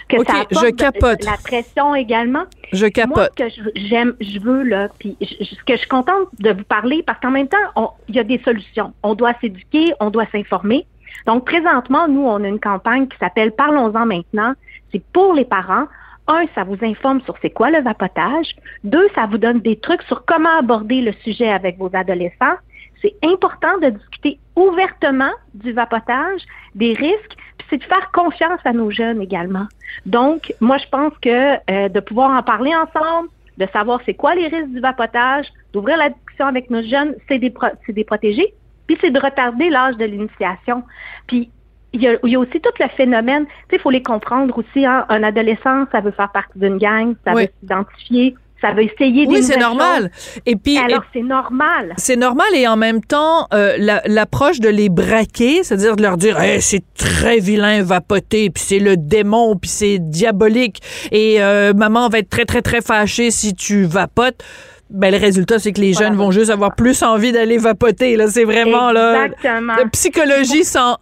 que 0.10 0.18
ça 0.26 0.42
apporte, 0.42 0.66
je 0.66 0.72
capote. 0.72 1.24
la 1.24 1.38
pression 1.38 1.96
également? 1.96 2.44
Je 2.74 2.88
capote. 2.88 3.16
Moi, 3.16 3.50
ce 3.50 3.62
que 3.62 3.72
j'aime, 3.76 4.16
je 4.20 4.40
veux 4.40 4.64
là, 4.64 4.90
puis 5.00 5.16
ce 5.22 5.64
que 5.64 5.74
je 5.74 5.78
suis 5.78 5.88
contente 5.88 6.28
de 6.40 6.52
vous 6.52 6.64
parler, 6.64 7.04
parce 7.04 7.20
qu'en 7.20 7.32
même 7.32 7.48
temps, 7.48 7.94
il 8.08 8.16
y 8.16 8.20
a 8.20 8.24
des 8.24 8.40
solutions. 8.40 8.94
On 9.04 9.14
doit 9.14 9.34
s'éduquer, 9.40 9.94
on 10.00 10.10
doit 10.10 10.26
s'informer. 10.32 10.86
Donc 11.26 11.46
présentement, 11.46 12.08
nous, 12.08 12.26
on 12.26 12.44
a 12.44 12.48
une 12.48 12.60
campagne 12.60 13.08
qui 13.08 13.18
s'appelle 13.18 13.52
Parlons-en 13.52 14.06
maintenant. 14.06 14.54
C'est 14.92 15.04
pour 15.14 15.34
les 15.34 15.46
parents. 15.46 15.86
Un, 16.28 16.46
ça 16.54 16.64
vous 16.64 16.78
informe 16.82 17.22
sur 17.22 17.36
c'est 17.42 17.50
quoi 17.50 17.72
le 17.72 17.82
vapotage. 17.82 18.56
Deux, 18.84 19.08
ça 19.16 19.26
vous 19.26 19.38
donne 19.38 19.60
des 19.60 19.78
trucs 19.78 20.04
sur 20.04 20.26
comment 20.26 20.60
aborder 20.60 21.02
le 21.02 21.12
sujet 21.24 21.50
avec 21.50 21.78
vos 21.78 21.90
adolescents. 21.94 22.58
C'est 23.02 23.16
important 23.24 23.78
de 23.82 23.90
discuter 23.90 24.40
ouvertement 24.56 25.32
du 25.54 25.72
vapotage, 25.72 26.42
des 26.76 26.94
risques, 26.94 27.36
c'est 27.70 27.78
de 27.78 27.84
faire 27.84 28.12
confiance 28.12 28.60
à 28.66 28.74
nos 28.74 28.92
jeunes 28.92 29.22
également. 29.22 29.68
Donc, 30.06 30.54
moi, 30.60 30.78
je 30.78 30.88
pense 30.90 31.14
que 31.22 31.56
euh, 31.70 31.90
de 31.90 32.00
pouvoir 32.00 32.32
en 32.32 32.44
parler 32.44 32.74
ensemble, 32.76 33.30
de 33.58 33.68
savoir 33.74 34.00
c'est 34.06 34.14
quoi 34.14 34.36
les 34.36 34.48
risques 34.48 34.70
du 34.70 34.80
vapotage, 34.80 35.48
d'ouvrir 35.74 35.98
la 35.98 36.10
discussion 36.10 36.48
avec 36.48 36.70
nos 36.70 36.82
jeunes, 36.82 37.16
c'est 37.28 37.40
des, 37.40 37.54
c'est 37.86 37.94
des 37.94 38.04
protégés, 38.04 38.54
puis 38.88 38.98
c'est 39.02 39.12
de 39.12 39.20
retarder 39.20 39.70
l'âge 39.70 39.98
de 39.98 40.06
l'initiation. 40.06 40.84
Puis 41.28 41.50
il 41.92 42.02
y, 42.02 42.08
a, 42.08 42.18
il 42.24 42.30
y, 42.30 42.36
a, 42.36 42.40
aussi 42.40 42.62
tout 42.62 42.70
le 42.80 42.88
phénomène, 42.90 43.46
tu 43.46 43.52
sais, 43.52 43.76
il 43.78 43.80
faut 43.80 43.90
les 43.90 44.04
comprendre 44.04 44.56
aussi. 44.58 44.86
Hein, 44.86 45.06
un 45.10 45.24
adolescent, 45.24 45.86
ça 45.92 46.02
veut 46.02 46.12
faire 46.12 46.32
partie 46.32 46.58
d'une 46.58 46.78
gang, 46.78 47.16
ça 47.26 47.34
veut 47.34 47.48
s'identifier, 47.60 48.36
ça 48.62 48.72
veut 48.72 48.84
essayer 48.84 49.26
des 49.26 49.32
Oui, 49.32 49.44
c'est 49.44 49.58
normal. 49.58 50.12
Et 50.46 50.56
puis 50.56 50.78
alors 50.78 51.04
c'est 51.14 51.22
normal. 51.22 51.94
C'est 51.98 52.16
normal 52.16 52.48
et 52.56 52.68
en 52.68 52.78
même 52.78 53.02
temps 53.02 53.48
euh, 53.54 54.00
l'approche 54.06 54.60
de 54.60 54.70
les 54.70 54.90
braquer, 54.90 55.64
c'est-à-dire 55.64 55.96
de 55.96 56.02
leur 56.02 56.18
dire 56.18 56.38
c'est 56.60 56.84
très 56.96 57.40
vilain 57.40 57.84
vapoter 57.84 58.50
puis 58.50 58.64
c'est 58.66 58.80
le 58.80 58.98
démon 58.98 59.56
puis 59.56 59.70
c'est 59.70 60.00
diabolique 60.00 60.82
et 61.12 61.42
euh, 61.42 61.74
maman 61.74 62.10
va 62.10 62.20
être 62.20 62.30
très 62.30 62.46
très 62.46 62.62
très 62.62 62.82
fâchée 62.82 63.32
si 63.32 63.54
tu 63.54 63.84
vapotes 63.84 64.44
ben, 64.90 65.12
le 65.12 65.20
résultat, 65.20 65.60
c'est 65.60 65.72
que 65.72 65.82
les 65.82 65.94
jeunes 65.94 66.16
vont 66.16 66.32
juste 66.32 66.50
avoir 66.50 66.74
plus 66.74 67.04
envie 67.04 67.32
d'aller 67.32 67.60
vapoter. 67.60 68.16
Là, 68.16 68.28
c'est 68.28 68.44
vraiment 68.44 68.92
là, 68.92 69.28
la 69.44 69.86
psychologie 69.92 70.64
101. 70.64 70.98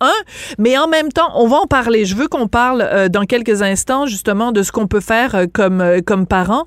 Mais 0.57 0.77
en 0.77 0.89
même 0.89 1.09
temps, 1.09 1.31
on 1.35 1.47
va 1.47 1.55
en 1.55 1.67
parler. 1.67 2.03
Je 2.03 2.13
veux 2.13 2.27
qu'on 2.27 2.49
parle 2.49 2.81
euh, 2.81 3.07
dans 3.07 3.23
quelques 3.23 3.61
instants 3.61 4.05
justement 4.05 4.51
de 4.51 4.61
ce 4.61 4.73
qu'on 4.73 4.87
peut 4.87 4.99
faire 4.99 5.45
comme 5.53 6.01
comme 6.05 6.27
parents. 6.27 6.65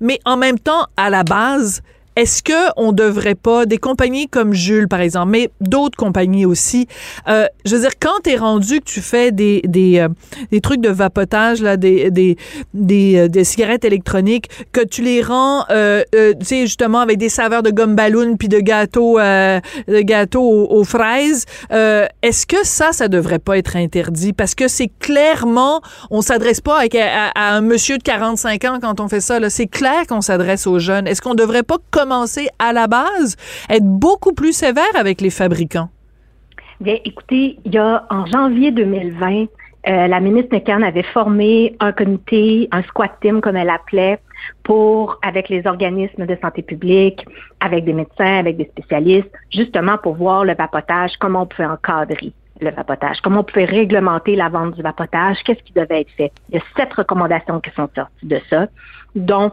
Mais 0.00 0.20
en 0.24 0.36
même 0.36 0.58
temps, 0.58 0.86
à 0.96 1.10
la 1.10 1.24
base, 1.24 1.82
est-ce 2.16 2.42
que 2.42 2.70
on 2.76 2.92
devrait 2.92 3.34
pas 3.34 3.66
des 3.66 3.78
compagnies 3.78 4.28
comme 4.28 4.52
Jules 4.52 4.88
par 4.88 5.00
exemple, 5.00 5.30
mais 5.30 5.50
d'autres 5.60 5.96
compagnies 5.96 6.46
aussi. 6.46 6.86
Euh, 7.28 7.46
je 7.64 7.74
veux 7.74 7.82
dire 7.82 7.98
quand 8.00 8.22
tu 8.22 8.30
es 8.30 8.36
rendu 8.36 8.80
que 8.80 8.84
tu 8.84 9.00
fais 9.00 9.32
des 9.32 9.62
des, 9.64 9.98
euh, 9.98 10.08
des 10.50 10.60
trucs 10.60 10.80
de 10.80 10.90
vapotage 10.90 11.60
là, 11.60 11.76
des 11.76 12.10
des 12.10 12.36
des, 12.72 13.16
euh, 13.16 13.28
des 13.28 13.44
cigarettes 13.44 13.84
électroniques, 13.84 14.48
que 14.72 14.84
tu 14.84 15.02
les 15.02 15.22
rends, 15.22 15.64
euh, 15.70 16.02
euh 16.14 16.34
tu 16.38 16.46
sais 16.46 16.60
justement 16.62 17.00
avec 17.00 17.18
des 17.18 17.28
saveurs 17.28 17.62
de 17.62 17.70
gomme 17.70 17.96
ballon 17.96 18.36
puis 18.36 18.48
de 18.48 18.60
gâteaux 18.60 19.18
de 19.18 20.00
gâteaux 20.00 20.68
aux, 20.70 20.84
fraises. 20.84 21.44
Est-ce 21.70 22.46
que 22.46 22.64
ça 22.64 22.92
ça 22.92 23.08
devrait 23.08 23.38
pas 23.38 23.58
être 23.58 23.76
interdit? 23.76 24.32
Parce 24.32 24.54
que 24.54 24.68
c'est 24.68 24.90
clairement 25.00 25.80
on 26.10 26.20
s'adresse 26.20 26.60
pas 26.60 26.80
à, 27.34 27.54
un 27.54 27.60
monsieur 27.60 27.98
de 27.98 28.02
45 28.02 28.64
ans 28.64 28.78
quand 28.80 29.00
on 29.00 29.08
fait 29.08 29.20
ça. 29.20 29.38
C'est 29.50 29.66
clair 29.66 30.06
qu'on 30.08 30.20
s'adresse 30.20 30.66
aux 30.66 30.78
jeunes. 30.78 31.06
Est-ce 31.06 31.22
qu'on 31.22 31.34
devrait 31.34 31.62
pas 31.62 31.78
commencer 32.04 32.48
à 32.58 32.72
la 32.72 32.86
base, 32.86 33.36
être 33.70 33.84
beaucoup 33.84 34.34
plus 34.34 34.52
sévère 34.52 34.94
avec 34.94 35.20
les 35.22 35.30
fabricants? 35.30 35.88
Bien, 36.80 36.98
écoutez, 37.04 37.58
il 37.64 37.72
y 37.72 37.78
a 37.78 38.04
en 38.10 38.26
janvier 38.26 38.72
2020, 38.72 39.46
euh, 39.86 40.06
la 40.06 40.20
ministre 40.20 40.50
McCann 40.52 40.82
avait 40.82 41.02
formé 41.02 41.76
un 41.80 41.92
comité, 41.92 42.68
un 42.72 42.82
squat 42.82 43.12
team 43.22 43.40
comme 43.40 43.56
elle 43.56 43.70
appelait, 43.70 44.18
pour, 44.64 45.18
avec 45.22 45.48
les 45.48 45.66
organismes 45.66 46.26
de 46.26 46.36
santé 46.42 46.60
publique, 46.60 47.24
avec 47.60 47.84
des 47.84 47.94
médecins, 47.94 48.38
avec 48.38 48.58
des 48.58 48.66
spécialistes, 48.66 49.30
justement 49.50 49.96
pour 49.96 50.14
voir 50.16 50.44
le 50.44 50.54
vapotage, 50.54 51.12
comment 51.18 51.42
on 51.42 51.46
pouvait 51.46 51.66
encadrer 51.66 52.32
le 52.60 52.70
vapotage, 52.70 53.20
comment 53.22 53.40
on 53.40 53.44
pouvait 53.44 53.64
réglementer 53.64 54.36
la 54.36 54.50
vente 54.50 54.74
du 54.74 54.82
vapotage, 54.82 55.38
qu'est-ce 55.44 55.62
qui 55.62 55.72
devait 55.72 56.02
être 56.02 56.12
fait. 56.16 56.32
Il 56.50 56.56
y 56.56 56.58
a 56.58 56.62
sept 56.76 56.92
recommandations 56.92 57.60
qui 57.60 57.70
sont 57.70 57.88
sorties 57.94 58.26
de 58.26 58.40
ça, 58.50 58.66
dont 59.14 59.52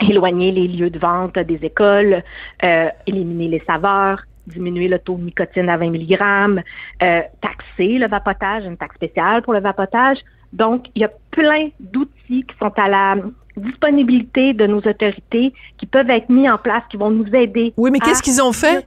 éloigner 0.00 0.52
les 0.52 0.68
lieux 0.68 0.90
de 0.90 0.98
vente 0.98 1.38
des 1.38 1.58
écoles, 1.62 2.22
euh, 2.64 2.88
éliminer 3.06 3.48
les 3.48 3.62
saveurs, 3.66 4.22
diminuer 4.46 4.88
le 4.88 4.98
taux 4.98 5.16
de 5.16 5.22
nicotine 5.22 5.68
à 5.68 5.76
20 5.76 5.90
mg, 5.90 6.62
euh, 7.02 7.20
taxer 7.40 7.98
le 7.98 8.08
vapotage, 8.08 8.64
une 8.64 8.76
taxe 8.76 8.96
spéciale 8.96 9.42
pour 9.42 9.52
le 9.52 9.60
vapotage. 9.60 10.18
Donc, 10.52 10.86
il 10.94 11.02
y 11.02 11.04
a 11.04 11.10
plein 11.30 11.68
d'outils 11.78 12.44
qui 12.44 12.56
sont 12.58 12.72
à 12.76 12.88
la 12.88 13.16
disponibilité 13.56 14.52
de 14.52 14.66
nos 14.66 14.78
autorités 14.78 15.52
qui 15.76 15.86
peuvent 15.86 16.10
être 16.10 16.28
mis 16.28 16.48
en 16.48 16.58
place, 16.58 16.82
qui 16.90 16.96
vont 16.96 17.10
nous 17.10 17.26
aider. 17.34 17.72
Oui, 17.76 17.90
mais 17.90 17.98
qu'est-ce 17.98 18.22
qu'ils 18.22 18.42
ont 18.42 18.52
fait? 18.52 18.84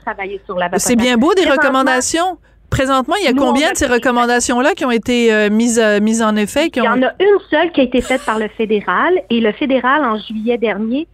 C'est 0.77 0.95
bien 0.95 1.17
beau 1.17 1.33
des 1.33 1.49
recommandations. 1.49 2.37
Présentement, 2.73 3.13
il 3.21 3.25
y 3.25 3.27
a 3.27 3.33
combien 3.33 3.71
de 3.71 3.77
ces 3.77 3.85
recommandations-là 3.85 4.73
qui 4.73 4.83
ont 4.83 4.91
été 4.91 5.31
euh, 5.31 5.51
mises, 5.51 5.79
euh, 5.79 5.99
mises 5.99 6.23
en 6.23 6.35
effet? 6.35 6.71
Il 6.75 6.83
y 6.83 6.87
en 6.87 7.03
a 7.03 7.11
une 7.19 7.39
seule 7.51 7.71
qui 7.71 7.81
a 7.81 7.83
été 7.83 8.01
faite 8.01 8.25
par 8.25 8.39
le 8.39 8.47
fédéral 8.47 9.13
et 9.29 9.41
le 9.41 9.51
fédéral, 9.51 10.03
en 10.03 10.17
juillet 10.17 10.57
dernier, 10.57 11.07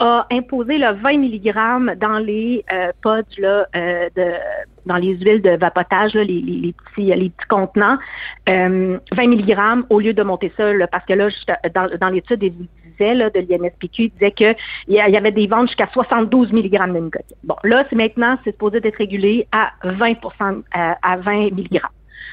a 0.00 0.26
imposé 0.32 0.76
le 0.76 0.92
20 0.92 1.18
mg 1.18 1.98
dans 2.00 2.18
les 2.18 2.64
euh, 2.72 2.90
pods 3.00 3.22
là, 3.38 3.64
euh, 3.76 4.08
de, 4.16 4.32
dans 4.86 4.96
les 4.96 5.16
huiles 5.16 5.40
de 5.40 5.56
vapotage, 5.56 6.14
là, 6.14 6.24
les, 6.24 6.40
les, 6.40 6.72
petits, 6.72 7.14
les 7.14 7.30
petits 7.30 7.48
contenants, 7.48 7.96
20 8.48 8.98
mg 9.16 9.84
au 9.90 10.00
lieu 10.00 10.14
de 10.14 10.22
monter 10.24 10.52
ça, 10.56 10.64
parce 10.90 11.04
que 11.06 11.12
là, 11.12 11.28
dans, 11.72 11.88
dans 11.96 12.08
l'étude, 12.08 12.42
il 12.42 12.52
vous 12.52 12.64
de 12.98 13.40
l'INSPQ, 13.40 14.08
disait 14.08 14.32
qu'il 14.32 14.56
y 14.88 15.00
avait 15.00 15.32
des 15.32 15.46
ventes 15.46 15.68
jusqu'à 15.68 15.88
72 15.92 16.52
mg 16.52 16.70
de 16.92 16.98
nicotine. 16.98 17.36
Bon, 17.44 17.56
là, 17.64 17.84
c'est 17.90 17.96
maintenant, 17.96 18.38
c'est 18.44 18.52
supposé 18.52 18.78
être 18.82 18.96
régulé 18.96 19.46
à 19.52 19.72
20 19.82 20.12
euh, 20.12 20.92
à 21.02 21.16
20 21.16 21.50
mg. 21.52 21.80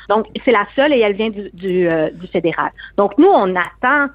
Donc, 0.09 0.27
c'est 0.45 0.51
la 0.51 0.65
seule 0.75 0.93
et 0.93 0.99
elle 0.99 1.13
vient 1.13 1.29
du, 1.29 1.49
du, 1.53 1.87
du 2.13 2.27
fédéral. 2.27 2.71
Donc, 2.97 3.17
nous, 3.17 3.27
on 3.27 3.55
attend 3.55 4.07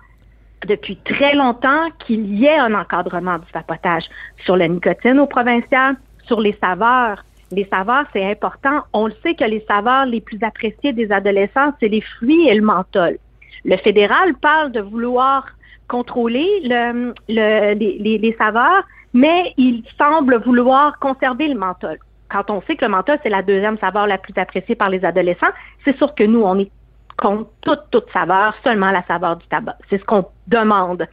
depuis 0.67 0.97
très 0.97 1.35
longtemps 1.35 1.89
qu'il 1.99 2.35
y 2.35 2.47
ait 2.47 2.59
un 2.59 2.75
encadrement 2.75 3.39
du 3.39 3.47
vapotage 3.53 4.05
sur 4.45 4.57
la 4.57 4.69
nicotine 4.69 5.19
au 5.19 5.27
provincial, 5.27 5.97
sur 6.27 6.41
les 6.41 6.57
saveurs. 6.63 7.25
Les 7.53 7.67
saveurs, 7.73 8.05
c'est 8.13 8.29
important. 8.29 8.83
On 8.93 9.07
le 9.07 9.15
sait 9.23 9.35
que 9.35 9.45
les 9.45 9.65
saveurs 9.69 10.07
les 10.07 10.21
plus 10.21 10.39
appréciées 10.43 10.93
des 10.93 11.13
adolescents, 11.13 11.73
c'est 11.81 11.89
les 11.89 12.01
fruits 12.01 12.49
et 12.49 12.55
le 12.55 12.63
menthol. 12.63 13.19
Le 13.65 13.77
fédéral 13.77 14.35
parle 14.35 14.73
de 14.73 14.81
vouloir 14.81 15.47
contrôler 15.89 16.49
le, 16.65 17.15
les, 17.29 18.19
les, 18.19 18.37
saveurs, 18.39 18.85
mais 19.13 19.55
il 19.57 19.83
semble 19.99 20.43
vouloir 20.43 20.99
conserver 20.99 21.49
le 21.49 21.59
menthol. 21.59 21.99
Quand 22.29 22.51
on 22.51 22.61
sait 22.63 22.77
que 22.77 22.85
le 22.85 22.91
menthol, 22.91 23.19
c'est 23.23 23.29
la 23.29 23.43
deuxième 23.43 23.79
saveur 23.79 24.07
la 24.07 24.19
plus 24.19 24.35
appréciée 24.37 24.75
par 24.75 24.91
les 24.91 25.05
adolescents, 25.05 25.53
c'est 25.85 25.97
sûr 25.97 26.15
que 26.15 26.25
nous, 26.25 26.43
on 26.43 26.59
est 26.59 26.71
contre 27.17 27.49
toute, 27.63 27.83
toute 27.91 28.11
saveur, 28.13 28.55
seulement 28.63 28.91
la 28.91 29.05
saveur 29.07 29.37
du 29.37 29.47
tabac. 29.47 29.77
C'est 29.89 29.99
ce 29.99 30.05
qu'on 30.05 30.27
demande 30.47 31.07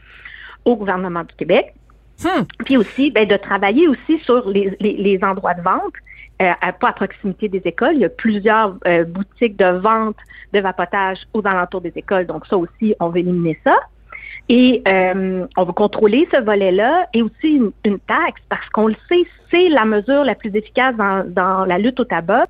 au 0.65 0.75
gouvernement 0.75 1.23
du 1.23 1.33
Québec. 1.35 1.73
Hmm. 2.23 2.43
Puis 2.65 2.77
aussi, 2.77 3.11
ben, 3.11 3.27
de 3.27 3.37
travailler 3.37 3.87
aussi 3.87 4.19
sur 4.19 4.47
les, 4.49 4.75
les, 4.79 5.19
endroits 5.23 5.53
de 5.53 5.61
vente, 5.61 5.93
euh, 6.41 6.51
pas 6.79 6.89
à 6.89 6.93
proximité 6.93 7.49
des 7.49 7.61
écoles. 7.65 7.93
Il 7.95 8.01
y 8.01 8.05
a 8.05 8.09
plusieurs 8.09 8.75
euh, 8.87 9.03
boutiques 9.03 9.57
de 9.57 9.77
vente 9.77 10.17
de 10.53 10.59
vapotage 10.59 11.19
aux 11.33 11.45
alentours 11.45 11.81
des 11.81 11.93
écoles. 11.95 12.27
Donc 12.27 12.45
ça 12.47 12.57
aussi, 12.57 12.95
on 12.99 13.09
veut 13.09 13.19
éliminer 13.19 13.59
ça. 13.63 13.75
Et 14.49 14.81
euh, 14.87 15.45
on 15.55 15.63
veut 15.63 15.73
contrôler 15.73 16.27
ce 16.31 16.41
volet-là 16.41 17.07
et 17.13 17.21
aussi 17.21 17.61
une, 17.85 17.99
taxe 17.99 18.41
parce 18.49 18.67
qu'on 18.69 18.87
le 18.87 18.95
sait, 19.09 19.25
c'est 19.49 19.69
la 19.69 19.85
mesure 19.85 20.23
la 20.23 20.35
plus 20.35 20.53
efficace 20.55 20.95
dans, 20.95 21.23
dans 21.27 21.65
la 21.65 21.77
lutte 21.77 21.99
au 21.99 22.05
tabac, 22.05 22.47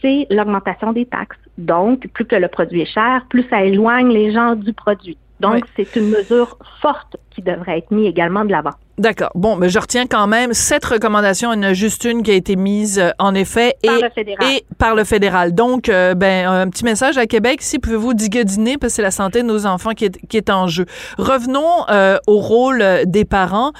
c'est 0.00 0.26
l'augmentation 0.30 0.92
des 0.92 1.06
taxes. 1.06 1.38
Donc, 1.58 2.08
plus 2.08 2.24
que 2.24 2.36
le 2.36 2.48
produit 2.48 2.82
est 2.82 2.92
cher, 2.92 3.24
plus 3.28 3.44
ça 3.50 3.64
éloigne 3.64 4.08
les 4.08 4.32
gens 4.32 4.54
du 4.54 4.72
produit. 4.72 5.16
Donc, 5.40 5.64
c'est 5.76 5.96
une 5.96 6.10
mesure 6.10 6.56
forte 6.80 7.16
qui 7.30 7.42
devrait 7.42 7.78
être 7.78 7.90
mise 7.90 8.08
également 8.08 8.44
de 8.44 8.52
l'avant. 8.52 8.74
D'accord. 8.98 9.30
Bon, 9.34 9.56
mais 9.56 9.70
je 9.70 9.78
retiens 9.78 10.06
quand 10.06 10.26
même 10.26 10.52
cette 10.52 10.84
recommandation. 10.84 11.52
Il 11.52 11.56
y 11.56 11.58
en 11.60 11.62
a 11.62 11.72
juste 11.72 12.04
une 12.04 12.22
qui 12.22 12.30
a 12.30 12.34
été 12.34 12.56
mise, 12.56 12.98
euh, 12.98 13.10
en 13.18 13.34
effet, 13.34 13.74
par 13.82 13.96
et, 13.96 14.02
le 14.02 14.10
fédéral. 14.10 14.52
et 14.52 14.64
par 14.76 14.94
le 14.94 15.04
fédéral. 15.04 15.54
Donc, 15.54 15.88
euh, 15.88 16.14
ben, 16.14 16.46
un 16.46 16.68
petit 16.68 16.84
message 16.84 17.16
à 17.16 17.26
Québec. 17.26 17.62
Si 17.62 17.78
pouvez-vous 17.78 18.12
digadiner, 18.12 18.76
parce 18.76 18.92
que 18.92 18.96
c'est 18.96 19.02
la 19.02 19.10
santé 19.10 19.42
de 19.42 19.46
nos 19.46 19.64
enfants 19.64 19.92
qui 19.92 20.04
est, 20.04 20.26
qui 20.28 20.36
est 20.36 20.50
en 20.50 20.66
jeu. 20.66 20.84
Revenons 21.16 21.88
euh, 21.90 22.18
au 22.26 22.38
rôle 22.38 22.84
des 23.06 23.24
parents. 23.24 23.72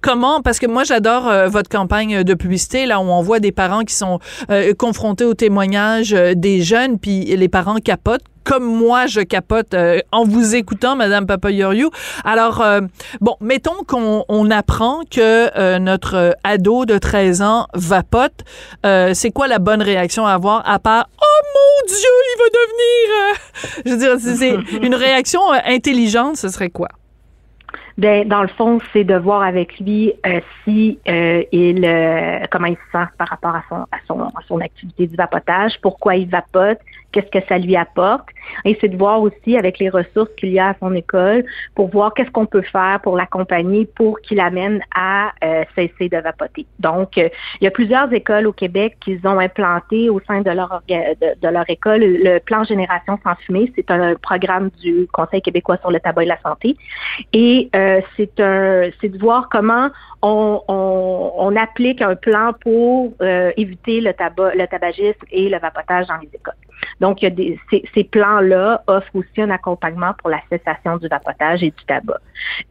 comment, 0.00 0.42
parce 0.42 0.58
que 0.58 0.66
moi, 0.66 0.84
j'adore 0.84 1.30
votre 1.48 1.68
campagne 1.68 2.22
de 2.22 2.34
publicité, 2.34 2.86
là 2.86 3.00
où 3.00 3.04
on 3.04 3.22
voit 3.22 3.40
des 3.40 3.52
parents 3.52 3.82
qui 3.82 3.94
sont 3.94 4.20
confrontés 4.78 5.24
aux 5.24 5.34
témoignages 5.34 6.12
des 6.12 6.62
jeunes, 6.62 6.98
puis 6.98 7.24
les 7.24 7.48
parents 7.48 7.76
capotent 7.76 8.24
comme 8.46 8.64
moi, 8.64 9.06
je 9.06 9.20
capote 9.20 9.74
euh, 9.74 9.98
en 10.12 10.24
vous 10.24 10.54
écoutant, 10.54 10.94
Madame 10.94 11.26
Papayoriou. 11.26 11.90
Alors, 12.24 12.62
euh, 12.62 12.80
bon, 13.20 13.36
mettons 13.40 13.82
qu'on 13.86 14.50
apprend 14.50 15.00
que 15.10 15.50
euh, 15.58 15.78
notre 15.80 16.36
ado 16.44 16.86
de 16.86 16.96
13 16.96 17.42
ans 17.42 17.66
vapote. 17.74 18.44
c'est 18.84 19.30
quoi 19.32 19.48
la 19.48 19.58
bonne 19.58 19.82
réaction 19.82 20.26
à 20.26 20.32
avoir 20.32 20.62
à 20.68 20.78
part 20.78 21.08
«Oh 21.20 21.42
mon 21.54 21.88
Dieu, 21.88 21.96
il 21.98 22.38
va 22.38 22.48
devenir... 22.60 23.36
je 23.84 23.90
veux 23.90 23.98
dire, 23.98 24.36
c'est 24.36 24.84
une 24.86 24.94
réaction 24.94 25.40
intelligente, 25.66 26.36
ce 26.36 26.48
serait 26.48 26.70
quoi? 26.70 26.88
Ben, 27.98 28.28
dans 28.28 28.42
le 28.42 28.48
fond, 28.48 28.78
c'est 28.92 29.04
de 29.04 29.16
voir 29.16 29.42
avec 29.42 29.80
lui 29.80 30.12
si 30.64 30.98
il 31.06 32.48
comment 32.50 32.66
il 32.66 32.76
se 32.76 32.92
sent 32.92 33.06
par 33.18 33.28
rapport 33.28 33.54
à 33.54 33.64
son, 33.68 33.76
à 33.90 33.98
son 34.06 34.20
à 34.20 34.42
son 34.46 34.60
activité 34.60 35.06
du 35.06 35.16
vapotage, 35.16 35.80
pourquoi 35.80 36.16
il 36.16 36.28
vapote, 36.28 36.78
qu'est-ce 37.16 37.40
que 37.40 37.46
ça 37.48 37.56
lui 37.56 37.76
apporte. 37.76 38.28
Et 38.64 38.76
c'est 38.80 38.88
de 38.88 38.96
voir 38.96 39.22
aussi 39.22 39.56
avec 39.56 39.78
les 39.78 39.88
ressources 39.88 40.30
qu'il 40.36 40.50
y 40.50 40.58
a 40.58 40.68
à 40.68 40.74
son 40.78 40.94
école 40.94 41.44
pour 41.74 41.88
voir 41.88 42.12
qu'est-ce 42.12 42.30
qu'on 42.30 42.44
peut 42.44 42.62
faire 42.62 43.00
pour 43.02 43.16
l'accompagner 43.16 43.86
pour 43.86 44.20
qu'il 44.20 44.38
amène 44.38 44.82
à 44.94 45.32
euh, 45.42 45.64
cesser 45.74 46.10
de 46.10 46.18
vapoter. 46.18 46.66
Donc, 46.78 47.16
euh, 47.16 47.28
il 47.60 47.64
y 47.64 47.66
a 47.66 47.70
plusieurs 47.70 48.12
écoles 48.12 48.46
au 48.46 48.52
Québec 48.52 48.98
qui 49.00 49.18
ont 49.24 49.38
implanté 49.38 50.10
au 50.10 50.20
sein 50.20 50.42
de 50.42 50.50
leur 50.50 50.82
de, 50.88 51.48
leur 51.48 51.68
école 51.70 52.00
le 52.00 52.38
plan 52.38 52.64
Génération 52.64 53.18
sans 53.24 53.34
fumée. 53.36 53.72
C'est 53.74 53.90
un 53.90 54.14
programme 54.16 54.68
du 54.82 55.06
Conseil 55.12 55.40
québécois 55.40 55.78
sur 55.78 55.90
le 55.90 56.00
tabac 56.00 56.24
et 56.24 56.26
la 56.26 56.40
santé. 56.42 56.76
Et 57.32 57.70
euh, 57.74 58.00
c'est 58.16 58.36
de 58.36 59.18
voir 59.18 59.48
comment 59.50 59.88
on, 60.20 60.60
on, 60.68 61.56
applique 61.56 62.02
un 62.02 62.16
plan 62.16 62.52
pour 62.60 63.14
éviter 63.56 64.00
le 64.00 64.12
tabac, 64.12 64.54
le 64.54 64.66
tabagisme 64.66 65.24
et 65.30 65.48
le 65.48 65.58
vapotage 65.58 66.06
dans 66.08 66.16
les 66.16 66.28
écoles. 66.34 66.54
Il 67.14 67.24
y 67.24 67.26
a 67.26 67.30
des, 67.30 67.58
ces, 67.70 67.84
ces 67.94 68.04
plans-là 68.04 68.82
offrent 68.86 69.14
aussi 69.14 69.42
un 69.42 69.50
accompagnement 69.50 70.12
pour 70.18 70.30
la 70.30 70.40
cessation 70.50 70.96
du 70.96 71.08
vapotage 71.08 71.62
et 71.62 71.70
du 71.70 71.84
tabac. 71.86 72.20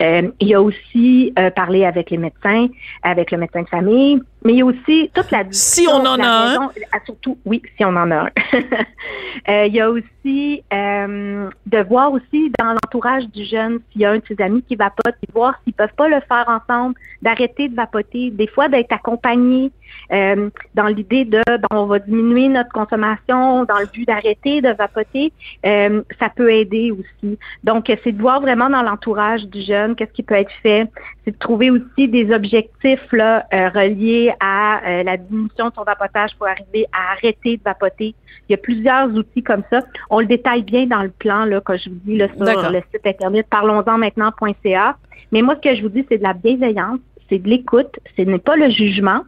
Euh, 0.01 0.29
il 0.39 0.47
y 0.47 0.53
a 0.53 0.61
aussi 0.61 1.33
euh, 1.37 1.49
parlé 1.49 1.85
avec 1.85 2.09
les 2.09 2.17
médecins, 2.17 2.67
avec 3.03 3.31
le 3.31 3.37
médecin 3.37 3.61
de 3.63 3.67
famille, 3.67 4.21
mais 4.45 4.53
il 4.53 4.59
y 4.59 4.61
a 4.61 4.65
aussi 4.65 5.09
toute 5.13 5.31
la 5.31 5.43
Si 5.49 5.87
on 5.89 6.05
en 6.05 6.19
a 6.19 6.27
un. 6.27 6.71
Ah, 6.91 6.99
surtout, 7.03 7.37
oui, 7.45 7.63
si 7.75 7.83
on 7.83 7.89
en 7.89 8.11
a 8.11 8.15
un. 8.15 8.29
euh, 9.49 9.65
il 9.65 9.73
y 9.73 9.81
a 9.81 9.89
aussi 9.89 10.63
euh, 10.71 11.49
de 11.65 11.77
voir 11.83 12.11
aussi 12.11 12.51
dans 12.59 12.73
l'entourage 12.73 13.27
du 13.29 13.43
jeune 13.43 13.79
s'il 13.91 14.01
y 14.01 14.05
a 14.05 14.11
un 14.11 14.17
de 14.17 14.23
ses 14.27 14.39
amis 14.43 14.61
qui 14.61 14.75
vapote, 14.75 15.15
et 15.23 15.31
voir 15.33 15.59
s'ils 15.63 15.73
peuvent 15.73 15.95
pas 15.97 16.07
le 16.07 16.19
faire 16.27 16.45
ensemble, 16.47 16.95
d'arrêter 17.23 17.69
de 17.69 17.75
vapoter, 17.75 18.29
des 18.29 18.47
fois 18.47 18.69
d'être 18.69 18.91
accompagné 18.91 19.71
euh, 20.11 20.49
dans 20.75 20.87
l'idée 20.87 21.25
de 21.25 21.41
ben, 21.47 21.67
on 21.71 21.85
va 21.85 21.99
diminuer 21.99 22.47
notre 22.47 22.71
consommation 22.71 23.65
dans 23.65 23.79
le 23.79 23.87
but 23.87 24.07
d'arrêter 24.07 24.61
de 24.61 24.69
vapoter, 24.69 25.33
euh, 25.65 26.01
ça 26.19 26.29
peut 26.29 26.51
aider 26.51 26.91
aussi. 26.91 27.37
Donc, 27.63 27.91
c'est 28.03 28.11
de 28.11 28.21
voir 28.21 28.41
vraiment 28.41 28.69
dans 28.69 28.83
l'entourage 28.83 29.45
du 29.45 29.61
jeune 29.61 29.95
qu'est-ce 29.95 30.11
qui 30.11 30.23
peut 30.23 30.35
être 30.35 30.51
fait. 30.61 30.87
C'est 31.23 31.31
de 31.31 31.37
trouver 31.37 31.71
aussi 31.71 32.07
des 32.07 32.31
objectifs 32.31 33.11
là, 33.11 33.45
euh, 33.53 33.69
reliés 33.69 34.31
à 34.39 35.03
la 35.03 35.17
diminution 35.17 35.69
de 35.69 35.73
son 35.73 35.83
vapotage 35.83 36.35
pour 36.37 36.47
arriver 36.47 36.85
à 36.91 37.13
arrêter 37.13 37.57
de 37.57 37.63
vapoter. 37.63 38.15
Il 38.47 38.51
y 38.51 38.55
a 38.55 38.57
plusieurs 38.57 39.07
outils 39.13 39.43
comme 39.43 39.63
ça. 39.69 39.81
On 40.09 40.19
le 40.19 40.25
détaille 40.27 40.63
bien 40.63 40.85
dans 40.85 41.01
le 41.01 41.09
plan, 41.09 41.45
là, 41.45 41.61
quand 41.61 41.77
je 41.77 41.89
vous 41.89 41.99
dis 42.05 42.17
là, 42.17 42.27
sur 42.29 42.71
le 42.71 42.81
site 42.91 43.05
internet 43.05 43.47
parlons-en 43.49 43.97
maintenant.ca. 43.97 44.97
Mais 45.31 45.41
moi, 45.41 45.55
ce 45.55 45.69
que 45.69 45.75
je 45.75 45.81
vous 45.81 45.89
dis, 45.89 46.05
c'est 46.09 46.17
de 46.17 46.23
la 46.23 46.33
bienveillance, 46.33 46.99
c'est 47.29 47.39
de 47.39 47.49
l'écoute, 47.49 47.99
ce 48.15 48.21
n'est 48.21 48.39
pas 48.39 48.55
le 48.55 48.69
jugement. 48.69 49.21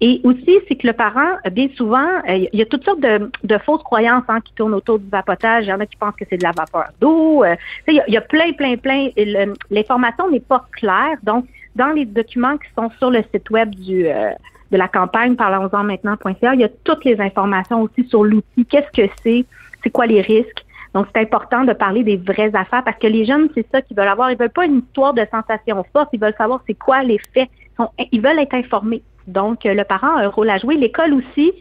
Et 0.00 0.20
aussi, 0.24 0.58
c'est 0.68 0.76
que 0.76 0.86
le 0.86 0.92
parent, 0.92 1.36
bien 1.52 1.68
souvent, 1.76 2.06
euh, 2.28 2.46
il 2.52 2.58
y 2.58 2.62
a 2.62 2.66
toutes 2.66 2.84
sortes 2.84 3.00
de, 3.00 3.30
de 3.44 3.58
fausses 3.58 3.82
croyances 3.82 4.24
hein, 4.28 4.40
qui 4.40 4.52
tournent 4.54 4.74
autour 4.74 4.98
du 4.98 5.08
vapotage. 5.08 5.64
Il 5.64 5.68
y 5.68 5.72
en 5.72 5.80
a 5.80 5.86
qui 5.86 5.96
pensent 5.96 6.16
que 6.16 6.24
c'est 6.28 6.36
de 6.36 6.42
la 6.42 6.52
vapeur 6.52 6.90
d'eau. 7.00 7.44
Euh, 7.44 7.54
il, 7.88 8.02
y, 8.08 8.16
a 8.16 8.20
plein, 8.20 8.52
plein, 8.52 8.76
plein. 8.76 9.08
L'information 9.70 10.30
n'est 10.30 10.40
pas 10.40 10.66
claire. 10.72 11.16
Donc, 11.22 11.46
dans 11.76 11.90
les 11.90 12.04
documents 12.04 12.56
qui 12.56 12.68
sont 12.76 12.90
sur 12.98 13.10
le 13.10 13.22
site 13.32 13.50
web 13.50 13.74
du, 13.74 14.06
euh, 14.06 14.30
de 14.72 14.76
la 14.76 14.88
campagne 14.88 15.36
parlons-en 15.36 15.84
maintenant.ca. 15.84 16.54
Il 16.54 16.60
y 16.60 16.64
a 16.64 16.68
toutes 16.84 17.04
les 17.04 17.20
informations 17.20 17.82
aussi 17.82 18.08
sur 18.08 18.24
l'outil. 18.24 18.64
Qu'est-ce 18.64 18.90
que 18.90 19.08
c'est? 19.22 19.44
C'est 19.82 19.90
quoi 19.90 20.06
les 20.06 20.20
risques? 20.20 20.64
Donc, 20.94 21.06
c'est 21.14 21.20
important 21.20 21.64
de 21.64 21.74
parler 21.74 22.02
des 22.02 22.16
vraies 22.16 22.54
affaires 22.54 22.82
parce 22.82 22.98
que 22.98 23.06
les 23.06 23.26
jeunes, 23.26 23.48
c'est 23.54 23.66
ça 23.70 23.82
qu'ils 23.82 23.96
veulent 23.96 24.08
avoir. 24.08 24.30
Ils 24.30 24.38
veulent 24.38 24.48
pas 24.48 24.64
une 24.64 24.78
histoire 24.78 25.12
de 25.12 25.26
sensation 25.30 25.84
forte. 25.92 26.08
Ils 26.12 26.20
veulent 26.20 26.34
savoir 26.38 26.62
c'est 26.66 26.74
quoi 26.74 27.02
les 27.02 27.20
faits. 27.34 27.50
Ils 28.10 28.22
veulent 28.22 28.38
être 28.38 28.54
informés. 28.54 29.02
Donc, 29.26 29.64
le 29.64 29.82
parent 29.82 30.16
a 30.16 30.22
un 30.22 30.28
rôle 30.28 30.48
à 30.48 30.56
jouer. 30.56 30.76
L'école 30.76 31.12
aussi 31.12 31.52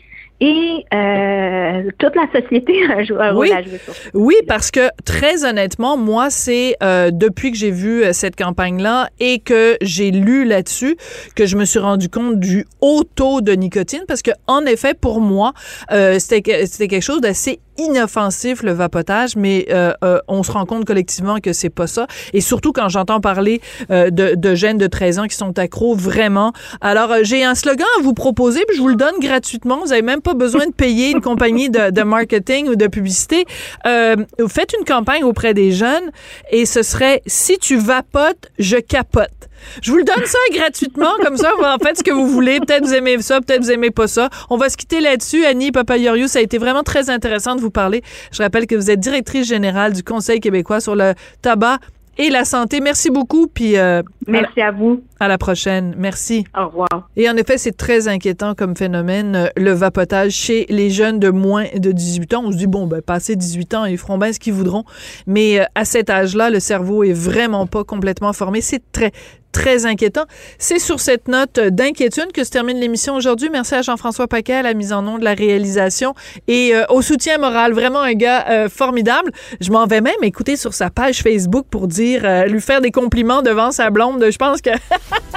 et 0.42 0.86
euh, 0.94 1.90
toute 1.98 2.14
la 2.16 2.28
société 2.42 2.84
a 2.90 2.98
un 2.98 3.32
rôle 3.32 3.38
oui. 3.38 3.52
à 3.52 3.62
jouer 3.62 3.80
sur 3.84 3.94
ça. 3.94 4.02
Oui, 4.14 4.36
parce 4.48 4.70
que 4.70 4.90
très 5.06 5.46
honnêtement, 5.46 5.96
moi, 5.98 6.30
c'est 6.30 6.76
euh, 6.84 7.10
depuis 7.12 7.52
que 7.52 7.58
j'ai 7.58 7.72
vu 7.72 8.04
euh, 8.04 8.12
cette 8.12 8.36
campagne-là 8.36 9.10
et 9.20 9.40
que 9.40 9.78
j'ai 9.82 10.12
lu 10.12 10.46
là-dessus 10.46 10.98
que 11.36 11.46
je 11.46 11.56
me 11.56 11.64
suis 11.64 11.80
rendu 11.80 12.10
compte 12.10 12.40
du 12.40 12.66
haut 12.82 13.04
taux 13.04 13.42
de 13.42 13.54
nicotine, 13.54 14.04
parce 14.08 14.22
que 14.22 14.32
en 14.48 14.66
effet, 14.66 14.94
pour 14.94 15.22
moi, 15.22 15.54
euh, 15.92 16.20
c'était 16.20 16.66
c'était 16.66 16.88
quelque 16.88 17.04
chose 17.04 17.22
d'assez 17.22 17.60
inoffensif 17.78 18.64
le 18.64 18.72
vapotage, 18.72 19.36
mais 19.36 19.66
euh, 19.70 19.94
euh, 20.04 20.20
on 20.28 20.44
se 20.44 20.52
rend 20.52 20.66
compte 20.66 20.86
collectivement 20.86 21.40
que 21.40 21.54
c'est 21.54 21.70
pas 21.70 21.88
ça. 21.88 22.08
Et 22.34 22.42
surtout 22.42 22.72
quand 22.72 22.90
j'entends 22.90 23.20
parler 23.20 23.62
euh, 23.92 24.10
de, 24.10 24.36
de 24.36 24.56
jeunes 24.56 24.78
de 24.78 24.88
13 24.88 25.20
ans 25.20 25.28
qui 25.28 25.36
sont 25.36 25.58
accros 25.60 25.96
vraiment. 25.96 26.54
Alors 26.82 27.12
euh, 27.12 27.20
j'ai 27.24 27.44
un 27.44 27.56
slogan 27.56 27.88
à 28.00 28.02
vous 28.02 28.14
proposer, 28.14 28.64
puis 28.68 28.78
je 28.78 28.82
vous 28.82 28.90
le 28.90 28.96
donne 28.96 29.16
gratuitement. 29.20 29.80
Vous 29.84 29.92
avez 29.92 30.02
même 30.02 30.22
pas 30.22 30.34
besoin 30.34 30.68
de 30.68 30.74
payer 30.74 31.12
une 31.12 31.22
compagnie 31.22 31.70
de, 31.70 31.92
de 31.92 32.04
marketing 32.04 32.68
ou 32.68 32.76
de 32.76 32.88
publicité. 32.88 33.46
Euh, 33.86 34.16
faites 34.48 34.74
une 34.78 34.86
campagne 34.86 35.24
auprès 35.24 35.54
des 35.54 35.72
jeunes 35.72 36.12
et 36.52 36.66
ce 36.66 36.84
serait 36.84 37.22
si 37.26 37.58
tu 37.58 37.78
vapotes, 37.78 38.50
je 38.60 38.78
capote. 38.78 39.50
Je 39.82 39.92
vous 39.92 39.98
le 39.98 40.04
donne 40.04 40.26
ça 40.26 40.38
gratuitement, 40.54 41.12
comme 41.24 41.38
ça, 41.38 41.52
vous 41.58 41.64
en 41.66 41.78
faites 41.78 41.98
ce 41.98 42.04
que 42.04 42.12
vous 42.12 42.28
voulez. 42.28 42.60
Peut-être 42.60 42.86
vous 42.86 42.94
aimez 42.94 43.22
ça, 43.22 43.42
peut-être 43.42 43.62
vous 43.64 43.72
aimez 43.72 43.92
pas 43.92 44.08
ça. 44.08 44.30
On 44.50 44.58
va 44.58 44.70
se 44.70 44.78
quitter 44.78 45.00
là-dessus. 45.02 45.46
Annie 45.46 45.72
Papayoriou, 45.72 46.28
ça 46.28 46.40
a 46.40 46.42
été 46.42 46.58
vraiment 46.58 46.84
très 46.84 47.10
intéressant 47.10 47.56
de 47.56 47.62
vous 47.62 47.72
parler. 47.72 48.02
Je 48.32 48.42
rappelle 48.42 48.68
que 48.68 48.76
vous 48.76 48.92
êtes 48.92 49.00
directrice 49.00 49.48
générale 49.48 49.94
du 49.94 50.04
Conseil 50.04 50.40
québécois 50.40 50.80
sur 50.80 50.96
le 50.96 51.14
tabac 51.42 51.80
et 52.18 52.30
la 52.30 52.46
santé. 52.46 52.80
Merci 52.80 53.10
beaucoup, 53.10 53.48
puis 53.48 53.78
euh, 53.78 54.02
Merci 54.26 54.62
à 54.62 54.72
vous. 54.72 55.04
à 55.20 55.28
la 55.28 55.38
prochaine. 55.38 55.94
Merci. 55.98 56.46
Au 56.58 56.68
revoir. 56.68 57.10
Et 57.18 57.30
en 57.30 57.36
effet, 57.36 57.58
c'est 57.58 57.76
très 57.76 58.08
inquiétant 58.08 58.56
comme 58.56 58.76
phénomène, 58.78 59.36
euh, 59.36 59.48
le 59.58 59.72
vapotage 59.72 60.32
chez 60.32 60.66
les 60.70 60.90
jeunes 60.90 61.20
de 61.20 61.30
moins 61.30 61.66
de 61.76 61.92
18 61.92 62.34
ans. 62.36 62.44
On 62.46 62.52
se 62.54 62.58
dit, 62.58 62.68
bon, 62.68 62.88
ben, 62.88 63.02
passé 63.02 63.36
18 63.36 63.74
ans, 63.74 63.86
ils 63.86 63.98
feront 63.98 64.18
bien 64.18 64.32
ce 64.32 64.40
qu'ils 64.40 64.54
voudront. 64.54 64.86
Mais 65.28 65.60
euh, 65.60 65.66
à 65.76 65.84
cet 65.84 66.10
âge-là, 66.10 66.50
le 66.50 66.62
cerveau 66.62 67.04
est 67.04 67.12
vraiment 67.12 67.68
pas 67.68 67.84
complètement 67.84 68.32
formé. 68.32 68.62
C'est 68.62 68.82
très, 68.94 69.12
très 69.56 69.86
inquiétant. 69.86 70.26
C'est 70.60 70.80
sur 70.80 71.00
cette 71.00 71.30
note 71.30 71.60
d'inquiétude 71.60 72.34
que 72.34 72.44
se 72.44 72.52
termine 72.52 72.78
l'émission 72.78 73.16
aujourd'hui. 73.16 73.50
Merci 73.50 73.76
à 73.76 73.82
Jean-François 73.82 74.28
Paquet 74.28 74.56
à 74.56 74.62
la 74.62 74.74
mise 74.74 74.92
en 74.92 75.08
onde, 75.08 75.22
de 75.22 75.24
la 75.24 75.34
réalisation 75.34 76.14
et 76.50 76.76
euh, 76.76 76.84
au 76.90 77.02
soutien 77.02 77.38
moral. 77.38 77.72
Vraiment 77.72 78.02
un 78.02 78.14
gars 78.14 78.46
euh, 78.50 78.70
formidable. 78.70 79.32
Je 79.62 79.72
m'en 79.72 79.88
vais 79.88 80.02
même 80.02 80.24
écouter 80.24 80.58
sur 80.58 80.74
sa 80.74 80.90
page 80.90 81.22
Facebook 81.24 81.68
pour 81.72 81.88
dire, 81.88 82.24
euh, 82.26 82.46
lui 82.48 82.60
faire 82.60 82.82
des 82.82 82.92
compliments 82.92 83.42
devant 83.42 83.72
sa 83.72 83.90
blonde. 83.92 84.26
Je 84.30 84.38
pense 84.38 84.62
que 84.62 84.72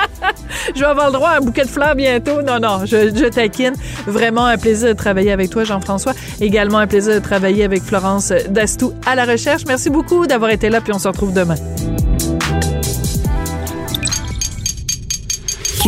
je 0.75 0.81
vais 0.81 0.87
avoir 0.87 1.07
le 1.07 1.12
droit 1.12 1.29
à 1.31 1.37
un 1.37 1.41
bouquet 1.41 1.62
de 1.62 1.69
fleurs 1.69 1.95
bientôt. 1.95 2.43
Non, 2.43 2.59
non, 2.59 2.87
je, 2.87 3.14
je 3.14 3.29
taquine. 3.29 3.75
Vraiment 4.09 4.47
un 4.47 4.59
plaisir 4.59 4.89
de 4.89 4.95
travailler 4.95 5.31
avec 5.31 5.51
toi, 5.51 5.62
Jean-François. 5.62 6.14
Également 6.41 6.79
un 6.79 6.89
plaisir 6.89 7.14
de 7.14 7.21
travailler 7.21 7.62
avec 7.62 7.85
Florence 7.85 8.33
Dastou 8.51 8.95
à 9.07 9.14
la 9.14 9.25
recherche. 9.25 9.62
Merci 9.69 9.91
beaucoup 9.91 10.27
d'avoir 10.27 10.51
été 10.51 10.71
là, 10.71 10.81
puis 10.81 10.93
on 10.93 10.99
se 10.99 11.07
retrouve 11.07 11.33
demain. 11.33 11.55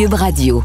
Radio. 0.09 0.63